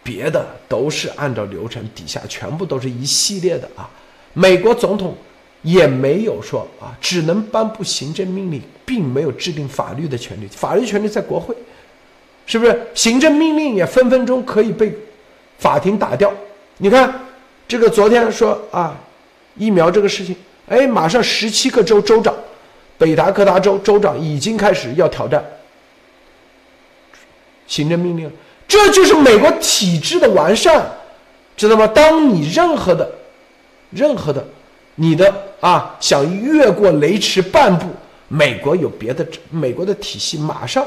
[0.02, 3.88] 别的都是按照流程，底下全部都是一系列的啊。
[4.32, 5.16] 美国总统
[5.62, 10.48] 也没有说啊，只能颁布行政命令，并没有制定法律的权利。
[10.48, 11.54] 法律权利在国会，
[12.44, 12.86] 是不是？
[12.94, 14.92] 行政命令也分分钟可以被
[15.58, 16.32] 法庭打掉。
[16.78, 17.12] 你看，
[17.66, 18.96] 这个昨天说啊，
[19.56, 20.34] 疫苗这个事情，
[20.68, 22.32] 哎，马上十七个州州长，
[22.96, 25.44] 北达科达州州长已经开始要挑战
[27.66, 28.30] 行政命令。
[28.68, 30.88] 这就是美国体制的完善，
[31.56, 31.86] 知道吗？
[31.88, 33.10] 当你任何的、
[33.90, 34.46] 任何的、
[34.94, 37.86] 你的啊，想越过雷池半步，
[38.28, 40.86] 美国有别的，美国的体系马上，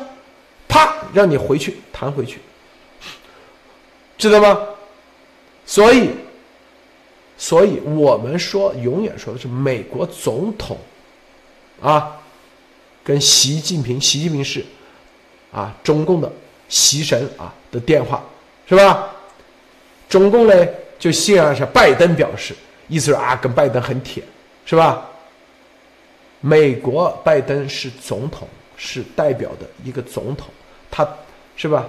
[0.69, 2.39] 啪，让你回去弹回去，
[4.17, 4.57] 知道吗？
[5.71, 6.09] 所以，
[7.37, 10.77] 所以我们说，永远说的是美国总统，
[11.81, 12.19] 啊，
[13.05, 14.65] 跟习近平，习近平是
[15.53, 16.29] 啊，中共的。
[16.67, 18.21] 习神啊的电话
[18.65, 19.09] 是吧？
[20.07, 20.67] 中共呢
[20.97, 22.53] 就信仰是拜登表示，
[22.87, 24.21] 意思是啊跟拜登很铁
[24.65, 25.05] 是吧？
[26.41, 30.47] 美国拜登是总统，是代表的一个总统，
[30.89, 31.07] 他
[31.57, 31.85] 是吧？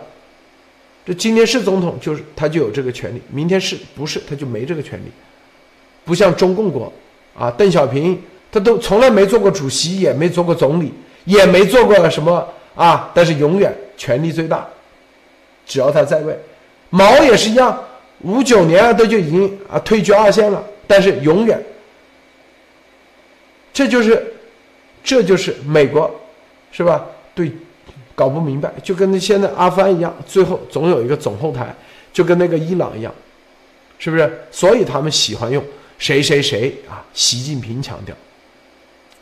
[1.04, 5.10] 这今天是总统，就是他就有这个权利；明天是不是他就没这个权利？
[6.04, 6.92] 不像中共国
[7.36, 8.20] 啊，邓小平
[8.50, 10.92] 他都从来没做过主席，也没做过总理，
[11.24, 13.74] 也没做过什么啊，但是永远。
[13.94, 14.66] 权力最大，
[15.64, 16.36] 只要他在位，
[16.90, 17.84] 毛也是一样，
[18.22, 21.62] 五九年啊都就已经啊退居二线了，但是永远，
[23.72, 24.34] 这就是，
[25.04, 26.12] 这就是美国
[26.72, 27.06] 是吧？
[27.32, 27.52] 对，
[28.14, 31.74] 搞不明白，就跟那现在阿富汗一样，最后总有一个总后台，
[32.12, 33.14] 就跟那个伊朗一样，
[33.98, 34.46] 是不是？
[34.50, 35.64] 所以他们喜欢用
[35.98, 37.04] 谁谁谁啊？
[37.14, 38.14] 习近平强调，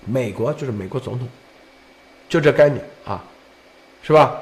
[0.04, 1.28] 美国就是美国总统，
[2.28, 3.22] 就这概念啊，
[4.02, 4.40] 是吧？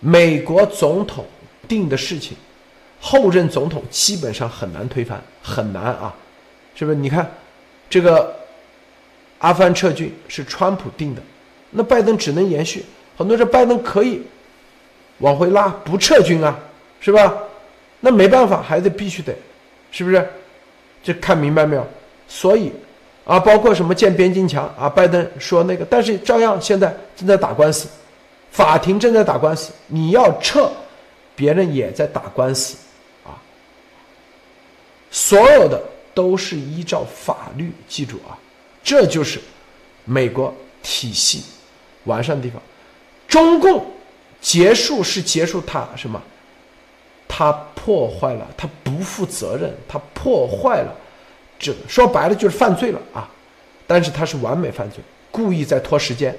[0.00, 1.24] 美国总统
[1.68, 2.36] 定的事情，
[3.00, 6.14] 后任总统基本上很难推翻，很难啊，
[6.74, 6.96] 是不是？
[6.96, 7.30] 你看，
[7.88, 8.34] 这个
[9.38, 11.22] 阿富汗撤军是川普定的，
[11.70, 12.84] 那拜登只能延续。
[13.16, 14.22] 很多人说拜登可以
[15.18, 16.58] 往回拉，不撤军啊，
[17.00, 17.34] 是吧？
[18.00, 19.34] 那没办法，还得必须得，
[19.90, 20.28] 是不是？
[21.02, 21.86] 这看明白没有？
[22.28, 22.72] 所以
[23.24, 27.88] 啊，包括什么建边境墙啊，拜登说那个，但是照样现在正在打官司。
[28.52, 30.70] 法庭正在打官司，你要撤，
[31.34, 32.78] 别人也在打官司，
[33.22, 33.36] 啊，
[35.10, 35.82] 所有的
[36.14, 38.32] 都是依照法律，记住啊，
[38.82, 39.38] 这就是
[40.06, 41.42] 美国体系
[42.04, 42.62] 完善的地方。
[43.28, 43.84] 中共
[44.40, 46.22] 结束是结束他什么？
[47.28, 50.94] 他破坏了，他不负责任，他破坏了，
[51.58, 53.28] 这说白了就是犯罪了啊！
[53.86, 55.00] 但是他是完美犯罪，
[55.30, 56.34] 故意在拖时间。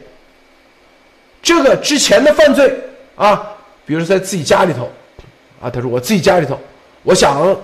[1.42, 2.74] 这个之前的犯罪
[3.16, 3.56] 啊，
[3.86, 4.90] 比如说在自己家里头，
[5.62, 6.58] 啊，他说我自己家里头，
[7.04, 7.56] 我想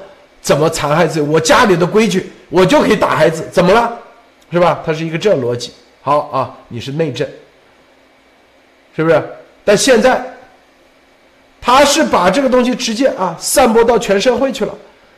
[0.42, 3.98] 怎么残害自己，我家里的规矩，我就可以打孩子，怎么了，
[4.52, 4.82] 是吧？
[4.86, 5.72] 他是一个这逻辑。
[6.02, 7.28] 好啊，你是内政，
[8.96, 9.24] 是不是？
[9.64, 10.24] 但现在
[11.62, 14.74] 他是把这个东西直接啊散播到全社会去了，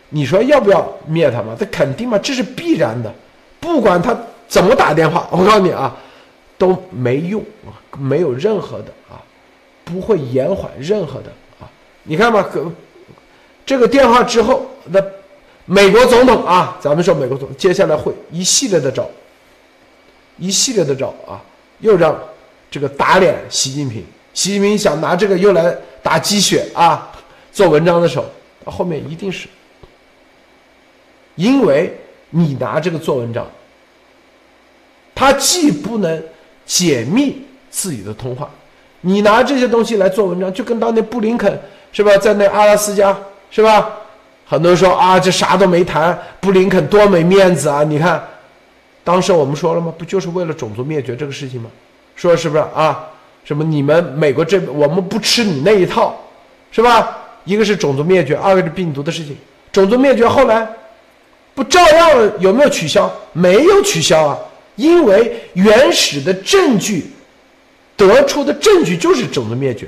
[0.09, 1.55] 你说要不要灭他嘛？
[1.59, 3.13] 他肯定嘛，这是必然的，
[3.59, 5.95] 不管他怎么打电话，我告诉你啊。
[6.57, 9.19] 都没用啊，没有任何的啊，
[9.83, 11.29] 不会延缓任何的
[11.59, 11.67] 啊。
[12.03, 12.65] 你看吧，可
[13.65, 15.03] 这个电话之后，那
[15.65, 19.05] 美国总统啊，咱们说美国总统接下来会一系列的招，
[20.37, 21.43] 一系列的招啊，
[21.79, 22.17] 又让
[22.75, 24.03] 这个打脸习近平。
[24.33, 25.73] 习近平想拿这个又来
[26.03, 27.09] 打鸡血啊，
[27.53, 28.25] 做文章的时候，
[28.69, 29.47] 后面一定是，
[31.35, 31.97] 因为
[32.31, 33.47] 你拿这个做文章，
[35.15, 36.21] 他既不能。
[36.65, 38.49] 解密自己的通话，
[39.01, 41.61] 你拿这些东西来做文章，就跟当年布林肯
[41.93, 43.15] 是吧，在那阿拉斯加
[43.51, 43.87] 是吧？
[44.45, 47.83] 很多人说啊，这啥都没谈，布林肯多没面子啊！
[47.83, 48.21] 你看，
[49.03, 49.93] 当时我们说了吗？
[49.95, 51.69] 不就是为了种族灭绝这个事情吗？
[52.15, 53.07] 说是不是啊？
[53.43, 56.19] 什么你们美国这我们不吃你那一套，
[56.71, 57.17] 是吧？
[57.43, 59.37] 一个是种族灭绝，二个是病毒的事情。
[59.71, 60.67] 种族灭绝后来
[61.53, 63.13] 不照样有没有取消？
[63.33, 64.39] 没有取消啊。
[64.75, 67.05] 因为原始的证据
[67.95, 69.87] 得出的证据就是种族灭绝，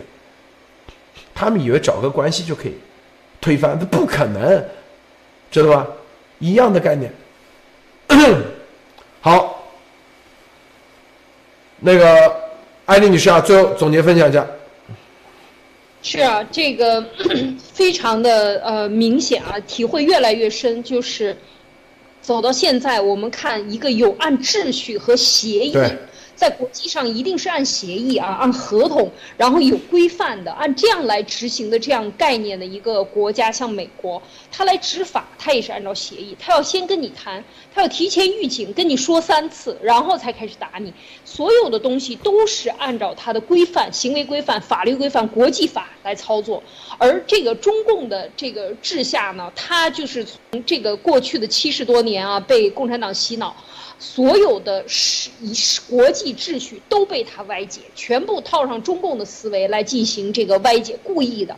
[1.33, 2.73] 他们以为找个关系就可以
[3.41, 4.63] 推翻，这不可能，
[5.49, 5.87] 知道吧？
[6.39, 7.11] 一样的概念。
[9.19, 9.56] 好，
[11.79, 12.35] 那个
[12.85, 14.45] 艾丽女士啊，最后总结分享一下。
[16.01, 17.03] 是啊，这个
[17.73, 21.35] 非常的呃明显啊，体会越来越深，就是。
[22.19, 25.71] 走到现在，我们看一个有按秩序和协议。
[26.37, 37.43] 在国际上一定是按协议啊，按合同，然后有规范的，按这样来执行的这样概念的一个国家，像美国，他来执法，他也是按照协议，他要先跟你谈，
[37.73, 40.93] 他要提前预警，跟你说三次，然后才开始打你。
[41.25, 46.61] 所有的东西都是按照他的规范、行为规范、法律规范、国际法来操作。
[46.99, 53.55] 而这个中共的这个治下呢，他就是从这个过去的七十多年啊，被共产党洗脑。
[53.99, 55.53] 所有的是以
[55.89, 61.55] 国际秩序都被他歪解，全部套上中共的思维来进行这个歪解，故意的。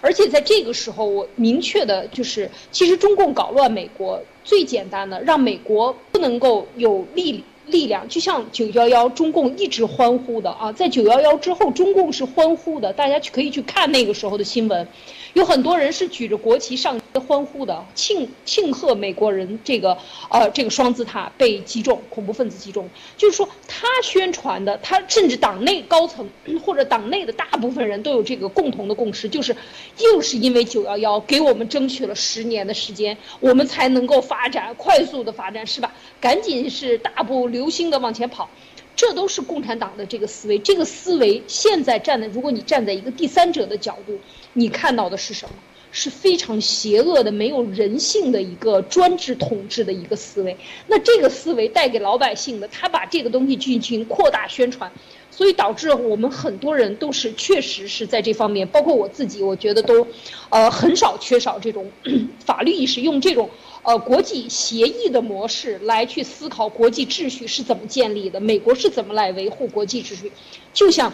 [0.00, 8.08] 而且在这个时候，我明确的就是，其实中共搞乱美国最简单的，让美国不能够有力力量。
[8.08, 14.88] 就像九幺幺，中共一直欢呼的啊，在九幺幺之后，中共是欢呼的，大家去可以去看那个时候的新闻。
[15.34, 19.96] 有很多人是举着国旗上欢呼的，庆庆贺美国人这个
[20.30, 22.88] 呃这个双子塔被击中，恐怖分子击中。
[23.16, 26.28] 就是说，他宣传的，他甚至党内高层
[26.62, 29.56] 或者党内的大部分人都有这个共同的共识，就是
[29.98, 35.94] 又是因为九幺幺给我们争取了十年的时间，我们才能够发展快速的发展，是吧？
[36.20, 38.50] 赶紧是大步流星的往前跑。
[38.94, 44.18] 这都是共产党的这个思维，这个思维现在站在，如果你站在一个第三者的角度，
[44.54, 45.54] 你看到的是什么？
[45.94, 50.56] 是非常邪恶的、没有人性的一个专制统治的一个思维。
[50.86, 54.90] 那这个思维带给老百姓的，他把这个东西进行扩大宣传，
[55.30, 60.06] 所以导致我们很多人都是确实是在这方面，包括我自己，我觉得都，
[60.48, 61.92] 呃，很少缺少这种
[62.42, 63.50] 法律意识，用这种
[63.82, 70.32] 呃国际协议的模式来去思考国际秩序是怎么建立的，美国是怎么来维护国际秩序，
[70.72, 71.12] 就像。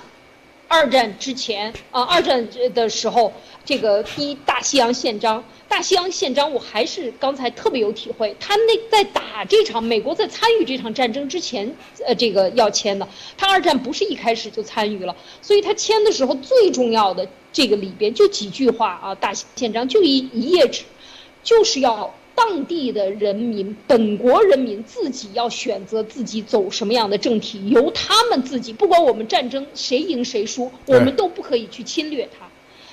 [0.69, 3.33] 二战之前啊，二战的时候，
[3.65, 8.37] 这个第一大西洋宪章，大西洋宪章，我还是刚才特别有体会。
[8.39, 11.75] 他那在打这场美国在参与这场战争之前，
[12.07, 13.09] 呃，这个要签的。
[13.37, 20.85] 他二战不是一开始就参与了，所以他签的时候最重要的这个里边就几句话啊，大宪章就一一页纸，
[21.43, 22.15] 就是要。
[22.39, 32.48] 当地的人民，本国人民自己要选择自己走什么样的政体，由他们自己，不管我们战争谁赢谁输，我们都不可以去侵略他。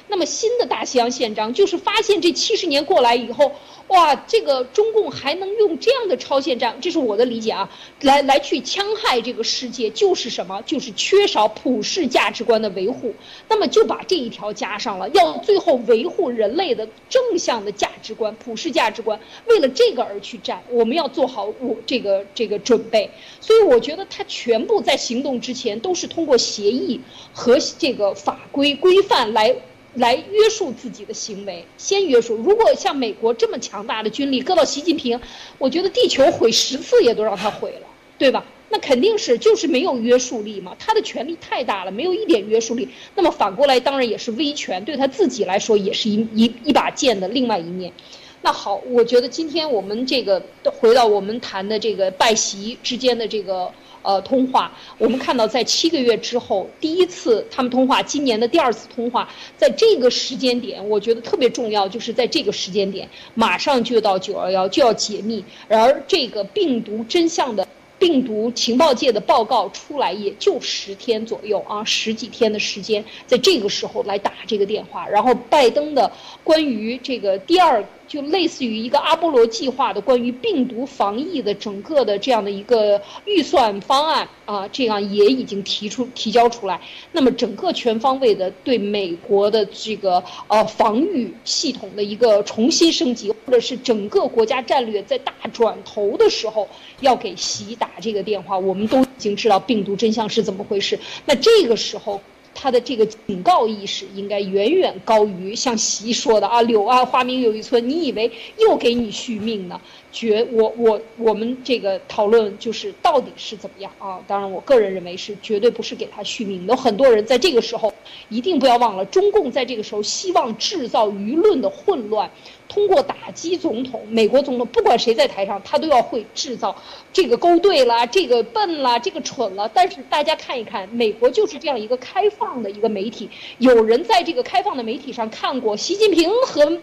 [0.07, 3.51] 那么新的大西洋宪章就是发现这七十年过来以后。
[3.89, 7.69] 哇，这个中共还能用这样的超限战，这是我的理解啊，
[8.01, 10.59] 来来去戕害这个世界，就是什么？
[10.63, 13.13] 就是缺少普世价值观的维护。
[13.47, 19.19] 那么就把这一条加上了，要最后维护人类的正向的价值观、普世价值观。
[19.45, 23.07] 为了这个而去战，我们要做好我这个这个准备。
[23.39, 26.99] 所以我觉得他全部在行动之前都是通过协议
[27.31, 29.55] 和这个法规规范来。
[29.95, 32.35] 来约束自己的行为，先约束。
[32.35, 35.19] 如果像美国这么强大的军力搁到习近平，
[35.57, 38.45] 我觉得地球毁十次也都让他毁了，对吧？
[38.69, 42.89] 那肯定是就是没有约束力嘛，他的权力太大了，没有一点约束力。
[43.15, 47.93] 那么反过来当然也是威权，对他自己来说也是一一一把剑的另外一面。
[48.41, 53.71] 那好，我觉得今天我们这个回到我们谈的这个拜习之间的这个。
[54.05, 59.27] 呃，通话，我们看到在七个月之后，第一次他们通话，今年的第二次通话，
[59.57, 67.67] 在这个时间点，我觉得特别重要，就是在这个时间点，马上就到九幺幺就要解密，而这个病毒真相的
[67.97, 76.11] 病毒情报界的报告出来，也就十天左右啊，十几天的时间，在这个时候来打这个电话，然后拜登的
[76.43, 77.83] 关于这个第二。
[78.15, 86.79] 就类似于一个阿波罗计划的关于病毒防疫的整个的这样的一个预算方案啊，这样也已经提出提交出来。
[87.11, 96.65] 那么整个全方位的对美国的这个呃防御系统的一个重新升级，或者是整个国家战略在大转头的时候，
[97.01, 100.97] 要给习打这个电话，我们都已经知道病毒真相是怎么回事。
[101.25, 102.21] 那这个时候。
[102.55, 107.87] 他的这个警告意识应该远远高于像习说的啊，柳暗花明又一村。
[107.87, 109.79] 你以为又给你续命呢？
[110.15, 114.17] 绝我我我们这个讨论就是到底是怎么样啊？
[114.25, 116.65] 当然，我个人认为是绝对不是给他续命。
[116.65, 117.93] 有很多人在这个时候
[118.29, 122.31] 一定不要忘了，中共在这个时候希望制造舆论的混乱。
[122.69, 126.73] 通过打击总统，美国总统不管谁在台上，他都要会制造
[127.11, 129.69] 这个勾兑了，这个笨了，这个蠢了。
[129.73, 133.29] 但是大家看一看，美国就是这样一个开放的一个媒体。
[133.57, 136.79] 有人在这个开放的媒体上看过习近平和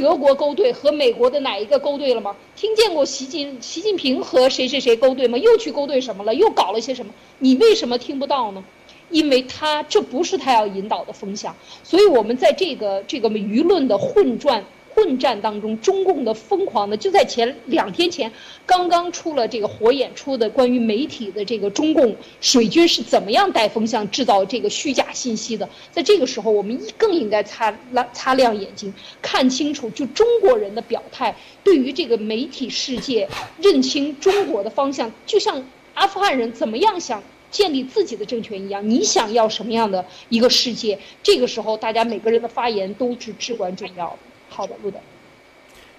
[0.00, 2.34] 德国勾兑和美国的哪一个勾兑了吗？
[2.56, 5.36] 听见过习近习近平和谁谁谁勾兑吗？
[5.36, 6.34] 又去勾兑什么了？
[6.34, 7.12] 又搞了些什么？
[7.38, 8.64] 你为什么听不到呢？
[9.10, 11.54] 因为他这不是他要引导的风向。
[11.84, 14.64] 所以我们在这个这个舆论的混转。
[15.00, 18.30] 混战当中，中共的疯狂的就在前两天前，
[18.66, 25.66] 刚刚出了这个火眼出的关于媒体的这个中共水军是怎么样带风向、制造这个虚假信息的。
[25.90, 33.26] 在这个时候，我们更应该擦亮擦亮眼睛，看清楚，就中国人的表态对于这个媒体世界
[33.62, 40.98] 认清中国的方向，就像阿富汗人怎么样想建立自己的政权一样，你想要什么样的一个世界？
[41.22, 44.18] 这个时候，大家每个人的发言都是至关重要的。
[44.50, 44.98] 好的，录的。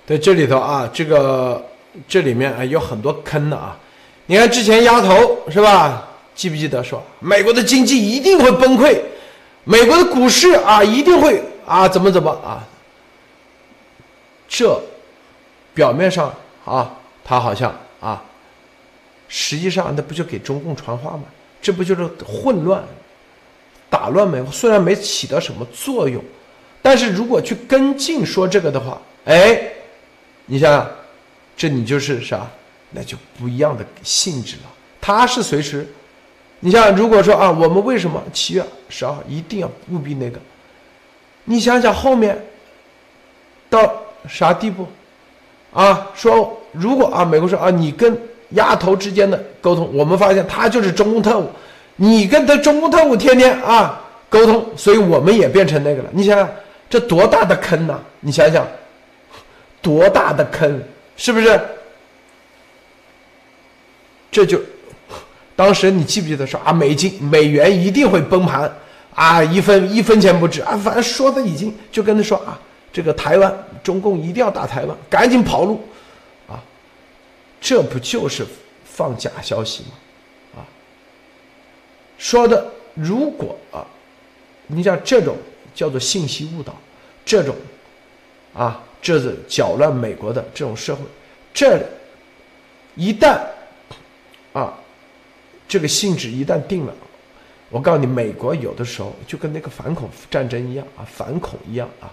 [0.05, 1.65] 对，这里头啊，这个
[2.07, 3.79] 这里面啊有很多坑的啊。
[4.25, 6.07] 你看之前丫头是吧？
[6.35, 8.99] 记不记得说美国的经济一定会崩溃，
[9.63, 12.63] 美国的股市啊一定会啊怎么怎么啊？
[14.47, 14.79] 这
[15.73, 16.33] 表面上
[16.65, 18.21] 啊，他好像啊，
[19.27, 21.23] 实际上那不就给中共传话吗？
[21.61, 22.83] 这不就是混乱、
[23.89, 24.51] 打乱美国？
[24.51, 26.21] 虽然没起到什么作用。
[26.81, 29.61] 但是如果去跟进说这个的话，哎，
[30.47, 30.89] 你想想，
[31.55, 32.47] 这你就是啥？
[32.89, 34.63] 那就不一样的性质了。
[34.99, 35.87] 他是随时，
[36.59, 40.39] 你像如果说啊，我们为什么七月十二号一定要务必那个？
[41.45, 42.37] 你想想后面
[43.69, 43.93] 到
[44.27, 44.87] 啥地步？
[45.71, 48.17] 啊，说如果啊，美国说啊，你跟
[48.49, 51.47] 丫头之间的沟通，我们发现他就是中共特务，
[51.95, 56.09] 你跟他中共特务天天啊沟通，所以我们也变成那个了。
[56.11, 56.49] 你想想。
[56.91, 57.97] 这多大的坑呐！
[58.19, 58.67] 你想想，
[59.81, 60.83] 多大的坑，
[61.15, 61.59] 是不是？
[64.29, 64.61] 这就，
[65.55, 68.69] 当时你记不记得说啊，美金美元一定会崩盘
[69.15, 72.59] 啊，一分一分钱不值啊，反正说的已经就跟他说啊，
[72.91, 75.81] 这个台湾中共一定要打台湾，赶紧跑路，
[76.49, 76.61] 啊，
[77.61, 78.45] 这不就是
[78.83, 80.57] 放假消息吗？
[80.57, 80.67] 啊，
[82.17, 83.87] 说的如果啊，
[84.67, 85.37] 你像这种
[85.73, 86.75] 叫做信息误导，
[87.25, 87.55] 这种
[88.53, 91.03] 啊，这是搅乱美国的这种社会，
[91.53, 91.81] 这
[92.95, 93.39] 一旦。
[94.53, 94.77] 啊，
[95.65, 96.93] 这个性质一旦定了，
[97.69, 102.11] 我告诉你，美国有的时候就跟那个反恐战争一样啊，反恐一样啊，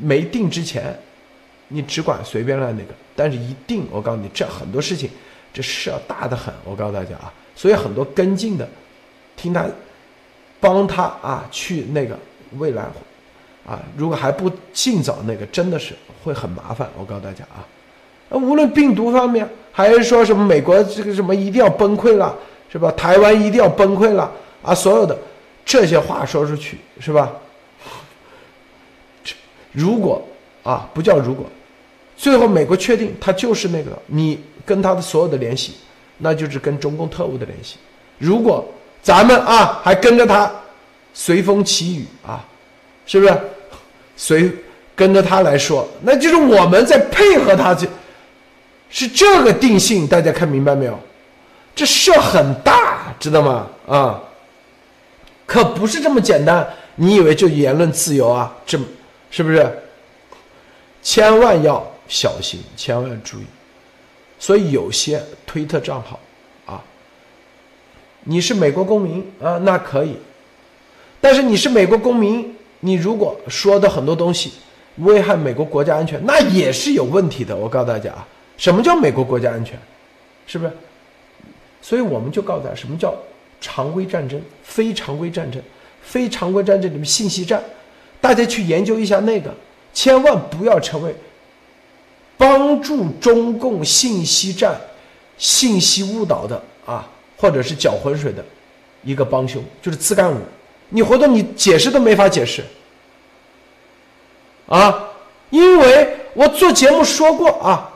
[0.00, 0.98] 没定之前，
[1.68, 5.08] 你只管随便乱那个，但是一定，我告诉你，这很多事情，
[5.52, 6.52] 这事要大的很。
[6.64, 8.68] 我告诉大家啊，所以很多跟进的，
[9.36, 9.64] 听他，
[10.58, 12.18] 帮他啊去那个
[12.58, 12.82] 未来，
[13.66, 15.94] 啊，如果还不尽早那个，真的是
[16.24, 16.88] 会很麻烦。
[16.98, 17.64] 我告诉大家啊。
[18.28, 22.36] 那无论病毒方面，还是说什么美国这个什么一定要崩溃了，
[22.70, 22.90] 是吧？
[22.92, 24.30] 台湾一定要崩溃了
[24.62, 24.74] 啊！
[24.74, 25.16] 所有的
[25.64, 27.32] 这些话说出去，是吧？
[29.72, 30.22] 如果
[30.62, 31.46] 啊，不叫如果，
[32.16, 35.74] 最后美国确定他就是那个，你跟他的所有的联系，
[36.18, 37.76] 那就是跟中共特务的联系。
[38.18, 38.64] 如果
[39.02, 40.50] 咱们啊还跟着他
[41.12, 42.44] 随风起雨啊，
[43.06, 43.40] 是不是？
[44.16, 44.50] 随
[44.94, 47.88] 跟着他来说，那就是我们在配合他去。
[48.90, 50.98] 是这个定性，大家看明白没有？
[51.74, 53.66] 这事很大，知道吗？
[53.86, 54.20] 啊，
[55.46, 56.68] 可不是这么简单。
[56.96, 58.52] 你以为就言论自由啊？
[58.66, 58.78] 这
[59.30, 59.78] 是不是？
[61.02, 63.46] 千万要小心，千万注意。
[64.38, 66.18] 所以有些推特账号
[66.66, 66.82] 啊，
[68.24, 70.16] 你是美国公民啊，那可以。
[71.20, 74.52] 但是你是美国公民，你如果说的很多东西
[74.96, 77.56] 危害美国国家安全，那也是有问题的。
[77.56, 78.26] 我告诉大家啊。
[78.56, 79.78] 什么叫美国国家安全？
[80.46, 80.72] 是不是？
[81.80, 83.14] 所以我们就告诉大家，什么叫
[83.60, 85.62] 常规战争、非常规战争、
[86.02, 87.62] 非常规战争里面信息战，
[88.20, 89.54] 大家去研究一下那个，
[89.94, 91.14] 千万不要成为
[92.36, 94.78] 帮助中共信息战、
[95.38, 98.44] 信息误导的啊，或者是搅浑水的
[99.02, 100.38] 一个帮凶，就是自干五。
[100.90, 102.62] 你回头你解释都没法解释
[104.68, 105.08] 啊，
[105.48, 107.86] 因为我做节目说过啊。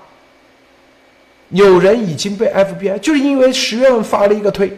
[1.50, 4.76] 有人已经被 FBI，就是因为十月份发了一个推，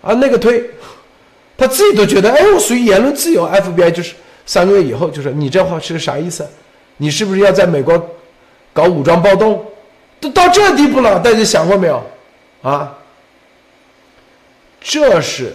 [0.00, 0.64] 啊，那个推，
[1.58, 3.46] 他自己都觉得，哎，我属于言论自由。
[3.46, 4.14] FBI 就是
[4.46, 6.48] 三个月以后就说，你这话是个啥意思？
[6.96, 8.10] 你是不是要在美国
[8.72, 9.66] 搞武装暴动？
[10.18, 12.02] 都到这地步了，大家想过没有？
[12.62, 12.96] 啊，
[14.80, 15.52] 这是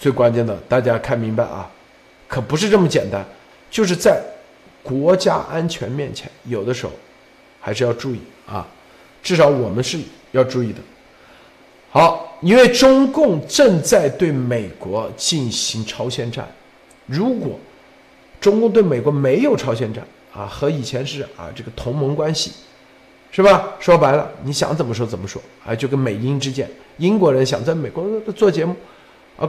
[0.00, 1.70] 最关键的，大家看明白啊，
[2.26, 3.22] 可不是这么简单，
[3.70, 4.18] 就是在
[4.82, 6.92] 国家安全面前，有的时候
[7.60, 8.66] 还是要注意啊。
[9.22, 9.98] 至少我们是
[10.32, 10.78] 要注意的。
[11.90, 16.48] 好，因为中共正在对美国进行朝鲜战，
[17.04, 17.60] 如果
[18.40, 20.02] 中共对美国没有朝鲜战
[20.32, 22.52] 啊，和以前是啊这个同盟关系，
[23.30, 23.74] 是吧？
[23.78, 26.66] 说白了，你想怎么说怎么说啊，就跟美英之间，
[26.96, 28.74] 英国人想在美国做节目，
[29.36, 29.46] 啊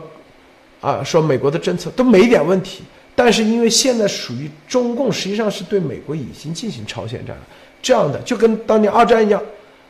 [0.81, 2.83] 啊说美国的政策都没一点问题，
[3.15, 7.41] 但是因为现在属于中共，实际上是对美国已经进行朝鲜战了，
[7.81, 9.41] 这样的就跟当年二战一样。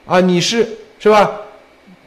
[0.05, 0.68] 啊，你是
[0.99, 1.31] 是吧？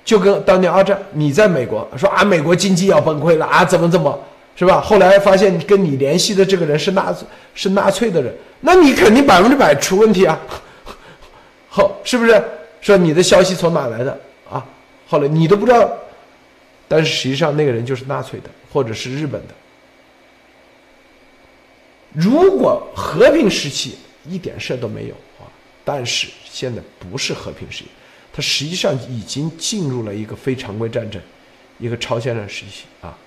[0.05, 4.19] 就跟当年二战，你在美国说啊，美国经济要崩溃了啊，怎么怎么，
[4.55, 4.81] 是吧？
[4.81, 10.39] 后来发现跟你联系的这个人是纳粹是纳粹的人，那你肯定百分之百出问题啊！
[11.71, 12.43] 后是不是？
[12.83, 14.19] 说你的消息从哪来的
[14.51, 14.63] 啊？
[15.09, 15.91] 后来你都不知道，
[16.87, 19.55] 但是实际上那个人就是纳粹的，或者是日本的。
[22.13, 23.97] 如果和平时期
[24.29, 25.49] 一点事都没有啊，
[25.83, 26.29] 但是。
[26.55, 27.91] 现在不是和平时期，
[28.33, 31.21] 它实际上已经进入了一个非常规战争，
[31.81, 33.19] 一个超限战时期啊。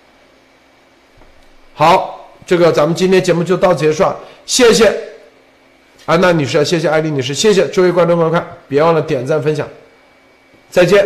[1.74, 4.06] 好，这个咱们今天节目就到此结束，
[4.45, 4.98] 谢谢
[6.06, 9.68] 安娜女士，谢谢艾丽女士，谢谢诸位观众观看，别忘了点赞分享，
[10.69, 11.06] 再见。